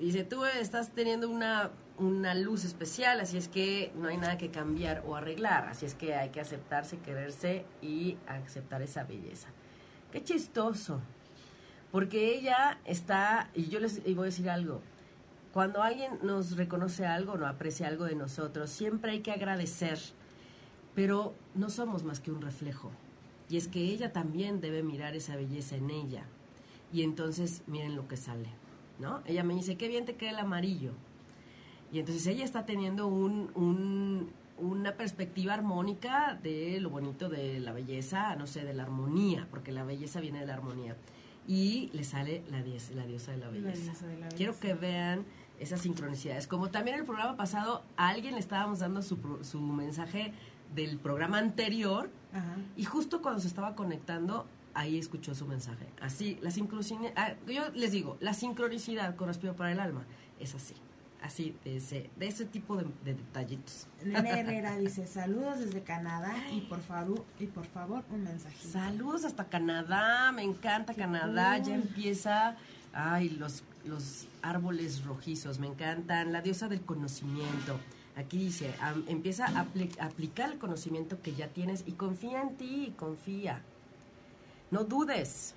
Dice, 0.00 0.24
tú 0.24 0.44
estás 0.44 0.90
teniendo 0.90 1.30
una, 1.30 1.70
una 1.96 2.34
luz 2.34 2.64
especial, 2.64 3.20
así 3.20 3.36
es 3.36 3.46
que 3.46 3.92
no 3.94 4.08
hay 4.08 4.16
nada 4.16 4.36
que 4.36 4.50
cambiar 4.50 5.04
o 5.06 5.14
arreglar, 5.14 5.68
así 5.68 5.86
es 5.86 5.94
que 5.94 6.16
hay 6.16 6.30
que 6.30 6.40
aceptarse, 6.40 6.98
quererse 6.98 7.64
y 7.82 8.16
aceptar 8.26 8.82
esa 8.82 9.04
belleza. 9.04 9.46
Qué 10.10 10.24
chistoso, 10.24 11.00
porque 11.92 12.34
ella 12.34 12.78
está, 12.84 13.48
y 13.54 13.68
yo 13.68 13.78
les 13.78 14.04
y 14.04 14.14
voy 14.14 14.24
a 14.24 14.30
decir 14.30 14.50
algo, 14.50 14.82
cuando 15.52 15.82
alguien 15.82 16.18
nos 16.22 16.56
reconoce 16.56 17.06
algo, 17.06 17.36
no 17.36 17.46
aprecia 17.46 17.86
algo 17.88 18.04
de 18.04 18.14
nosotros, 18.14 18.70
siempre 18.70 19.12
hay 19.12 19.20
que 19.20 19.32
agradecer, 19.32 19.98
pero 20.94 21.34
no 21.54 21.70
somos 21.70 22.04
más 22.04 22.20
que 22.20 22.30
un 22.30 22.40
reflejo. 22.40 22.90
Y 23.48 23.56
es 23.56 23.68
que 23.68 23.80
ella 23.80 24.12
también 24.12 24.60
debe 24.60 24.82
mirar 24.82 25.14
esa 25.14 25.36
belleza 25.36 25.76
en 25.76 25.90
ella. 25.90 26.24
Y 26.92 27.02
entonces 27.02 27.62
miren 27.66 27.96
lo 27.96 28.08
que 28.08 28.16
sale, 28.16 28.48
¿no? 28.98 29.22
Ella 29.26 29.44
me 29.44 29.54
dice, 29.54 29.76
qué 29.76 29.88
bien 29.88 30.04
te 30.06 30.14
queda 30.16 30.30
el 30.30 30.38
amarillo. 30.38 30.92
Y 31.92 31.98
entonces 31.98 32.26
ella 32.26 32.44
está 32.44 32.64
teniendo 32.64 33.06
un, 33.06 33.50
un- 33.54 34.30
una 34.58 34.92
perspectiva 34.96 35.54
armónica 35.54 36.38
de 36.42 36.78
lo 36.80 36.88
bonito 36.90 37.28
de 37.28 37.58
la 37.60 37.72
belleza, 37.72 38.36
no 38.36 38.46
sé, 38.46 38.64
de 38.64 38.72
la 38.74 38.84
armonía, 38.84 39.46
porque 39.50 39.72
la 39.72 39.82
belleza 39.84 40.20
viene 40.20 40.40
de 40.40 40.46
la 40.46 40.54
armonía. 40.54 40.96
Y 41.48 41.90
le 41.92 42.04
sale 42.04 42.42
la, 42.50 42.62
dies- 42.62 42.90
la 42.94 43.04
diosa 43.06 43.32
de 43.32 43.38
la 43.38 43.48
belleza. 43.48 43.82
diosa 43.90 44.06
de 44.06 44.16
la 44.18 44.28
Quiero 44.28 44.58
que 44.60 44.74
vean 44.74 45.24
esas 45.62 45.80
sincronicidades. 45.80 46.46
Como 46.46 46.70
también 46.70 46.98
el 46.98 47.04
programa 47.04 47.36
pasado, 47.36 47.82
a 47.96 48.08
alguien 48.08 48.34
le 48.34 48.40
estábamos 48.40 48.80
dando 48.80 49.02
su, 49.02 49.18
su 49.42 49.60
mensaje 49.60 50.32
del 50.74 50.98
programa 50.98 51.38
anterior 51.38 52.10
Ajá. 52.32 52.56
y 52.76 52.84
justo 52.84 53.22
cuando 53.22 53.40
se 53.40 53.48
estaba 53.48 53.74
conectando, 53.74 54.46
ahí 54.74 54.98
escuchó 54.98 55.34
su 55.34 55.46
mensaje. 55.46 55.86
Así, 56.00 56.38
la 56.42 56.50
sincronicidad, 56.50 57.36
yo 57.46 57.70
les 57.74 57.92
digo, 57.92 58.16
la 58.20 58.34
sincronicidad 58.34 59.14
con 59.16 59.28
respiro 59.28 59.54
para 59.54 59.72
el 59.72 59.80
alma 59.80 60.04
es 60.40 60.54
así. 60.54 60.74
Así, 61.22 61.54
de 61.62 61.76
ese, 61.76 62.10
de 62.16 62.26
ese 62.26 62.44
tipo 62.46 62.76
de, 62.76 62.84
de 63.04 63.14
detallitos. 63.14 63.86
Nene 64.04 64.30
Herrera 64.40 64.76
dice 64.76 65.06
saludos 65.06 65.60
desde 65.60 65.82
Canadá 65.82 66.34
y 66.52 66.62
por 66.62 66.80
favor 66.80 67.24
y 67.38 67.46
por 67.46 67.64
favor 67.66 68.02
un 68.10 68.24
mensajito. 68.24 68.68
Saludos 68.68 69.24
hasta 69.24 69.44
Canadá, 69.44 70.32
me 70.32 70.42
encanta 70.42 70.94
Canadá, 70.94 71.58
ya 71.58 71.76
empieza, 71.76 72.56
ay, 72.92 73.28
los, 73.30 73.62
los 73.84 74.26
árboles 74.42 75.04
rojizos, 75.04 75.58
me 75.58 75.66
encantan, 75.66 76.32
la 76.32 76.40
diosa 76.40 76.68
del 76.68 76.82
conocimiento. 76.82 77.78
Aquí 78.16 78.38
dice, 78.38 78.74
empieza 79.08 79.46
a 79.46 79.66
aplicar 80.04 80.52
el 80.52 80.58
conocimiento 80.58 81.22
que 81.22 81.34
ya 81.34 81.48
tienes 81.48 81.84
y 81.86 81.92
confía 81.92 82.42
en 82.42 82.56
ti, 82.56 82.94
confía. 82.98 83.62
No 84.70 84.84
dudes, 84.84 85.54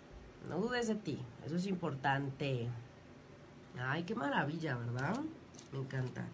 no 0.50 0.60
dudes 0.60 0.88
de 0.88 0.96
ti, 0.96 1.20
eso 1.46 1.56
es 1.58 1.68
importante. 1.68 2.68
Ay, 3.78 4.04
qué 4.04 4.16
maravilla, 4.16 4.78
¿verdad? 4.78 5.20
Me 5.74 5.80
encanta. 5.80 6.26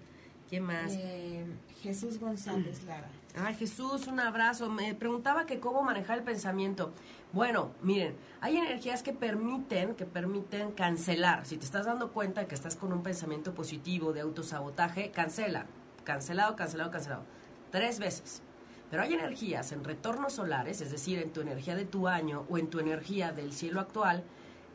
¿Qué 0.49 0.61
más? 0.61 0.91
Eh, 0.93 1.45
Jesús 1.81 2.19
González 2.19 2.83
Lara. 2.83 3.09
Ay, 3.37 3.55
Jesús, 3.55 4.07
un 4.07 4.19
abrazo. 4.19 4.69
Me 4.69 4.93
preguntaba 4.93 5.45
que 5.45 5.59
cómo 5.59 5.81
manejar 5.83 6.17
el 6.17 6.23
pensamiento. 6.23 6.91
Bueno, 7.31 7.71
miren, 7.81 8.15
hay 8.41 8.57
energías 8.57 9.03
que 9.03 9.13
permiten, 9.13 9.95
que 9.95 10.05
permiten 10.05 10.71
cancelar. 10.71 11.45
Si 11.45 11.55
te 11.55 11.63
estás 11.63 11.85
dando 11.85 12.11
cuenta 12.11 12.47
que 12.47 12.55
estás 12.55 12.75
con 12.75 12.91
un 12.91 13.03
pensamiento 13.03 13.53
positivo 13.53 14.11
de 14.11 14.21
autosabotaje, 14.21 15.11
cancela. 15.11 15.65
Cancelado, 16.03 16.57
cancelado, 16.57 16.91
cancelado. 16.91 17.23
Tres 17.71 17.99
veces. 17.99 18.41
Pero 18.89 19.03
hay 19.03 19.13
energías 19.13 19.71
en 19.71 19.85
retornos 19.85 20.33
solares, 20.33 20.81
es 20.81 20.91
decir, 20.91 21.19
en 21.19 21.31
tu 21.31 21.39
energía 21.39 21.75
de 21.75 21.85
tu 21.85 22.09
año 22.09 22.45
o 22.49 22.57
en 22.57 22.69
tu 22.69 22.79
energía 22.79 23.31
del 23.31 23.53
cielo 23.53 23.79
actual, 23.79 24.25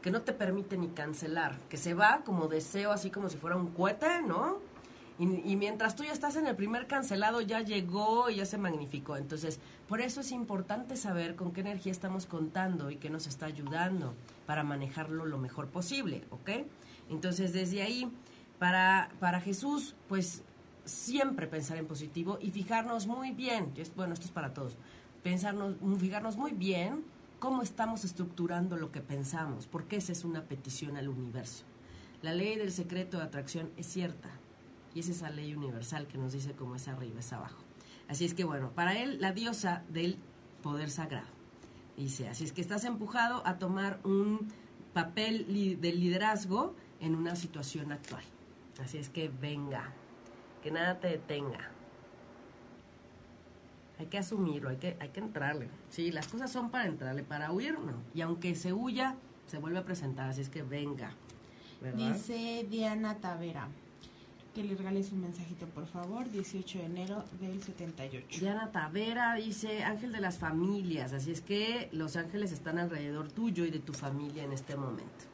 que 0.00 0.10
no 0.10 0.22
te 0.22 0.32
permiten 0.32 0.80
ni 0.80 0.88
cancelar, 0.88 1.58
que 1.68 1.76
se 1.76 1.92
va 1.92 2.22
como 2.24 2.48
deseo, 2.48 2.92
así 2.92 3.10
como 3.10 3.28
si 3.28 3.36
fuera 3.36 3.56
un 3.56 3.72
cohete, 3.72 4.22
¿no? 4.22 4.60
Y, 5.18 5.50
y, 5.50 5.56
mientras 5.56 5.96
tú 5.96 6.04
ya 6.04 6.12
estás 6.12 6.36
en 6.36 6.46
el 6.46 6.56
primer 6.56 6.86
cancelado, 6.86 7.40
ya 7.40 7.62
llegó 7.62 8.28
y 8.28 8.36
ya 8.36 8.44
se 8.44 8.58
magnificó. 8.58 9.16
Entonces, 9.16 9.60
por 9.88 10.00
eso 10.00 10.20
es 10.20 10.30
importante 10.30 10.96
saber 10.96 11.36
con 11.36 11.52
qué 11.52 11.62
energía 11.62 11.92
estamos 11.92 12.26
contando 12.26 12.90
y 12.90 12.96
qué 12.96 13.08
nos 13.08 13.26
está 13.26 13.46
ayudando 13.46 14.14
para 14.46 14.62
manejarlo 14.62 15.24
lo 15.24 15.38
mejor 15.38 15.68
posible, 15.68 16.24
¿ok? 16.30 16.50
Entonces, 17.08 17.52
desde 17.52 17.82
ahí, 17.82 18.10
para, 18.58 19.10
para 19.20 19.40
Jesús, 19.40 19.94
pues 20.08 20.42
siempre 20.84 21.46
pensar 21.46 21.76
en 21.76 21.86
positivo 21.86 22.38
y 22.40 22.50
fijarnos 22.50 23.06
muy 23.06 23.32
bien, 23.32 23.72
bueno, 23.96 24.14
esto 24.14 24.26
es 24.26 24.32
para 24.32 24.54
todos, 24.54 24.76
pensarnos, 25.22 25.74
fijarnos 25.98 26.36
muy 26.36 26.52
bien 26.52 27.04
cómo 27.38 27.62
estamos 27.62 28.04
estructurando 28.04 28.76
lo 28.76 28.92
que 28.92 29.00
pensamos, 29.00 29.66
porque 29.66 29.96
esa 29.96 30.12
es 30.12 30.24
una 30.24 30.44
petición 30.44 30.96
al 30.96 31.08
universo. 31.08 31.64
La 32.22 32.32
ley 32.32 32.56
del 32.56 32.72
secreto 32.72 33.18
de 33.18 33.24
atracción 33.24 33.70
es 33.76 33.86
cierta, 33.86 34.30
y 34.96 35.00
es 35.00 35.10
esa 35.10 35.28
ley 35.28 35.54
universal 35.54 36.06
que 36.06 36.16
nos 36.16 36.32
dice 36.32 36.52
cómo 36.52 36.74
es 36.74 36.88
arriba, 36.88 37.20
es 37.20 37.30
abajo. 37.30 37.62
Así 38.08 38.24
es 38.24 38.32
que 38.32 38.44
bueno, 38.44 38.70
para 38.70 38.98
él 38.98 39.20
la 39.20 39.32
diosa 39.32 39.82
del 39.90 40.16
poder 40.62 40.90
sagrado. 40.90 41.26
Dice, 41.98 42.30
así 42.30 42.44
es 42.44 42.52
que 42.52 42.62
estás 42.62 42.82
empujado 42.84 43.46
a 43.46 43.58
tomar 43.58 44.00
un 44.04 44.48
papel 44.94 45.78
de 45.82 45.92
liderazgo 45.92 46.74
en 46.98 47.14
una 47.14 47.36
situación 47.36 47.92
actual. 47.92 48.24
Así 48.82 48.96
es 48.96 49.10
que 49.10 49.28
venga, 49.28 49.92
que 50.62 50.70
nada 50.70 50.98
te 50.98 51.08
detenga. 51.08 51.70
Hay 53.98 54.06
que 54.06 54.16
asumirlo, 54.16 54.70
hay 54.70 54.76
que, 54.78 54.96
hay 54.98 55.10
que 55.10 55.20
entrarle. 55.20 55.68
Sí, 55.90 56.10
las 56.10 56.26
cosas 56.26 56.50
son 56.50 56.70
para 56.70 56.86
entrarle, 56.86 57.22
para 57.22 57.52
huir 57.52 57.78
no. 57.78 58.00
Y 58.14 58.22
aunque 58.22 58.54
se 58.54 58.72
huya, 58.72 59.16
se 59.46 59.58
vuelve 59.58 59.78
a 59.78 59.84
presentar, 59.84 60.30
así 60.30 60.40
es 60.40 60.48
que 60.48 60.62
venga. 60.62 61.10
Dice 61.94 62.66
Diana 62.70 63.16
Tavera 63.16 63.68
que 64.56 64.64
le 64.64 64.74
regales 64.74 65.12
un 65.12 65.20
mensajito, 65.20 65.66
por 65.66 65.86
favor, 65.86 66.30
18 66.30 66.78
de 66.78 66.84
enero 66.86 67.24
del 67.42 67.62
78. 67.62 68.40
Diana 68.40 68.72
Tavera 68.72 69.34
dice, 69.34 69.84
ángel 69.84 70.12
de 70.12 70.20
las 70.20 70.38
familias, 70.38 71.12
así 71.12 71.30
es 71.30 71.42
que 71.42 71.90
los 71.92 72.16
ángeles 72.16 72.52
están 72.52 72.78
alrededor 72.78 73.30
tuyo 73.30 73.66
y 73.66 73.70
de 73.70 73.80
tu 73.80 73.92
familia 73.92 74.44
en 74.44 74.52
este 74.52 74.74
momento. 74.74 75.26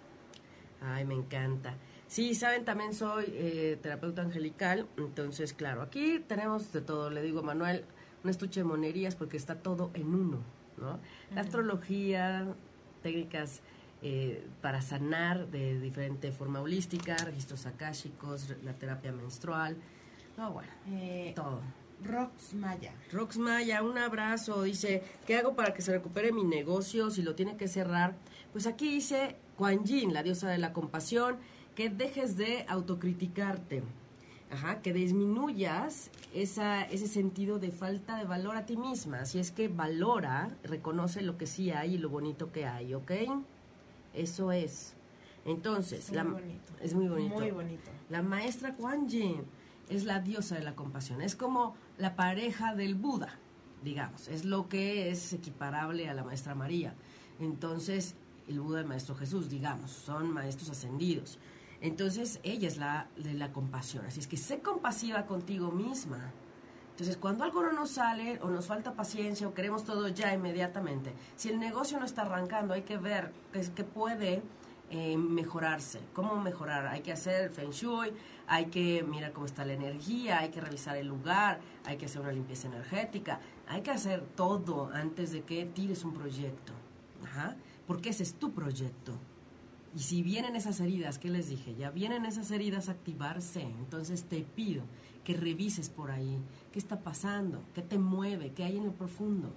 Ay, 0.80 1.04
me 1.04 1.14
encanta. 1.14 1.76
Sí, 2.08 2.34
saben, 2.34 2.64
también 2.64 2.94
soy 2.94 3.26
eh, 3.28 3.78
terapeuta 3.80 4.22
angelical, 4.22 4.88
entonces, 4.96 5.52
claro, 5.52 5.82
aquí 5.82 6.18
tenemos 6.26 6.72
de 6.72 6.80
todo, 6.80 7.08
le 7.08 7.22
digo, 7.22 7.44
Manuel, 7.44 7.84
un 8.24 8.30
estuche 8.30 8.58
de 8.58 8.64
monerías 8.64 9.14
porque 9.14 9.36
está 9.36 9.54
todo 9.54 9.92
en 9.94 10.12
uno, 10.16 10.38
¿no? 10.78 10.98
La 11.32 11.42
astrología, 11.42 12.56
técnicas 13.04 13.60
eh, 14.02 14.44
para 14.60 14.82
sanar 14.82 15.46
de 15.48 15.78
diferente 15.78 16.32
forma 16.32 16.60
holística, 16.60 17.16
registros 17.16 17.66
akáshicos, 17.66 18.52
la 18.64 18.72
terapia 18.72 19.12
menstrual. 19.12 19.76
No, 20.36 20.52
bueno, 20.52 20.72
eh, 20.88 21.32
todo. 21.36 21.60
Rox 22.02 22.54
Maya. 22.54 22.92
Rox 23.12 23.38
Maya, 23.38 23.82
un 23.82 23.96
abrazo. 23.98 24.62
Dice, 24.62 25.04
¿qué 25.26 25.36
hago 25.36 25.54
para 25.54 25.72
que 25.72 25.82
se 25.82 25.92
recupere 25.92 26.32
mi 26.32 26.42
negocio 26.42 27.10
si 27.10 27.22
lo 27.22 27.36
tiene 27.36 27.56
que 27.56 27.68
cerrar? 27.68 28.14
Pues 28.50 28.66
aquí 28.66 28.90
dice 28.90 29.36
Kuan 29.56 29.84
Yin, 29.84 30.12
la 30.12 30.24
diosa 30.24 30.48
de 30.48 30.58
la 30.58 30.72
compasión, 30.72 31.36
que 31.76 31.88
dejes 31.88 32.36
de 32.36 32.64
autocriticarte. 32.68 33.82
Ajá, 34.50 34.82
que 34.82 34.92
disminuyas 34.92 36.10
esa, 36.34 36.82
ese 36.82 37.06
sentido 37.06 37.58
de 37.58 37.70
falta 37.70 38.18
de 38.18 38.24
valor 38.24 38.56
a 38.56 38.66
ti 38.66 38.76
misma. 38.76 39.24
Si 39.24 39.38
es 39.38 39.50
que 39.50 39.68
valora, 39.68 40.50
reconoce 40.62 41.22
lo 41.22 41.38
que 41.38 41.46
sí 41.46 41.70
hay 41.70 41.94
y 41.94 41.98
lo 41.98 42.10
bonito 42.10 42.52
que 42.52 42.66
hay, 42.66 42.92
¿ok? 42.92 43.12
Eso 44.14 44.52
es. 44.52 44.94
Entonces, 45.44 46.10
es 46.10 46.24
muy, 46.24 46.32
bonito. 46.32 46.72
es 46.80 46.94
muy 46.94 47.08
bonito. 47.08 47.34
Muy 47.34 47.50
bonito. 47.50 47.90
La 48.08 48.22
maestra 48.22 48.74
Kuan 48.74 49.08
Yin 49.08 49.44
es 49.88 50.04
la 50.04 50.20
diosa 50.20 50.54
de 50.54 50.62
la 50.62 50.76
compasión. 50.76 51.20
Es 51.20 51.34
como 51.34 51.74
la 51.98 52.14
pareja 52.14 52.74
del 52.74 52.94
Buda, 52.94 53.38
digamos. 53.82 54.28
Es 54.28 54.44
lo 54.44 54.68
que 54.68 55.10
es 55.10 55.32
equiparable 55.32 56.08
a 56.08 56.14
la 56.14 56.22
maestra 56.22 56.54
María. 56.54 56.94
Entonces, 57.40 58.14
el 58.48 58.60
Buda 58.60 58.78
y 58.78 58.82
el 58.82 58.88
maestro 58.88 59.14
Jesús, 59.14 59.48
digamos, 59.48 59.90
son 59.90 60.30
maestros 60.32 60.70
ascendidos. 60.70 61.38
Entonces, 61.80 62.38
ella 62.44 62.68
es 62.68 62.76
la 62.76 63.08
de 63.16 63.34
la 63.34 63.52
compasión. 63.52 64.06
Así 64.06 64.20
es 64.20 64.28
que 64.28 64.36
sé 64.36 64.60
compasiva 64.60 65.26
contigo 65.26 65.72
misma. 65.72 66.32
Entonces, 66.92 67.16
cuando 67.16 67.44
algo 67.44 67.62
no 67.62 67.72
nos 67.72 67.92
sale 67.92 68.38
o 68.42 68.48
nos 68.48 68.66
falta 68.66 68.92
paciencia 68.92 69.48
o 69.48 69.54
queremos 69.54 69.84
todo 69.84 70.08
ya 70.08 70.32
inmediatamente, 70.34 71.12
si 71.36 71.48
el 71.48 71.58
negocio 71.58 71.98
no 71.98 72.04
está 72.04 72.22
arrancando, 72.22 72.74
hay 72.74 72.82
que 72.82 72.98
ver 72.98 73.32
qué, 73.74 73.82
puede 73.82 74.42
eh, 74.90 75.16
mejorarse. 75.16 76.00
¿Cómo 76.12 76.36
mejorar? 76.36 76.86
Hay 76.86 77.00
que 77.00 77.10
hacer 77.10 77.50
feng 77.50 77.70
shui, 77.70 78.12
hay 78.46 78.66
que 78.66 79.02
mirar 79.04 79.32
cómo 79.32 79.46
está 79.46 79.64
la 79.64 79.72
energía, 79.72 80.40
hay 80.40 80.50
que 80.50 80.60
revisar 80.60 80.98
el 80.98 81.06
lugar, 81.06 81.60
hay 81.86 81.96
que 81.96 82.04
hacer 82.04 82.20
una 82.20 82.32
limpieza 82.32 82.68
energética, 82.68 83.40
hay 83.66 83.80
que 83.80 83.90
hacer 83.90 84.22
todo 84.36 84.90
antes 84.92 85.32
de 85.32 85.42
que 85.42 85.64
tires 85.64 86.04
un 86.04 86.12
proyecto. 86.12 86.74
Porque 87.86 88.10
ese 88.10 88.22
es 88.22 88.34
tu 88.34 88.52
proyecto. 88.52 89.14
Y 89.94 90.00
si 90.00 90.22
vienen 90.22 90.56
esas 90.56 90.80
heridas, 90.80 91.18
¿qué 91.18 91.30
les 91.30 91.48
dije? 91.48 91.74
Ya 91.74 91.90
vienen 91.90 92.26
esas 92.26 92.50
heridas 92.50 92.88
a 92.88 92.92
activarse. 92.92 93.62
Entonces 93.62 94.24
te 94.24 94.42
pido 94.42 94.82
que 95.24 95.34
revises 95.34 95.88
por 95.88 96.10
ahí 96.10 96.38
qué 96.72 96.78
está 96.78 97.00
pasando, 97.00 97.62
qué 97.74 97.82
te 97.82 97.98
mueve, 97.98 98.52
qué 98.52 98.64
hay 98.64 98.76
en 98.76 98.84
el 98.84 98.92
profundo. 98.92 99.52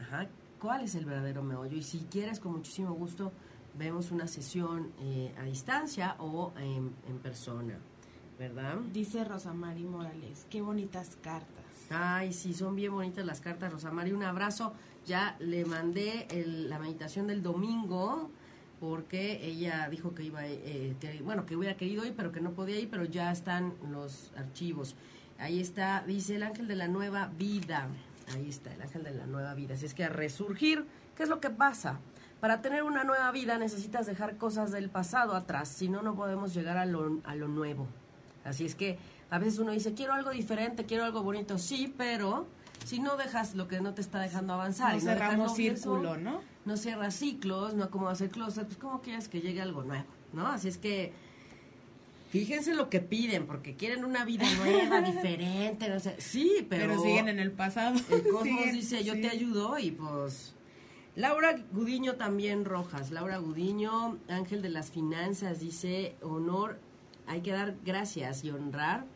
Ajá, 0.00 0.28
¿cuál 0.60 0.82
es 0.82 0.94
el 0.94 1.04
verdadero 1.04 1.42
meollo? 1.42 1.76
Y 1.76 1.82
si 1.82 1.98
quieres, 2.10 2.40
con 2.40 2.52
muchísimo 2.52 2.92
gusto, 2.92 3.32
vemos 3.76 4.10
una 4.10 4.26
sesión 4.26 4.92
eh, 5.00 5.34
a 5.38 5.44
distancia 5.44 6.16
o 6.18 6.52
en, 6.58 6.92
persona, 7.22 7.78
¿verdad? 8.38 8.76
Dice 8.92 9.24
Rosamari 9.24 9.84
Morales, 9.84 10.46
qué 10.50 10.60
bonitas 10.60 11.16
cartas. 11.22 11.64
Ay, 11.90 12.32
sí, 12.32 12.52
son 12.54 12.76
bien 12.76 12.92
bonitas 12.92 13.24
las 13.24 13.40
cartas, 13.40 13.72
Rosamari. 13.72 14.12
Un 14.12 14.22
abrazo. 14.22 14.74
Ya 15.06 15.36
le 15.38 15.64
mandé 15.64 16.26
la 16.68 16.78
meditación 16.78 17.26
del 17.26 17.42
domingo 17.42 18.30
porque 18.80 19.44
ella 19.44 19.88
dijo 19.88 20.14
que 20.14 20.22
iba, 20.22 20.46
eh, 20.46 20.94
bueno, 21.24 21.46
que 21.46 21.56
hubiera 21.56 21.76
querido 21.76 22.04
ir, 22.04 22.14
pero 22.16 22.32
que 22.32 22.40
no 22.40 22.52
podía 22.52 22.78
ir, 22.78 22.88
pero 22.88 23.04
ya 23.04 23.32
están 23.32 23.74
los 23.90 24.32
archivos. 24.36 24.94
Ahí 25.38 25.60
está, 25.60 26.02
dice 26.06 26.36
el 26.36 26.42
ángel 26.42 26.68
de 26.68 26.76
la 26.76 26.88
nueva 26.88 27.30
vida. 27.38 27.88
Ahí 28.34 28.48
está, 28.48 28.72
el 28.74 28.82
ángel 28.82 29.04
de 29.04 29.12
la 29.12 29.26
nueva 29.26 29.54
vida. 29.54 29.74
Así 29.74 29.86
es 29.86 29.94
que 29.94 30.04
a 30.04 30.08
resurgir, 30.08 30.84
¿qué 31.16 31.22
es 31.22 31.28
lo 31.28 31.40
que 31.40 31.50
pasa? 31.50 31.98
Para 32.40 32.62
tener 32.62 32.84
una 32.84 33.04
nueva 33.04 33.30
vida 33.32 33.58
necesitas 33.58 34.06
dejar 34.06 34.36
cosas 34.36 34.70
del 34.70 34.90
pasado 34.90 35.34
atrás, 35.34 35.68
si 35.68 35.88
no, 35.88 36.02
no 36.02 36.14
podemos 36.14 36.54
llegar 36.54 36.76
a 36.76 36.86
lo, 36.86 37.20
a 37.24 37.34
lo 37.34 37.48
nuevo. 37.48 37.88
Así 38.44 38.64
es 38.64 38.74
que 38.74 38.98
a 39.30 39.38
veces 39.38 39.58
uno 39.58 39.72
dice, 39.72 39.94
quiero 39.94 40.14
algo 40.14 40.30
diferente, 40.30 40.84
quiero 40.86 41.04
algo 41.04 41.22
bonito, 41.22 41.58
sí, 41.58 41.92
pero 41.96 42.46
si 42.84 43.00
no 43.00 43.16
dejas 43.16 43.54
lo 43.54 43.68
que 43.68 43.80
no 43.80 43.92
te 43.94 44.00
está 44.00 44.20
dejando 44.20 44.54
avanzar. 44.54 44.94
No 44.94 45.00
cerramos 45.00 45.54
círculo, 45.56 46.16
¿no? 46.16 46.40
No 46.68 46.76
cierras 46.76 47.14
ciclos, 47.14 47.72
no 47.72 47.84
acomodas 47.84 48.20
el 48.20 48.28
closet, 48.28 48.66
pues 48.66 48.76
¿cómo 48.76 49.00
quieres 49.00 49.26
que 49.26 49.40
llegue 49.40 49.62
algo 49.62 49.84
nuevo? 49.84 50.04
¿No? 50.34 50.46
Así 50.48 50.68
es 50.68 50.76
que 50.76 51.14
fíjense 52.28 52.74
lo 52.74 52.90
que 52.90 53.00
piden, 53.00 53.46
porque 53.46 53.74
quieren 53.74 54.04
una 54.04 54.26
vida 54.26 54.44
nueva, 54.56 55.00
diferente, 55.12 55.88
no 55.88 55.98
sé. 55.98 56.16
Sí, 56.18 56.66
pero... 56.68 56.88
Pero 56.88 57.02
siguen 57.02 57.28
en 57.28 57.38
el 57.38 57.52
pasado. 57.52 57.98
El 58.10 58.22
cosmos 58.28 58.66
dice, 58.72 59.02
yo 59.02 59.14
te 59.14 59.30
ayudo 59.30 59.78
y 59.78 59.92
pues... 59.92 60.52
Laura 61.16 61.56
Gudiño 61.72 62.16
también 62.16 62.66
Rojas. 62.66 63.12
Laura 63.12 63.38
Gudiño, 63.38 64.18
ángel 64.28 64.60
de 64.60 64.68
las 64.68 64.90
finanzas, 64.90 65.60
dice, 65.60 66.16
honor, 66.20 66.78
hay 67.26 67.40
que 67.40 67.52
dar 67.52 67.76
gracias 67.82 68.44
y 68.44 68.50
honrar 68.50 69.06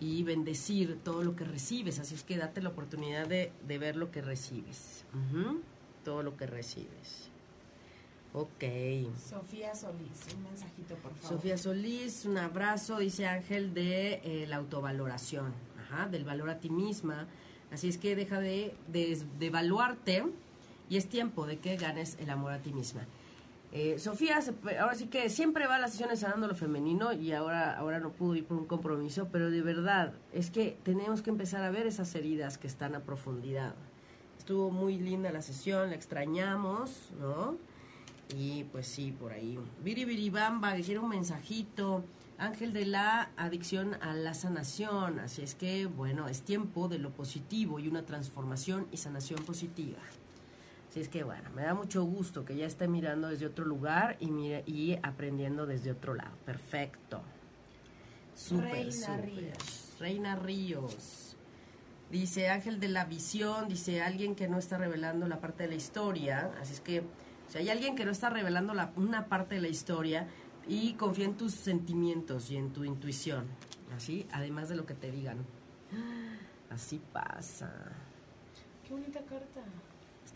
y 0.00 0.24
bendecir 0.24 0.98
todo 1.04 1.22
lo 1.22 1.36
que 1.36 1.44
recibes. 1.44 2.00
Así 2.00 2.16
es 2.16 2.24
que 2.24 2.36
date 2.36 2.60
la 2.62 2.70
oportunidad 2.70 3.28
de, 3.28 3.52
ver 3.64 3.94
lo 3.94 4.10
que 4.10 4.22
recibes. 4.22 5.04
Todo 6.06 6.22
lo 6.22 6.36
que 6.36 6.46
recibes. 6.46 7.30
Ok. 8.32 8.62
Sofía 9.18 9.74
Solís, 9.74 10.34
un 10.36 10.44
mensajito, 10.44 10.94
por 10.94 11.12
favor. 11.14 11.36
Sofía 11.36 11.58
Solís, 11.58 12.24
un 12.26 12.38
abrazo, 12.38 12.98
dice 13.00 13.26
Ángel, 13.26 13.74
de 13.74 14.20
eh, 14.22 14.46
la 14.46 14.56
autovaloración, 14.56 15.52
Ajá, 15.80 16.06
del 16.06 16.24
valor 16.24 16.48
a 16.50 16.60
ti 16.60 16.70
misma. 16.70 17.26
Así 17.72 17.88
es 17.88 17.98
que 17.98 18.14
deja 18.14 18.38
de, 18.38 18.76
de, 18.86 19.20
de 19.38 19.46
evaluarte 19.46 20.24
y 20.88 20.96
es 20.96 21.08
tiempo 21.08 21.44
de 21.44 21.58
que 21.58 21.76
ganes 21.76 22.16
el 22.20 22.30
amor 22.30 22.52
a 22.52 22.58
ti 22.58 22.72
misma. 22.72 23.04
Eh, 23.72 23.98
Sofía, 23.98 24.38
ahora 24.80 24.94
sí 24.94 25.08
que 25.08 25.28
siempre 25.28 25.66
va 25.66 25.74
a 25.74 25.78
las 25.80 25.90
sesiones 25.90 26.20
sanando 26.20 26.46
lo 26.46 26.54
femenino 26.54 27.12
y 27.12 27.32
ahora, 27.32 27.76
ahora 27.76 27.98
no 27.98 28.12
pudo 28.12 28.36
ir 28.36 28.46
por 28.46 28.56
un 28.58 28.66
compromiso, 28.66 29.28
pero 29.32 29.50
de 29.50 29.60
verdad 29.60 30.14
es 30.32 30.52
que 30.52 30.78
tenemos 30.84 31.20
que 31.20 31.30
empezar 31.30 31.64
a 31.64 31.70
ver 31.70 31.88
esas 31.88 32.14
heridas 32.14 32.58
que 32.58 32.68
están 32.68 32.94
a 32.94 33.00
profundidad. 33.00 33.74
Estuvo 34.46 34.70
muy 34.70 34.96
linda 34.96 35.32
la 35.32 35.42
sesión, 35.42 35.90
la 35.90 35.96
extrañamos, 35.96 37.10
¿no? 37.18 37.56
Y 38.32 38.62
pues 38.70 38.86
sí, 38.86 39.10
por 39.10 39.32
ahí. 39.32 39.58
Viri 39.82 40.04
Viribamba, 40.04 40.76
que 40.76 40.82
quiere 40.82 41.00
un 41.00 41.08
mensajito. 41.08 42.04
Ángel 42.38 42.72
de 42.72 42.86
la 42.86 43.30
adicción 43.36 43.94
a 44.00 44.14
la 44.14 44.34
sanación. 44.34 45.18
Así 45.18 45.42
es 45.42 45.56
que, 45.56 45.86
bueno, 45.86 46.28
es 46.28 46.42
tiempo 46.42 46.86
de 46.86 47.00
lo 47.00 47.10
positivo 47.10 47.80
y 47.80 47.88
una 47.88 48.06
transformación 48.06 48.86
y 48.92 48.98
sanación 48.98 49.44
positiva. 49.44 49.98
Así 50.90 51.00
es 51.00 51.08
que 51.08 51.24
bueno, 51.24 51.50
me 51.52 51.62
da 51.62 51.74
mucho 51.74 52.04
gusto 52.04 52.44
que 52.44 52.54
ya 52.54 52.66
esté 52.66 52.86
mirando 52.86 53.26
desde 53.26 53.46
otro 53.46 53.64
lugar 53.64 54.16
y, 54.20 54.30
mire, 54.30 54.62
y 54.64 54.96
aprendiendo 55.02 55.66
desde 55.66 55.90
otro 55.90 56.14
lado. 56.14 56.36
Perfecto. 56.44 57.20
Súper, 58.36 58.70
Reina 58.70 58.92
súper. 58.92 59.24
Ríos. 59.24 59.96
Reina 59.98 60.36
Ríos. 60.36 61.25
Dice 62.10 62.48
Ángel 62.48 62.78
de 62.78 62.88
la 62.88 63.04
Visión, 63.04 63.68
dice 63.68 64.00
alguien 64.00 64.36
que 64.36 64.46
no 64.46 64.58
está 64.58 64.78
revelando 64.78 65.26
la 65.26 65.40
parte 65.40 65.64
de 65.64 65.70
la 65.70 65.74
historia. 65.74 66.52
Así 66.60 66.74
es 66.74 66.80
que, 66.80 67.02
si 67.48 67.58
hay 67.58 67.68
alguien 67.68 67.96
que 67.96 68.04
no 68.04 68.12
está 68.12 68.30
revelando 68.30 68.74
la, 68.74 68.92
una 68.96 69.26
parte 69.26 69.56
de 69.56 69.60
la 69.60 69.68
historia 69.68 70.28
y 70.68 70.94
confía 70.94 71.24
en 71.24 71.36
tus 71.36 71.52
sentimientos 71.52 72.50
y 72.50 72.56
en 72.56 72.72
tu 72.72 72.84
intuición. 72.84 73.46
Así, 73.96 74.26
además 74.32 74.68
de 74.68 74.76
lo 74.76 74.86
que 74.86 74.94
te 74.94 75.10
digan. 75.10 75.38
Así 76.70 77.00
pasa. 77.12 77.72
Qué 78.86 78.92
bonita 78.92 79.20
carta. 79.20 79.62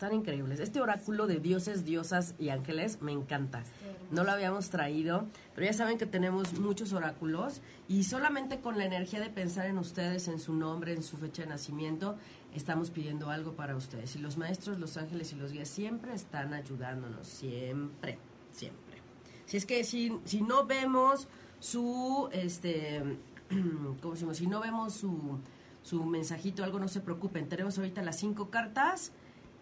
Están 0.01 0.17
increíbles. 0.17 0.59
Este 0.59 0.81
oráculo 0.81 1.27
de 1.27 1.39
dioses, 1.39 1.85
diosas 1.85 2.33
y 2.39 2.49
ángeles 2.49 3.03
me 3.03 3.11
encanta. 3.11 3.63
No 4.09 4.23
lo 4.23 4.31
habíamos 4.31 4.71
traído, 4.71 5.27
pero 5.53 5.67
ya 5.67 5.73
saben 5.73 5.99
que 5.99 6.07
tenemos 6.07 6.59
muchos 6.59 6.91
oráculos 6.93 7.61
y 7.87 8.03
solamente 8.05 8.61
con 8.61 8.79
la 8.79 8.85
energía 8.85 9.19
de 9.19 9.29
pensar 9.29 9.67
en 9.67 9.77
ustedes, 9.77 10.27
en 10.27 10.39
su 10.39 10.55
nombre, 10.55 10.93
en 10.93 11.03
su 11.03 11.17
fecha 11.17 11.43
de 11.43 11.49
nacimiento, 11.49 12.17
estamos 12.55 12.89
pidiendo 12.89 13.29
algo 13.29 13.53
para 13.53 13.75
ustedes. 13.75 14.15
Y 14.15 14.19
los 14.19 14.37
maestros, 14.37 14.79
los 14.79 14.97
ángeles 14.97 15.33
y 15.33 15.35
los 15.35 15.51
guías 15.51 15.69
siempre 15.69 16.15
están 16.15 16.55
ayudándonos, 16.55 17.27
siempre, 17.27 18.17
siempre. 18.51 18.97
Si 19.45 19.57
es 19.57 19.67
que 19.67 19.83
si, 19.83 20.17
si 20.25 20.41
no 20.41 20.65
vemos 20.65 21.27
su, 21.59 22.27
este, 22.31 23.19
¿cómo 24.01 24.15
decimos? 24.15 24.37
Si 24.37 24.47
no 24.47 24.61
vemos 24.61 24.95
su, 24.95 25.37
su 25.83 26.03
mensajito, 26.05 26.63
algo 26.63 26.79
no 26.79 26.87
se 26.87 27.01
preocupen. 27.01 27.47
Tenemos 27.47 27.77
ahorita 27.77 28.01
las 28.01 28.17
cinco 28.17 28.49
cartas 28.49 29.11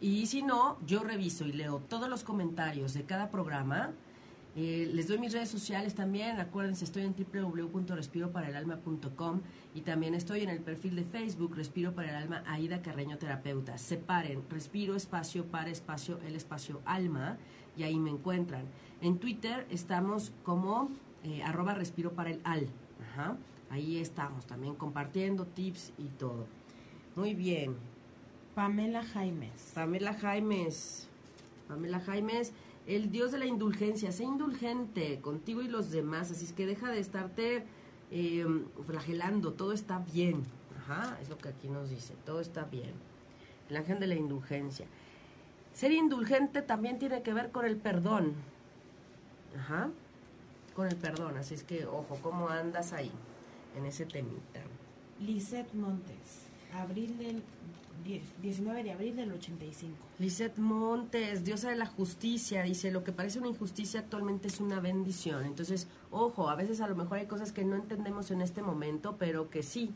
y 0.02 0.26
si 0.28 0.42
no, 0.42 0.78
yo 0.86 1.04
reviso 1.04 1.46
y 1.46 1.52
leo 1.52 1.82
todos 1.90 2.10
los 2.10 2.24
comentarios 2.24 2.94
de 2.94 3.04
cada 3.04 3.30
programa. 3.30 3.92
Eh, 4.56 4.90
les 4.94 5.08
doy 5.08 5.20
mis 5.20 5.34
redes 5.34 5.50
sociales 5.50 5.94
también. 5.94 6.40
Acuérdense, 6.40 6.86
estoy 6.86 7.04
en 7.04 7.14
www.respiroparaelalma.com 7.16 9.42
y 9.76 9.82
también 9.82 10.16
estoy 10.16 10.42
en 10.42 10.50
el 10.50 10.62
perfil 10.62 10.96
de 10.96 11.04
Facebook 11.04 11.56
Respiro 11.56 11.94
para 11.94 12.10
el 12.10 12.16
Alma 12.16 12.44
Aida 12.48 12.82
Carreño 12.82 13.18
Terapeuta. 13.18 13.78
Separen, 13.78 14.42
respiro 14.50 14.96
espacio 14.96 15.46
para 15.46 15.70
espacio 15.70 16.18
el 16.26 16.36
espacio 16.36 16.82
alma 16.86 17.38
y 17.78 17.84
ahí 17.84 18.00
me 18.00 18.10
encuentran. 18.10 18.64
En 19.02 19.20
Twitter 19.20 19.68
estamos 19.70 20.32
como 20.44 20.90
eh, 21.24 21.44
arroba 21.44 21.74
respiro 21.74 22.14
para 22.14 22.32
el 22.32 22.42
al. 22.44 22.68
Ajá. 23.12 23.38
Ahí 23.70 23.98
estamos 23.98 24.48
también 24.48 24.76
compartiendo 24.76 25.46
tips 25.46 25.94
y 25.98 26.06
todo. 26.18 26.48
Muy 27.16 27.36
bien. 27.36 27.76
Pamela 28.60 29.06
Jaimes. 29.06 29.72
Pamela 29.74 30.14
Jaimes. 30.14 31.08
Pamela 31.70 32.02
Jaimes, 32.02 32.52
el 32.88 33.10
dios 33.10 33.32
de 33.32 33.38
la 33.38 33.46
indulgencia. 33.46 34.12
Sé 34.12 34.26
indulgente 34.26 35.22
contigo 35.22 35.62
y 35.62 35.70
los 35.70 35.92
demás. 35.92 36.30
Así 36.30 36.44
es 36.44 36.52
que 36.52 36.66
deja 36.66 36.92
de 36.92 37.00
estarte 37.00 37.64
eh, 38.12 38.46
flagelando. 38.86 39.54
Todo 39.54 39.72
está 39.72 40.00
bien. 40.00 40.44
Ajá, 40.78 41.18
es 41.22 41.30
lo 41.30 41.38
que 41.38 41.48
aquí 41.48 41.70
nos 41.70 41.90
dice. 41.90 42.16
Todo 42.26 42.42
está 42.42 42.66
bien. 42.66 42.92
El 43.70 43.78
ángel 43.78 43.98
de 43.98 44.08
la 44.08 44.16
indulgencia. 44.16 44.88
Ser 45.74 45.94
indulgente 45.94 46.62
también 46.62 47.00
tiene 47.00 47.22
que 47.22 47.34
ver 47.34 47.52
con 47.52 47.64
el 47.64 47.78
perdón. 47.78 48.34
Ajá. 49.58 49.90
Con 50.76 50.90
el 50.90 50.98
perdón. 50.98 51.38
Así 51.38 51.54
es 51.54 51.64
que, 51.64 51.86
ojo, 51.86 52.20
¿cómo 52.22 52.50
andas 52.50 52.92
ahí? 52.92 53.14
En 53.78 53.86
ese 53.86 54.06
temita. 54.06 54.60
Lisette 55.22 55.74
Montes. 55.74 56.42
Abril 56.74 57.18
del 57.18 57.42
10 58.04 58.42
19 58.42 58.84
de 58.84 58.92
abril 58.92 59.16
del 59.16 59.32
85. 59.32 59.96
Lisette 60.20 60.58
Montes, 60.58 61.44
diosa 61.44 61.70
de 61.70 61.76
la 61.76 61.86
justicia, 61.86 62.64
dice, 62.64 62.92
lo 62.92 63.04
que 63.04 63.12
parece 63.12 63.40
una 63.40 63.48
injusticia 63.48 64.02
actualmente 64.02 64.48
es 64.48 64.60
una 64.60 64.80
bendición. 64.80 65.46
Entonces, 65.46 65.88
ojo, 66.12 66.50
a 66.50 66.56
veces 66.56 66.82
a 66.82 66.88
lo 66.88 66.96
mejor 66.96 67.20
hay 67.20 67.28
cosas 67.28 67.52
que 67.52 67.64
no 67.64 67.76
entendemos 67.76 68.32
en 68.32 68.42
este 68.42 68.62
momento, 68.62 69.16
pero 69.18 69.50
que 69.50 69.64
sí, 69.64 69.94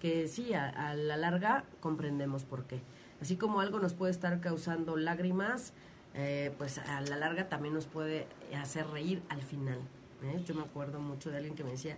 que 0.00 0.28
sí, 0.28 0.54
a, 0.54 0.94
la 0.94 1.16
larga 1.16 1.64
comprendemos 1.80 2.44
por 2.44 2.64
qué. 2.64 2.80
Así 3.20 3.36
como 3.36 3.60
algo 3.60 3.78
nos 3.78 3.94
puede 3.94 4.12
estar 4.12 4.40
causando 4.40 4.96
lágrimas, 4.96 5.72
eh, 6.14 6.52
pues 6.58 6.78
a 6.78 7.00
la 7.00 7.16
larga 7.16 7.48
también 7.48 7.74
nos 7.74 7.86
puede 7.86 8.26
hacer 8.54 8.86
reír 8.88 9.22
al 9.28 9.42
final. 9.42 9.78
¿eh? 10.22 10.42
Yo 10.46 10.54
me 10.54 10.62
acuerdo 10.62 11.00
mucho 11.00 11.30
de 11.30 11.38
alguien 11.38 11.54
que 11.54 11.64
me 11.64 11.70
decía, 11.70 11.96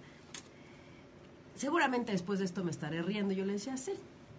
seguramente 1.55 2.13
después 2.13 2.39
de 2.39 2.45
esto 2.45 2.65
me 2.65 2.71
estaré 2.71 3.03
riendo. 3.03 3.35
Yo 3.35 3.45
le 3.45 3.55
decía, 3.55 3.77
sí. 3.77 3.93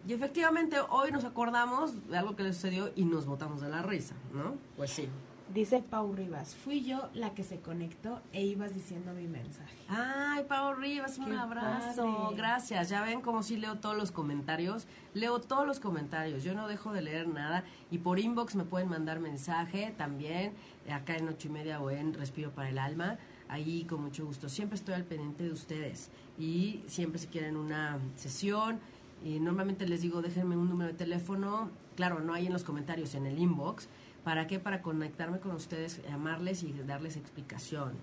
Y 0.08 0.14
efectivamente 0.14 0.78
hoy 0.90 1.12
nos 1.12 1.24
acordamos 1.24 2.08
de 2.10 2.18
algo 2.18 2.36
que 2.36 2.44
le 2.44 2.54
sucedió 2.54 2.92
y 2.96 3.06
nos 3.06 3.26
botamos 3.26 3.62
de 3.62 3.70
la 3.70 3.82
risa, 3.82 4.16
¿no? 4.34 4.56
Pues 4.78 4.92
sí. 4.92 5.08
Dice 5.54 5.82
Pau 5.82 6.14
Rivas, 6.14 6.54
fui 6.56 6.84
yo 6.84 7.10
la 7.16 7.34
que 7.34 7.44
se 7.44 7.60
conectó 7.60 8.22
e 8.34 8.46
ibas 8.46 8.76
diciendo 8.76 9.14
mi 9.14 9.26
mensaje. 9.28 9.76
Ay, 9.88 10.46
Pau 10.48 10.76
Rivas, 10.76 11.18
un 11.18 11.26
Qué 11.26 11.36
abrazo. 11.36 12.04
padre. 12.06 12.38
Gracias. 12.38 12.90
Ya 12.90 13.02
ven 13.02 13.22
como 13.22 13.42
si 13.42 13.58
leo 13.58 13.80
todos 13.80 13.98
los 13.98 14.12
comentarios. 14.12 14.86
Leo 15.16 15.42
todos 15.42 15.66
los 15.66 15.80
comentarios. 15.80 16.44
Yo 16.44 16.54
no 16.54 16.68
dejo 16.68 16.94
de 16.94 17.02
leer 17.02 17.28
nada. 17.28 17.64
Y 17.90 17.98
por 17.98 18.20
inbox 18.20 18.56
me 18.56 18.64
pueden 18.64 18.90
mandar 18.90 19.20
mensaje 19.20 19.92
también. 19.98 20.54
eh, 20.86 20.94
Acá 20.94 21.18
en 21.18 21.28
ocho 21.28 21.48
y 21.48 21.52
media 21.52 21.82
o 21.82 21.90
en 21.90 22.14
Respiro 22.14 22.52
para 22.52 22.70
el 22.70 22.78
Alma. 22.78 23.18
Ahí 23.48 23.86
con 23.86 24.04
mucho 24.04 24.28
gusto. 24.28 24.50
Siempre 24.50 24.76
estoy 24.76 24.94
al 24.94 25.04
pendiente 25.06 25.46
de 25.46 25.52
ustedes. 25.52 26.12
Y 26.38 26.84
siempre 26.86 27.18
si 27.18 27.26
quieren 27.26 27.58
una 27.58 27.98
sesión. 28.16 28.80
Y 29.24 29.40
normalmente 29.40 29.88
les 29.88 30.02
digo, 30.02 30.22
déjenme 30.22 30.56
un 30.56 30.70
número 30.70 30.92
de 30.92 30.98
teléfono. 30.98 31.70
Claro, 31.96 32.20
no 32.22 32.34
hay 32.34 32.48
en 32.48 32.54
los 32.54 32.64
comentarios, 32.64 33.16
en 33.16 33.26
el 33.26 33.38
inbox. 33.38 33.88
¿Para 34.24 34.48
qué? 34.48 34.60
Para 34.60 34.82
conectarme 34.82 35.40
con 35.40 35.52
ustedes, 35.52 36.02
llamarles 36.04 36.64
y 36.64 36.74
darles 36.86 37.18
explicación. 37.18 37.94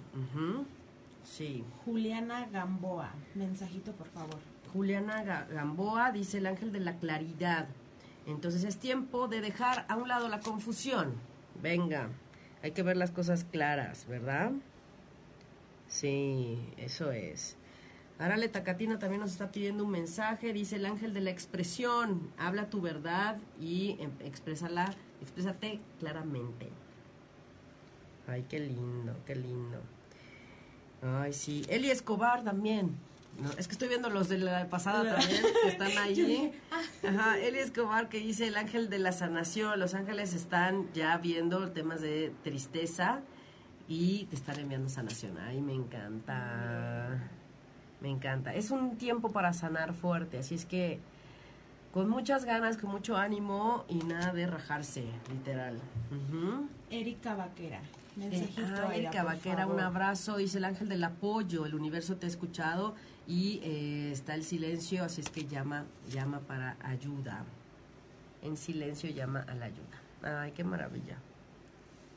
Sí. 1.24 1.64
Juliana 1.84 2.46
Gamboa, 2.52 3.10
mensajito 3.34 3.92
por 3.92 4.08
favor. 4.08 4.38
Juliana 4.72 5.24
Ga- 5.24 5.48
Gamboa 5.48 6.12
dice 6.12 6.38
el 6.38 6.46
ángel 6.46 6.72
de 6.72 6.80
la 6.80 6.96
claridad. 6.98 7.66
Entonces 8.26 8.64
es 8.64 8.78
tiempo 8.78 9.28
de 9.28 9.40
dejar 9.40 9.86
a 9.88 9.96
un 9.96 10.08
lado 10.08 10.28
la 10.28 10.40
confusión. 10.40 11.14
Venga, 11.62 12.08
hay 12.62 12.72
que 12.72 12.82
ver 12.82 12.96
las 12.96 13.10
cosas 13.10 13.44
claras, 13.44 14.06
¿verdad? 14.06 14.52
Sí, 15.88 16.58
eso 16.76 17.10
es. 17.12 17.56
Arale 18.18 18.48
Tacatina 18.48 18.98
también 18.98 19.20
nos 19.20 19.32
está 19.32 19.52
pidiendo 19.52 19.84
un 19.84 19.90
mensaje. 19.90 20.52
Dice 20.52 20.76
el 20.76 20.86
ángel 20.86 21.12
de 21.12 21.20
la 21.20 21.30
expresión. 21.30 22.30
Habla 22.38 22.70
tu 22.70 22.80
verdad 22.80 23.36
y 23.60 23.96
em, 24.00 24.10
exprésala, 24.20 24.94
exprésate 25.20 25.80
claramente. 25.98 26.70
Ay, 28.26 28.44
qué 28.48 28.58
lindo, 28.58 29.14
qué 29.26 29.36
lindo. 29.36 29.80
Ay, 31.02 31.32
sí. 31.32 31.62
Eli 31.68 31.90
Escobar 31.90 32.42
también. 32.42 32.96
No, 33.38 33.50
es 33.52 33.68
que 33.68 33.72
estoy 33.72 33.88
viendo 33.88 34.08
los 34.08 34.30
de 34.30 34.38
la 34.38 34.66
pasada 34.70 35.14
también, 35.14 35.42
que 35.62 35.68
están 35.68 35.98
allí. 35.98 36.52
Ajá, 37.06 37.38
Eli 37.38 37.58
Escobar 37.58 38.08
que 38.08 38.18
dice 38.18 38.46
el 38.46 38.56
ángel 38.56 38.88
de 38.88 38.98
la 38.98 39.12
sanación. 39.12 39.78
Los 39.78 39.92
ángeles 39.92 40.32
están 40.32 40.90
ya 40.94 41.18
viendo 41.18 41.70
temas 41.70 42.00
de 42.00 42.32
tristeza 42.42 43.20
y 43.88 44.24
te 44.24 44.36
están 44.36 44.58
enviando 44.58 44.88
sanación. 44.88 45.36
Ay, 45.36 45.60
me 45.60 45.74
encanta. 45.74 47.30
Me 48.00 48.10
encanta. 48.10 48.54
Es 48.54 48.70
un 48.70 48.96
tiempo 48.98 49.30
para 49.32 49.52
sanar 49.52 49.94
fuerte, 49.94 50.38
así 50.38 50.54
es 50.54 50.66
que 50.66 51.00
con 51.92 52.10
muchas 52.10 52.44
ganas, 52.44 52.76
con 52.76 52.90
mucho 52.90 53.16
ánimo 53.16 53.84
y 53.88 53.96
nada 53.96 54.32
de 54.34 54.46
rajarse, 54.46 55.06
literal. 55.30 55.80
Erika 56.90 57.34
Vaquera, 57.34 57.78
Eh, 57.80 58.18
mensajito. 58.18 58.62
ah, 58.66 58.88
Aira, 58.90 58.96
Erika 58.96 59.24
Vaquera, 59.24 59.66
un 59.66 59.80
abrazo. 59.80 60.36
Dice 60.36 60.58
el 60.58 60.64
ángel 60.66 60.88
del 60.90 61.02
apoyo, 61.04 61.64
el 61.64 61.74
universo 61.74 62.16
te 62.16 62.26
ha 62.26 62.28
escuchado 62.28 62.94
y 63.26 63.60
eh, 63.62 64.10
está 64.12 64.34
el 64.34 64.44
silencio, 64.44 65.04
así 65.04 65.22
es 65.22 65.30
que 65.30 65.46
llama, 65.46 65.84
llama 66.08 66.40
para 66.40 66.76
ayuda. 66.82 67.44
En 68.42 68.58
silencio 68.58 69.08
llama 69.10 69.40
a 69.48 69.54
la 69.54 69.64
ayuda. 69.66 70.40
Ay, 70.42 70.52
qué 70.52 70.64
maravilla. 70.64 71.16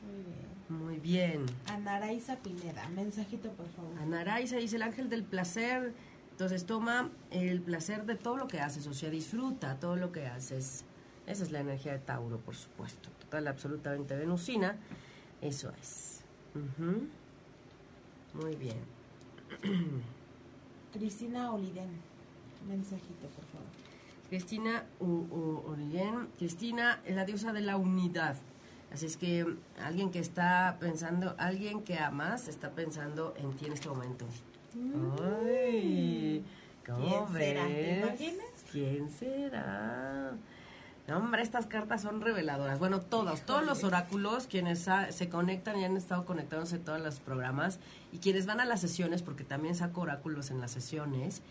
Muy 0.04 0.22
bien. 0.24 0.49
Muy 0.70 1.00
bien. 1.00 1.46
Anaraisa 1.66 2.36
Pineda, 2.36 2.88
mensajito 2.90 3.50
por 3.50 3.68
favor. 3.70 3.98
Anaraisa 4.00 4.56
dice 4.56 4.76
el 4.76 4.82
ángel 4.82 5.10
del 5.10 5.24
placer. 5.24 5.92
Entonces 6.30 6.64
toma 6.64 7.10
el 7.30 7.60
placer 7.60 8.06
de 8.06 8.14
todo 8.14 8.36
lo 8.36 8.48
que 8.48 8.60
haces, 8.60 8.86
o 8.86 8.94
sea, 8.94 9.10
disfruta 9.10 9.78
todo 9.78 9.96
lo 9.96 10.10
que 10.10 10.26
haces. 10.26 10.84
Esa 11.26 11.42
es 11.42 11.50
la 11.50 11.60
energía 11.60 11.92
de 11.92 11.98
Tauro, 11.98 12.38
por 12.38 12.54
supuesto. 12.54 13.10
Total, 13.20 13.46
absolutamente 13.48 14.16
venusina. 14.16 14.76
Eso 15.42 15.70
es. 15.80 16.22
Muy 18.32 18.56
bien. 18.56 18.78
Cristina 20.92 21.52
Oliden, 21.52 21.90
mensajito 22.68 23.26
por 23.34 23.44
favor. 23.46 23.68
Cristina 24.28 24.84
Orillén. 25.00 26.28
Cristina 26.38 27.00
es 27.04 27.16
la 27.16 27.24
diosa 27.24 27.52
de 27.52 27.60
la 27.60 27.76
unidad. 27.76 28.36
Así 28.92 29.06
es 29.06 29.16
que 29.16 29.46
alguien 29.82 30.10
que 30.10 30.18
está 30.18 30.76
pensando, 30.80 31.34
alguien 31.38 31.82
que 31.82 31.98
amas, 31.98 32.48
está 32.48 32.70
pensando 32.70 33.34
en 33.36 33.52
ti 33.52 33.66
en 33.66 33.72
este 33.72 33.88
momento. 33.88 34.26
Ay, 35.44 36.44
¿cómo 36.84 37.26
¿Quién 37.28 37.40
será? 37.40 37.66
¿Te 37.66 37.98
imaginas? 37.98 38.64
¿Quién 38.70 39.10
será? 39.10 40.32
hombre, 41.16 41.42
estas 41.42 41.66
cartas 41.66 42.02
son 42.02 42.20
reveladoras. 42.20 42.78
Bueno, 42.78 43.00
todos, 43.00 43.42
todos 43.42 43.64
los 43.64 43.82
oráculos, 43.84 44.46
quienes 44.46 44.86
se 45.10 45.28
conectan 45.28 45.78
y 45.78 45.84
han 45.84 45.96
estado 45.96 46.24
conectándose 46.24 46.76
en 46.76 46.84
todos 46.84 47.00
los 47.00 47.18
programas, 47.20 47.80
y 48.12 48.18
quienes 48.18 48.46
van 48.46 48.60
a 48.60 48.64
las 48.64 48.80
sesiones, 48.80 49.22
porque 49.22 49.44
también 49.44 49.74
saco 49.74 50.02
oráculos 50.02 50.50
en 50.50 50.60
las 50.60 50.70
sesiones, 50.70 51.42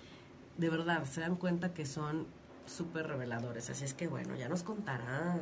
de 0.57 0.69
verdad, 0.69 1.03
se 1.05 1.21
dan 1.21 1.35
cuenta 1.35 1.73
que 1.73 1.85
son 1.85 2.27
súper 2.65 3.07
reveladores. 3.07 3.69
Así 3.69 3.83
es 3.83 3.93
que 3.93 4.07
bueno, 4.07 4.35
ya 4.35 4.47
nos 4.47 4.63
contará. 4.63 5.39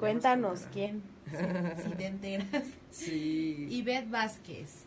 Cuéntanos 0.00 0.66
quién, 0.72 1.02
si, 1.26 1.90
te 1.90 2.06
enteras. 2.06 2.64
Sí. 2.90 3.66
Ivette 3.70 4.10
Vázquez. 4.10 4.86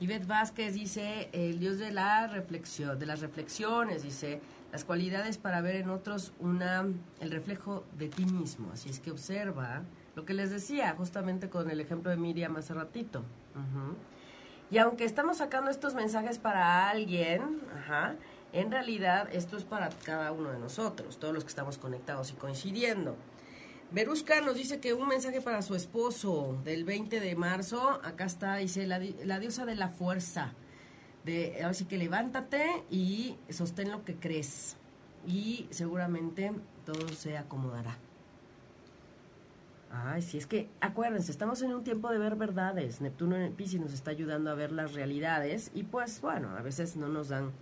Ivette 0.00 0.26
Vázquez 0.26 0.74
dice, 0.74 1.28
el 1.32 1.60
dios 1.60 1.78
de 1.78 1.92
la 1.92 2.26
reflexión, 2.26 2.98
de 2.98 3.06
las 3.06 3.20
reflexiones, 3.20 4.02
dice, 4.02 4.40
las 4.72 4.84
cualidades 4.84 5.38
para 5.38 5.60
ver 5.60 5.76
en 5.76 5.88
otros 5.88 6.32
una 6.40 6.84
el 7.20 7.30
reflejo 7.30 7.84
de 7.96 8.08
ti 8.08 8.24
mismo. 8.24 8.72
Así 8.72 8.88
es 8.88 8.98
que 8.98 9.12
observa 9.12 9.82
lo 10.16 10.24
que 10.24 10.34
les 10.34 10.50
decía, 10.50 10.92
justamente 10.96 11.48
con 11.48 11.70
el 11.70 11.80
ejemplo 11.80 12.10
de 12.10 12.16
Miriam 12.16 12.56
hace 12.56 12.74
ratito. 12.74 13.22
Y 14.68 14.78
aunque 14.78 15.04
estamos 15.04 15.36
sacando 15.36 15.70
estos 15.70 15.94
mensajes 15.94 16.40
para 16.40 16.90
alguien, 16.90 17.60
en 18.52 18.70
realidad 18.72 19.28
esto 19.32 19.56
es 19.56 19.62
para 19.62 19.90
cada 20.04 20.32
uno 20.32 20.50
de 20.50 20.58
nosotros, 20.58 21.20
todos 21.20 21.32
los 21.32 21.44
que 21.44 21.50
estamos 21.50 21.78
conectados 21.78 22.32
y 22.32 22.34
coincidiendo. 22.34 23.14
Veruska 23.90 24.42
nos 24.42 24.56
dice 24.56 24.80
que 24.80 24.92
un 24.92 25.08
mensaje 25.08 25.40
para 25.40 25.62
su 25.62 25.74
esposo 25.74 26.58
del 26.62 26.84
20 26.84 27.20
de 27.20 27.34
marzo, 27.36 28.00
acá 28.04 28.26
está, 28.26 28.56
dice 28.56 28.86
la, 28.86 28.98
diosa 28.98 29.64
de 29.64 29.76
la 29.76 29.88
fuerza 29.88 30.52
de 31.24 31.62
así 31.64 31.84
que 31.86 31.96
levántate 31.96 32.84
y 32.90 33.36
sostén 33.48 33.90
lo 33.90 34.04
que 34.04 34.16
crees 34.16 34.76
y 35.26 35.66
seguramente 35.70 36.52
todo 36.84 37.08
se 37.08 37.38
acomodará. 37.38 37.98
Ay, 39.90 40.20
sí, 40.20 40.36
es 40.36 40.46
que 40.46 40.68
acuérdense, 40.80 41.32
estamos 41.32 41.62
en 41.62 41.72
un 41.72 41.82
tiempo 41.82 42.10
de 42.10 42.18
ver 42.18 42.36
verdades. 42.36 43.00
Neptuno 43.00 43.36
en 43.36 43.54
Pisces 43.54 43.80
nos 43.80 43.94
está 43.94 44.10
ayudando 44.10 44.50
a 44.50 44.54
ver 44.54 44.70
las 44.70 44.92
realidades 44.92 45.70
y 45.74 45.84
pues 45.84 46.20
bueno, 46.20 46.50
a 46.56 46.60
veces 46.60 46.96
no 46.96 47.08
nos 47.08 47.28
dan, 47.28 47.52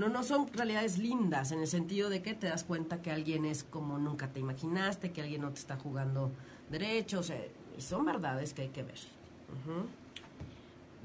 no, 0.00 0.08
no 0.08 0.22
son 0.22 0.48
realidades 0.54 0.96
lindas 0.96 1.52
en 1.52 1.60
el 1.60 1.66
sentido 1.66 2.08
de 2.08 2.22
que 2.22 2.32
te 2.32 2.46
das 2.46 2.64
cuenta 2.64 3.02
que 3.02 3.10
alguien 3.10 3.44
es 3.44 3.64
como 3.64 3.98
nunca 3.98 4.32
te 4.32 4.40
imaginaste, 4.40 5.12
que 5.12 5.20
alguien 5.20 5.42
no 5.42 5.50
te 5.50 5.60
está 5.60 5.76
jugando 5.76 6.30
derechos, 6.70 7.30
y 7.76 7.82
son 7.82 8.06
verdades 8.06 8.54
que 8.54 8.62
hay 8.62 8.68
que 8.68 8.82
ver. 8.82 8.98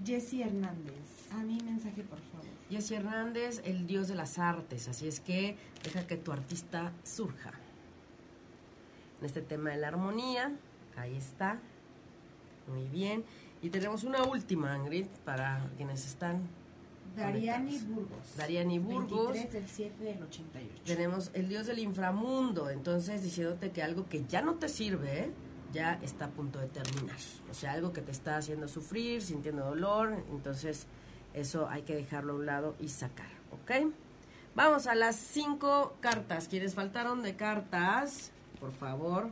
Jesse 0.05 0.35
Hernández. 0.35 0.93
A 1.33 1.43
mi 1.43 1.59
mensaje, 1.59 2.03
por 2.03 2.19
favor. 2.19 2.45
Jesse 2.69 2.91
Hernández, 2.91 3.61
el 3.65 3.85
dios 3.85 4.07
de 4.07 4.15
las 4.15 4.39
artes, 4.39 4.87
así 4.87 5.09
es 5.09 5.19
que 5.19 5.57
deja 5.83 6.07
que 6.07 6.15
tu 6.15 6.31
artista 6.31 6.93
surja. 7.03 7.51
En 9.19 9.25
este 9.25 9.41
tema 9.41 9.71
de 9.71 9.77
la 9.77 9.89
armonía, 9.89 10.53
ahí 10.95 11.17
está. 11.17 11.59
Muy 12.69 12.87
bien. 12.87 13.25
Y 13.61 13.71
tenemos 13.71 14.05
una 14.05 14.23
última, 14.23 14.73
Angrid, 14.73 15.07
para 15.25 15.69
quienes 15.75 16.05
están. 16.05 16.47
Dariani 17.15 17.77
Burgos. 17.79 18.37
Dariani 18.37 18.79
Burgos. 18.79 19.33
23 19.33 19.53
del 19.53 19.67
7 19.67 20.03
del 20.03 20.23
88. 20.23 20.81
Tenemos 20.85 21.31
el 21.33 21.49
dios 21.49 21.67
del 21.67 21.79
inframundo, 21.79 22.69
entonces 22.69 23.23
diciéndote 23.23 23.71
que 23.71 23.83
algo 23.83 24.07
que 24.07 24.25
ya 24.25 24.41
no 24.41 24.55
te 24.55 24.69
sirve, 24.69 25.31
ya 25.73 25.99
está 26.01 26.25
a 26.25 26.29
punto 26.29 26.59
de 26.59 26.67
terminar. 26.67 27.17
O 27.49 27.53
sea, 27.53 27.73
algo 27.73 27.93
que 27.93 28.01
te 28.01 28.11
está 28.11 28.37
haciendo 28.37 28.67
sufrir, 28.67 29.21
sintiendo 29.21 29.65
dolor, 29.65 30.23
entonces 30.29 30.87
eso 31.33 31.67
hay 31.69 31.81
que 31.83 31.95
dejarlo 31.95 32.33
a 32.33 32.35
un 32.37 32.45
lado 32.45 32.75
y 32.79 32.89
sacar, 32.89 33.29
¿ok? 33.51 33.91
Vamos 34.55 34.87
a 34.87 34.95
las 34.95 35.17
cinco 35.17 35.97
cartas. 35.99 36.47
Quienes 36.47 36.75
faltaron 36.75 37.21
de 37.23 37.35
cartas, 37.35 38.31
por 38.59 38.71
favor. 38.71 39.29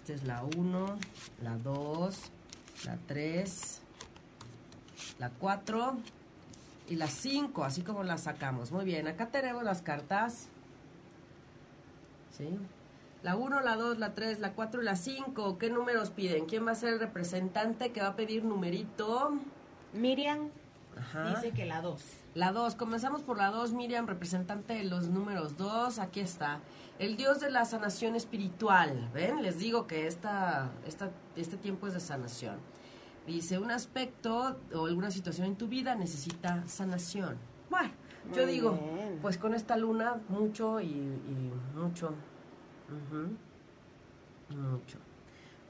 Esta 0.00 0.12
es 0.12 0.24
la 0.24 0.44
1, 0.44 0.98
la 1.42 1.56
2, 1.56 2.18
la 2.84 2.98
3, 3.06 3.80
la 5.18 5.30
4 5.30 5.96
y 6.88 6.96
la 6.96 7.06
5, 7.06 7.64
así 7.64 7.82
como 7.82 8.02
las 8.02 8.22
sacamos. 8.22 8.72
Muy 8.72 8.84
bien, 8.84 9.06
acá 9.08 9.28
tenemos 9.28 9.62
las 9.62 9.82
cartas. 9.82 10.48
¿Sí? 12.36 12.48
La 13.22 13.36
1, 13.36 13.60
la 13.60 13.76
2, 13.76 13.98
la 13.98 14.14
3, 14.14 14.40
la 14.40 14.52
4 14.52 14.80
y 14.80 14.84
la 14.84 14.96
5. 14.96 15.58
¿Qué 15.58 15.70
números 15.70 16.10
piden? 16.10 16.46
¿Quién 16.46 16.66
va 16.66 16.72
a 16.72 16.74
ser 16.74 16.94
el 16.94 17.00
representante 17.00 17.90
que 17.90 18.00
va 18.00 18.08
a 18.08 18.16
pedir 18.16 18.44
numerito? 18.44 19.38
Miriam. 19.92 20.50
Dice 21.34 21.52
que 21.52 21.64
la 21.64 21.80
2. 21.80 22.02
La 22.34 22.52
2. 22.52 22.74
Comenzamos 22.74 23.22
por 23.22 23.36
la 23.36 23.50
2, 23.50 23.72
Miriam, 23.72 24.06
representante 24.06 24.74
de 24.74 24.84
los 24.84 25.08
números 25.08 25.56
2. 25.56 25.98
Aquí 25.98 26.20
está. 26.20 26.60
El 26.98 27.16
Dios 27.16 27.40
de 27.40 27.50
la 27.50 27.64
sanación 27.64 28.16
espiritual. 28.16 29.08
¿Ven? 29.12 29.42
Les 29.42 29.58
digo 29.58 29.86
que 29.86 30.06
esta, 30.06 30.70
esta, 30.86 31.10
este 31.36 31.56
tiempo 31.56 31.86
es 31.86 31.94
de 31.94 32.00
sanación. 32.00 32.56
Dice, 33.28 33.58
un 33.58 33.70
aspecto 33.70 34.56
o 34.74 34.86
alguna 34.86 35.10
situación 35.10 35.48
en 35.48 35.56
tu 35.56 35.68
vida 35.68 35.94
necesita 35.94 36.66
sanación. 36.66 37.36
Bueno, 37.68 37.90
yo 38.34 38.46
digo, 38.46 38.80
pues 39.20 39.36
con 39.36 39.54
esta 39.54 39.76
luna, 39.76 40.18
mucho 40.30 40.80
y, 40.80 40.94
mucho. 41.76 42.14
Mucho. 44.48 44.98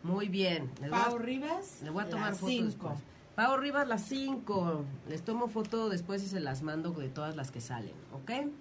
Muy 0.04 0.28
bien. 0.28 0.70
Pau 0.88 1.18
Rivas. 1.18 1.82
Le 1.82 1.90
voy 1.90 2.04
a 2.04 2.08
tomar 2.08 2.36
fotos. 2.36 2.76
Pau 3.34 3.56
Rivas, 3.56 3.88
las 3.88 4.02
5. 4.02 4.84
Les 5.08 5.22
tomo 5.24 5.48
foto 5.48 5.88
después 5.88 6.22
y 6.22 6.28
se 6.28 6.38
las 6.38 6.62
mando 6.62 6.92
de 6.92 7.08
todas 7.08 7.34
las 7.34 7.50
que 7.50 7.60
salen, 7.60 7.94
¿ok? 8.12 8.52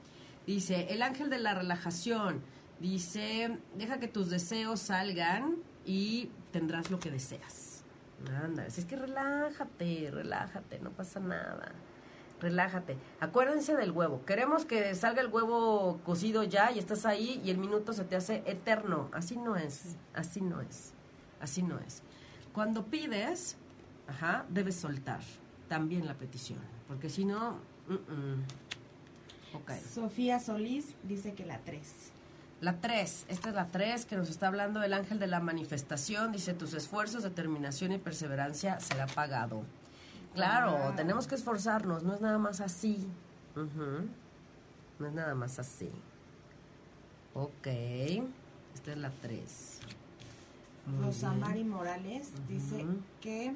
Dice, 0.47 0.87
el 0.89 1.03
ángel 1.03 1.29
de 1.29 1.37
la 1.37 1.53
relajación. 1.53 2.41
Dice, 2.79 3.59
deja 3.75 3.99
que 3.99 4.07
tus 4.07 4.31
deseos 4.31 4.79
salgan 4.79 5.57
y 5.85 6.31
tendrás 6.51 6.89
lo 6.89 6.97
que 6.97 7.11
deseas. 7.11 7.66
Anda, 8.43 8.65
es 8.65 8.85
que 8.85 8.95
relájate, 8.95 10.09
relájate, 10.11 10.79
no 10.79 10.91
pasa 10.91 11.19
nada. 11.19 11.71
Relájate. 12.39 12.97
Acuérdense 13.19 13.75
del 13.75 13.91
huevo. 13.91 14.23
Queremos 14.25 14.65
que 14.65 14.93
salga 14.95 15.21
el 15.21 15.27
huevo 15.27 15.99
cocido 16.03 16.43
ya 16.43 16.71
y 16.71 16.77
estás 16.77 17.05
ahí 17.05 17.41
y 17.43 17.49
el 17.49 17.57
minuto 17.57 17.93
se 17.93 18.03
te 18.03 18.15
hace 18.15 18.43
eterno. 18.45 19.09
Así 19.11 19.37
no 19.37 19.55
es. 19.55 19.95
Así 20.13 20.41
no 20.41 20.61
es. 20.61 20.93
Así 21.39 21.63
no 21.63 21.79
es. 21.79 22.03
Cuando 22.53 22.85
pides, 22.85 23.57
Ajá, 24.07 24.45
debes 24.49 24.75
soltar 24.75 25.19
también 25.67 26.07
la 26.07 26.15
petición, 26.15 26.59
porque 26.87 27.09
si 27.09 27.25
no... 27.25 27.59
Sofía 29.93 30.39
Solís 30.39 30.95
dice 31.03 31.33
que 31.33 31.45
la 31.45 31.59
3. 31.59 32.11
La 32.59 32.79
3, 32.81 33.25
esta 33.29 33.49
es 33.49 33.55
la 33.55 33.67
3 33.67 34.05
que 34.05 34.15
nos 34.15 34.29
está 34.29 34.47
hablando 34.47 34.81
el 34.81 34.93
ángel 34.93 35.19
de 35.19 35.27
la 35.27 35.39
manifestación. 35.39 36.31
Dice, 36.31 36.53
tus 36.55 36.73
esfuerzos, 36.73 37.21
determinación 37.21 37.91
y 37.91 37.99
perseverancia 37.99 38.79
será 38.79 39.05
pagado. 39.05 39.61
Claro, 40.33 40.93
tenemos 40.95 41.27
que 41.27 41.35
esforzarnos, 41.35 42.03
no 42.03 42.15
es 42.15 42.21
nada 42.21 42.39
más 42.39 42.61
así. 42.61 43.07
No 43.55 45.07
es 45.07 45.13
nada 45.13 45.35
más 45.35 45.59
así. 45.59 45.91
Ok, 47.33 47.67
esta 48.73 48.91
es 48.91 48.97
la 48.97 49.11
3. 49.21 49.79
Rosamari 51.01 51.63
Morales 51.63 52.31
dice 52.47 52.85
que 53.21 53.53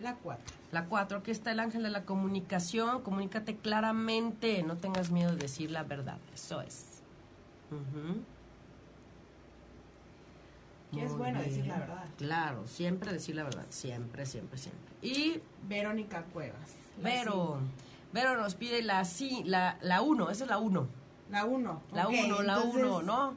la 0.00 0.14
4. 0.14 0.44
La 0.72 0.86
4, 0.86 1.18
aquí 1.18 1.30
está 1.30 1.52
el 1.52 1.60
ángel 1.60 1.82
de 1.82 1.90
la 1.90 2.04
comunicación. 2.04 3.02
Comunícate 3.02 3.56
claramente, 3.56 4.62
no 4.62 4.76
tengas 4.76 5.10
miedo 5.10 5.32
de 5.32 5.38
decir 5.38 5.70
la 5.70 5.82
verdad. 5.82 6.18
Eso 6.34 6.62
es. 6.62 6.95
Que 10.92 11.04
es 11.04 11.16
bueno 11.16 11.40
decir 11.40 11.66
la 11.66 11.78
verdad. 11.78 12.04
Claro, 12.16 12.66
siempre 12.66 13.12
decir 13.12 13.34
la 13.34 13.44
verdad. 13.44 13.66
Siempre, 13.70 14.24
siempre, 14.26 14.58
siempre. 14.58 14.94
Y. 15.02 15.40
Verónica 15.68 16.22
Cuevas. 16.32 16.76
Vero. 17.02 17.58
Vero 18.12 18.36
nos 18.36 18.54
pide 18.54 18.82
la 18.82 19.04
sí, 19.04 19.42
la, 19.44 19.78
la 19.82 20.00
1. 20.00 20.30
Esa 20.30 20.44
es 20.44 20.50
la 20.50 20.58
1. 20.58 20.86
La 21.30 21.44
1. 21.44 21.82
La 21.92 22.08
1, 22.08 22.42
la 22.42 22.60
1, 22.60 23.02
¿no? 23.02 23.34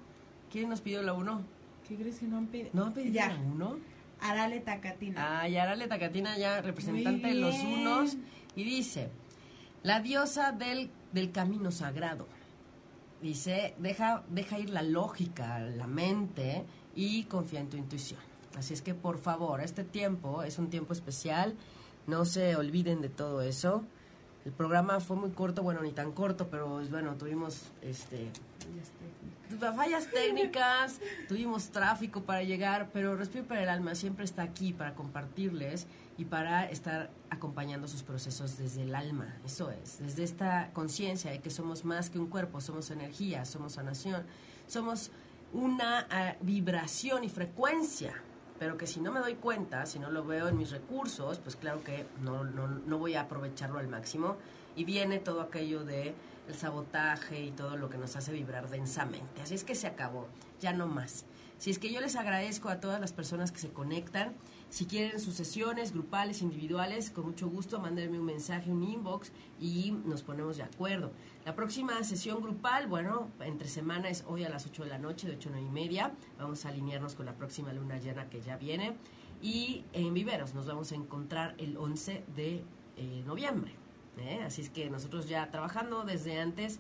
¿Quién 0.51 0.69
nos 0.69 0.81
pidió 0.81 1.01
la 1.01 1.13
1? 1.13 1.41
¿Qué 1.87 1.95
crees 1.95 2.19
que 2.19 2.27
no 2.27 2.37
han 2.37 2.47
pedido? 2.47 2.69
¿No 2.73 2.85
han 2.85 2.93
pedido 2.93 3.15
la 3.15 3.35
1? 3.35 3.77
Arale 4.21 4.59
Tacatina. 4.59 5.41
Ah, 5.41 5.49
y 5.49 5.57
Arale 5.57 5.87
Tacatina 5.87 6.37
ya 6.37 6.61
representante 6.61 7.27
de 7.27 7.33
los 7.35 7.55
unos. 7.55 8.17
Y 8.55 8.63
dice, 8.63 9.09
la 9.83 10.01
diosa 10.01 10.51
del, 10.51 10.91
del 11.13 11.31
camino 11.31 11.71
sagrado. 11.71 12.27
Dice, 13.21 13.75
deja, 13.79 14.23
deja 14.29 14.59
ir 14.59 14.69
la 14.69 14.81
lógica, 14.81 15.59
la 15.59 15.87
mente 15.87 16.65
y 16.95 17.23
confía 17.23 17.59
en 17.59 17.69
tu 17.69 17.77
intuición. 17.77 18.19
Así 18.57 18.73
es 18.73 18.81
que 18.81 18.93
por 18.93 19.19
favor, 19.19 19.61
este 19.61 19.83
tiempo 19.83 20.43
es 20.43 20.57
un 20.57 20.69
tiempo 20.69 20.93
especial. 20.93 21.55
No 22.07 22.25
se 22.25 22.55
olviden 22.55 23.01
de 23.01 23.09
todo 23.09 23.41
eso. 23.41 23.83
El 24.45 24.53
programa 24.53 24.99
fue 24.99 25.17
muy 25.17 25.31
corto, 25.31 25.63
bueno, 25.63 25.81
ni 25.81 25.91
tan 25.91 26.11
corto, 26.13 26.47
pero 26.49 26.81
bueno, 26.89 27.15
tuvimos 27.15 27.63
este 27.81 28.31
fallas 29.75 30.09
técnicas, 30.11 30.99
tuvimos 31.27 31.71
tráfico 31.71 32.21
para 32.21 32.43
llegar, 32.43 32.89
pero 32.93 33.15
Respiro 33.15 33.45
para 33.45 33.63
el 33.63 33.69
Alma 33.69 33.95
siempre 33.95 34.23
está 34.25 34.43
aquí 34.43 34.73
para 34.73 34.93
compartirles 34.93 35.87
y 36.19 36.25
para 36.25 36.65
estar 36.65 37.09
acompañando 37.29 37.87
sus 37.87 38.03
procesos 38.03 38.57
desde 38.57 38.83
el 38.83 38.93
alma. 38.93 39.37
Eso 39.45 39.71
es, 39.71 39.99
desde 39.99 40.25
esta 40.25 40.69
conciencia 40.73 41.31
de 41.31 41.39
que 41.39 41.49
somos 41.49 41.85
más 41.85 42.09
que 42.09 42.19
un 42.19 42.27
cuerpo, 42.27 42.59
somos 42.59 42.91
energía, 42.91 43.45
somos 43.45 43.73
sanación, 43.73 44.25
somos 44.67 45.11
una 45.53 46.05
ah, 46.11 46.35
vibración 46.41 47.23
y 47.23 47.29
frecuencia, 47.29 48.13
pero 48.59 48.77
que 48.77 48.85
si 48.85 48.99
no 48.99 49.13
me 49.13 49.21
doy 49.21 49.35
cuenta, 49.35 49.85
si 49.85 49.97
no 49.97 50.11
lo 50.11 50.25
veo 50.25 50.49
en 50.49 50.57
mis 50.57 50.71
recursos, 50.71 51.39
pues 51.39 51.55
claro 51.55 51.85
que 51.85 52.05
no, 52.21 52.43
no, 52.43 52.67
no 52.67 52.97
voy 52.97 53.13
a 53.13 53.21
aprovecharlo 53.21 53.79
al 53.79 53.87
máximo 53.87 54.35
y 54.75 54.83
viene 54.83 55.19
todo 55.19 55.39
aquello 55.39 55.85
de 55.85 56.13
el 56.49 56.55
sabotaje 56.55 57.45
y 57.45 57.51
todo 57.51 57.77
lo 57.77 57.89
que 57.89 57.97
nos 57.97 58.17
hace 58.17 58.33
vibrar 58.33 58.69
densamente. 58.69 59.41
Así 59.41 59.55
es 59.55 59.63
que 59.63 59.73
se 59.73 59.87
acabó, 59.87 60.27
ya 60.59 60.73
no 60.73 60.85
más. 60.85 61.23
Si 61.59 61.69
es 61.69 61.79
que 61.79 61.93
yo 61.93 62.01
les 62.01 62.17
agradezco 62.17 62.67
a 62.67 62.81
todas 62.81 62.99
las 62.99 63.13
personas 63.13 63.53
que 63.53 63.59
se 63.59 63.69
conectan, 63.69 64.33
si 64.69 64.85
quieren 64.85 65.19
sus 65.19 65.33
sesiones 65.33 65.93
grupales, 65.93 66.41
individuales, 66.41 67.09
con 67.09 67.25
mucho 67.25 67.49
gusto, 67.49 67.79
mándenme 67.79 68.19
un 68.19 68.25
mensaje, 68.25 68.71
un 68.71 68.83
inbox 68.83 69.31
y 69.59 69.91
nos 70.05 70.21
ponemos 70.21 70.57
de 70.57 70.63
acuerdo. 70.63 71.11
La 71.43 71.55
próxima 71.55 72.03
sesión 72.03 72.41
grupal, 72.41 72.87
bueno, 72.87 73.29
entre 73.39 73.67
semana 73.67 74.09
es 74.09 74.23
hoy 74.27 74.43
a 74.43 74.49
las 74.49 74.67
8 74.67 74.83
de 74.83 74.89
la 74.89 74.99
noche, 74.99 75.27
de 75.27 75.37
8 75.37 75.49
a 75.49 75.51
9 75.53 75.67
y 75.67 75.71
media. 75.71 76.13
Vamos 76.37 76.65
a 76.65 76.69
alinearnos 76.69 77.15
con 77.15 77.25
la 77.25 77.33
próxima 77.33 77.73
luna 77.73 77.97
llena 77.97 78.29
que 78.29 78.41
ya 78.41 78.57
viene. 78.57 78.95
Y 79.41 79.85
en 79.93 80.13
Viveros 80.13 80.53
nos 80.53 80.67
vamos 80.67 80.91
a 80.91 80.95
encontrar 80.95 81.55
el 81.57 81.75
11 81.75 82.25
de 82.35 82.63
eh, 82.97 83.23
noviembre. 83.25 83.71
¿eh? 84.19 84.41
Así 84.45 84.61
es 84.61 84.69
que 84.69 84.89
nosotros 84.89 85.27
ya 85.27 85.49
trabajando 85.49 86.03
desde 86.03 86.39
antes, 86.39 86.79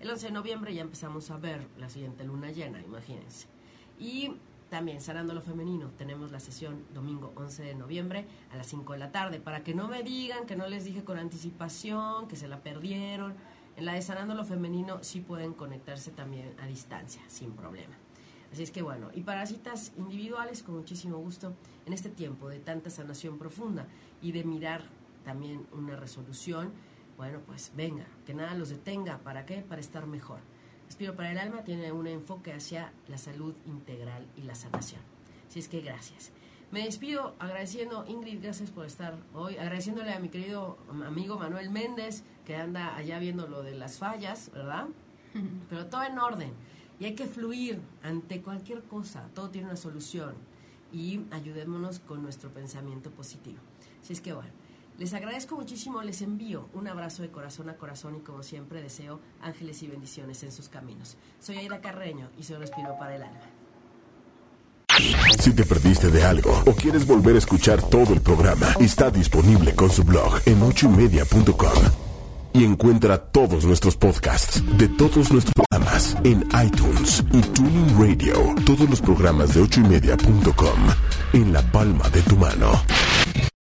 el 0.00 0.10
11 0.10 0.26
de 0.26 0.32
noviembre 0.32 0.74
ya 0.74 0.82
empezamos 0.82 1.30
a 1.30 1.38
ver 1.38 1.66
la 1.78 1.88
siguiente 1.88 2.24
luna 2.24 2.50
llena, 2.50 2.80
imagínense. 2.82 3.46
Y 3.98 4.32
también, 4.70 5.00
Sanando 5.00 5.34
lo 5.34 5.42
Femenino, 5.42 5.90
tenemos 5.98 6.30
la 6.30 6.38
sesión 6.38 6.86
domingo 6.94 7.32
11 7.34 7.62
de 7.64 7.74
noviembre 7.74 8.26
a 8.52 8.56
las 8.56 8.68
5 8.68 8.92
de 8.92 8.98
la 9.00 9.10
tarde, 9.10 9.40
para 9.40 9.64
que 9.64 9.74
no 9.74 9.88
me 9.88 10.04
digan 10.04 10.46
que 10.46 10.54
no 10.54 10.68
les 10.68 10.84
dije 10.84 11.02
con 11.02 11.18
anticipación, 11.18 12.28
que 12.28 12.36
se 12.36 12.46
la 12.46 12.62
perdieron. 12.62 13.34
En 13.76 13.84
la 13.84 13.94
de 13.94 14.02
Sanando 14.02 14.34
lo 14.34 14.44
Femenino 14.44 15.02
sí 15.02 15.20
pueden 15.20 15.54
conectarse 15.54 16.12
también 16.12 16.54
a 16.60 16.66
distancia, 16.66 17.20
sin 17.26 17.52
problema. 17.52 17.96
Así 18.52 18.62
es 18.62 18.70
que 18.70 18.82
bueno, 18.82 19.10
y 19.12 19.22
para 19.22 19.44
citas 19.44 19.92
individuales, 19.96 20.62
con 20.62 20.76
muchísimo 20.76 21.18
gusto, 21.18 21.52
en 21.84 21.92
este 21.92 22.08
tiempo 22.08 22.48
de 22.48 22.60
tanta 22.60 22.90
sanación 22.90 23.38
profunda 23.38 23.86
y 24.22 24.32
de 24.32 24.44
mirar 24.44 24.84
también 25.24 25.66
una 25.72 25.96
resolución, 25.96 26.72
bueno, 27.16 27.40
pues 27.44 27.72
venga, 27.76 28.06
que 28.24 28.34
nada 28.34 28.54
los 28.54 28.70
detenga. 28.70 29.18
¿Para 29.18 29.46
qué? 29.46 29.62
Para 29.62 29.80
estar 29.80 30.06
mejor. 30.06 30.40
Respiro 30.90 31.14
para 31.14 31.30
el 31.30 31.38
alma 31.38 31.62
tiene 31.62 31.92
un 31.92 32.08
enfoque 32.08 32.52
hacia 32.52 32.92
la 33.06 33.16
salud 33.16 33.54
integral 33.64 34.26
y 34.36 34.42
la 34.42 34.56
sanación. 34.56 35.00
Así 35.48 35.60
es 35.60 35.68
que 35.68 35.82
gracias. 35.82 36.32
Me 36.72 36.82
despido 36.84 37.36
agradeciendo, 37.38 38.04
Ingrid, 38.08 38.42
gracias 38.42 38.72
por 38.72 38.86
estar 38.86 39.16
hoy, 39.32 39.56
agradeciéndole 39.56 40.12
a 40.12 40.18
mi 40.18 40.30
querido 40.30 40.78
amigo 41.06 41.38
Manuel 41.38 41.70
Méndez, 41.70 42.24
que 42.44 42.56
anda 42.56 42.96
allá 42.96 43.20
viendo 43.20 43.46
lo 43.46 43.62
de 43.62 43.76
las 43.76 43.98
fallas, 43.98 44.50
¿verdad? 44.52 44.88
Pero 45.70 45.86
todo 45.86 46.02
en 46.02 46.18
orden. 46.18 46.52
Y 46.98 47.04
hay 47.04 47.14
que 47.14 47.26
fluir 47.26 47.80
ante 48.02 48.42
cualquier 48.42 48.82
cosa, 48.82 49.28
todo 49.32 49.48
tiene 49.48 49.68
una 49.68 49.76
solución. 49.76 50.34
Y 50.92 51.20
ayudémonos 51.30 52.00
con 52.00 52.20
nuestro 52.20 52.50
pensamiento 52.50 53.12
positivo. 53.12 53.60
Así 54.02 54.12
es 54.12 54.20
que 54.20 54.32
bueno. 54.32 54.50
Les 55.00 55.14
agradezco 55.14 55.56
muchísimo, 55.56 56.02
les 56.02 56.20
envío 56.20 56.68
un 56.74 56.86
abrazo 56.86 57.22
de 57.22 57.30
corazón 57.30 57.70
a 57.70 57.74
corazón 57.74 58.16
y 58.16 58.20
como 58.20 58.42
siempre 58.42 58.82
deseo 58.82 59.18
ángeles 59.40 59.82
y 59.82 59.86
bendiciones 59.86 60.42
en 60.42 60.52
sus 60.52 60.68
caminos. 60.68 61.16
Soy 61.40 61.56
Aida 61.56 61.80
Carreño 61.80 62.28
y 62.38 62.42
soy 62.42 62.58
Respiro 62.58 62.98
para 62.98 63.16
el 63.16 63.22
Alma. 63.22 63.40
Si 65.38 65.54
te 65.54 65.64
perdiste 65.64 66.10
de 66.10 66.22
algo 66.22 66.52
o 66.66 66.74
quieres 66.74 67.06
volver 67.06 67.34
a 67.36 67.38
escuchar 67.38 67.80
todo 67.80 68.12
el 68.12 68.20
programa, 68.20 68.66
está 68.78 69.10
disponible 69.10 69.74
con 69.74 69.88
su 69.88 70.04
blog 70.04 70.38
en 70.44 70.62
ochoymedia.com. 70.62 71.82
Y 72.52 72.64
encuentra 72.64 73.16
todos 73.16 73.64
nuestros 73.64 73.96
podcasts 73.96 74.62
de 74.76 74.86
todos 74.86 75.32
nuestros 75.32 75.54
programas 75.54 76.14
en 76.24 76.46
iTunes 76.62 77.24
y 77.32 77.40
Tuning 77.40 77.98
Radio. 77.98 78.54
Todos 78.66 78.90
los 78.90 79.00
programas 79.00 79.54
de 79.54 79.62
ochoymedia.com 79.62 80.78
en 81.32 81.52
la 81.54 81.62
palma 81.72 82.06
de 82.10 82.20
tu 82.20 82.36
mano. 82.36 82.72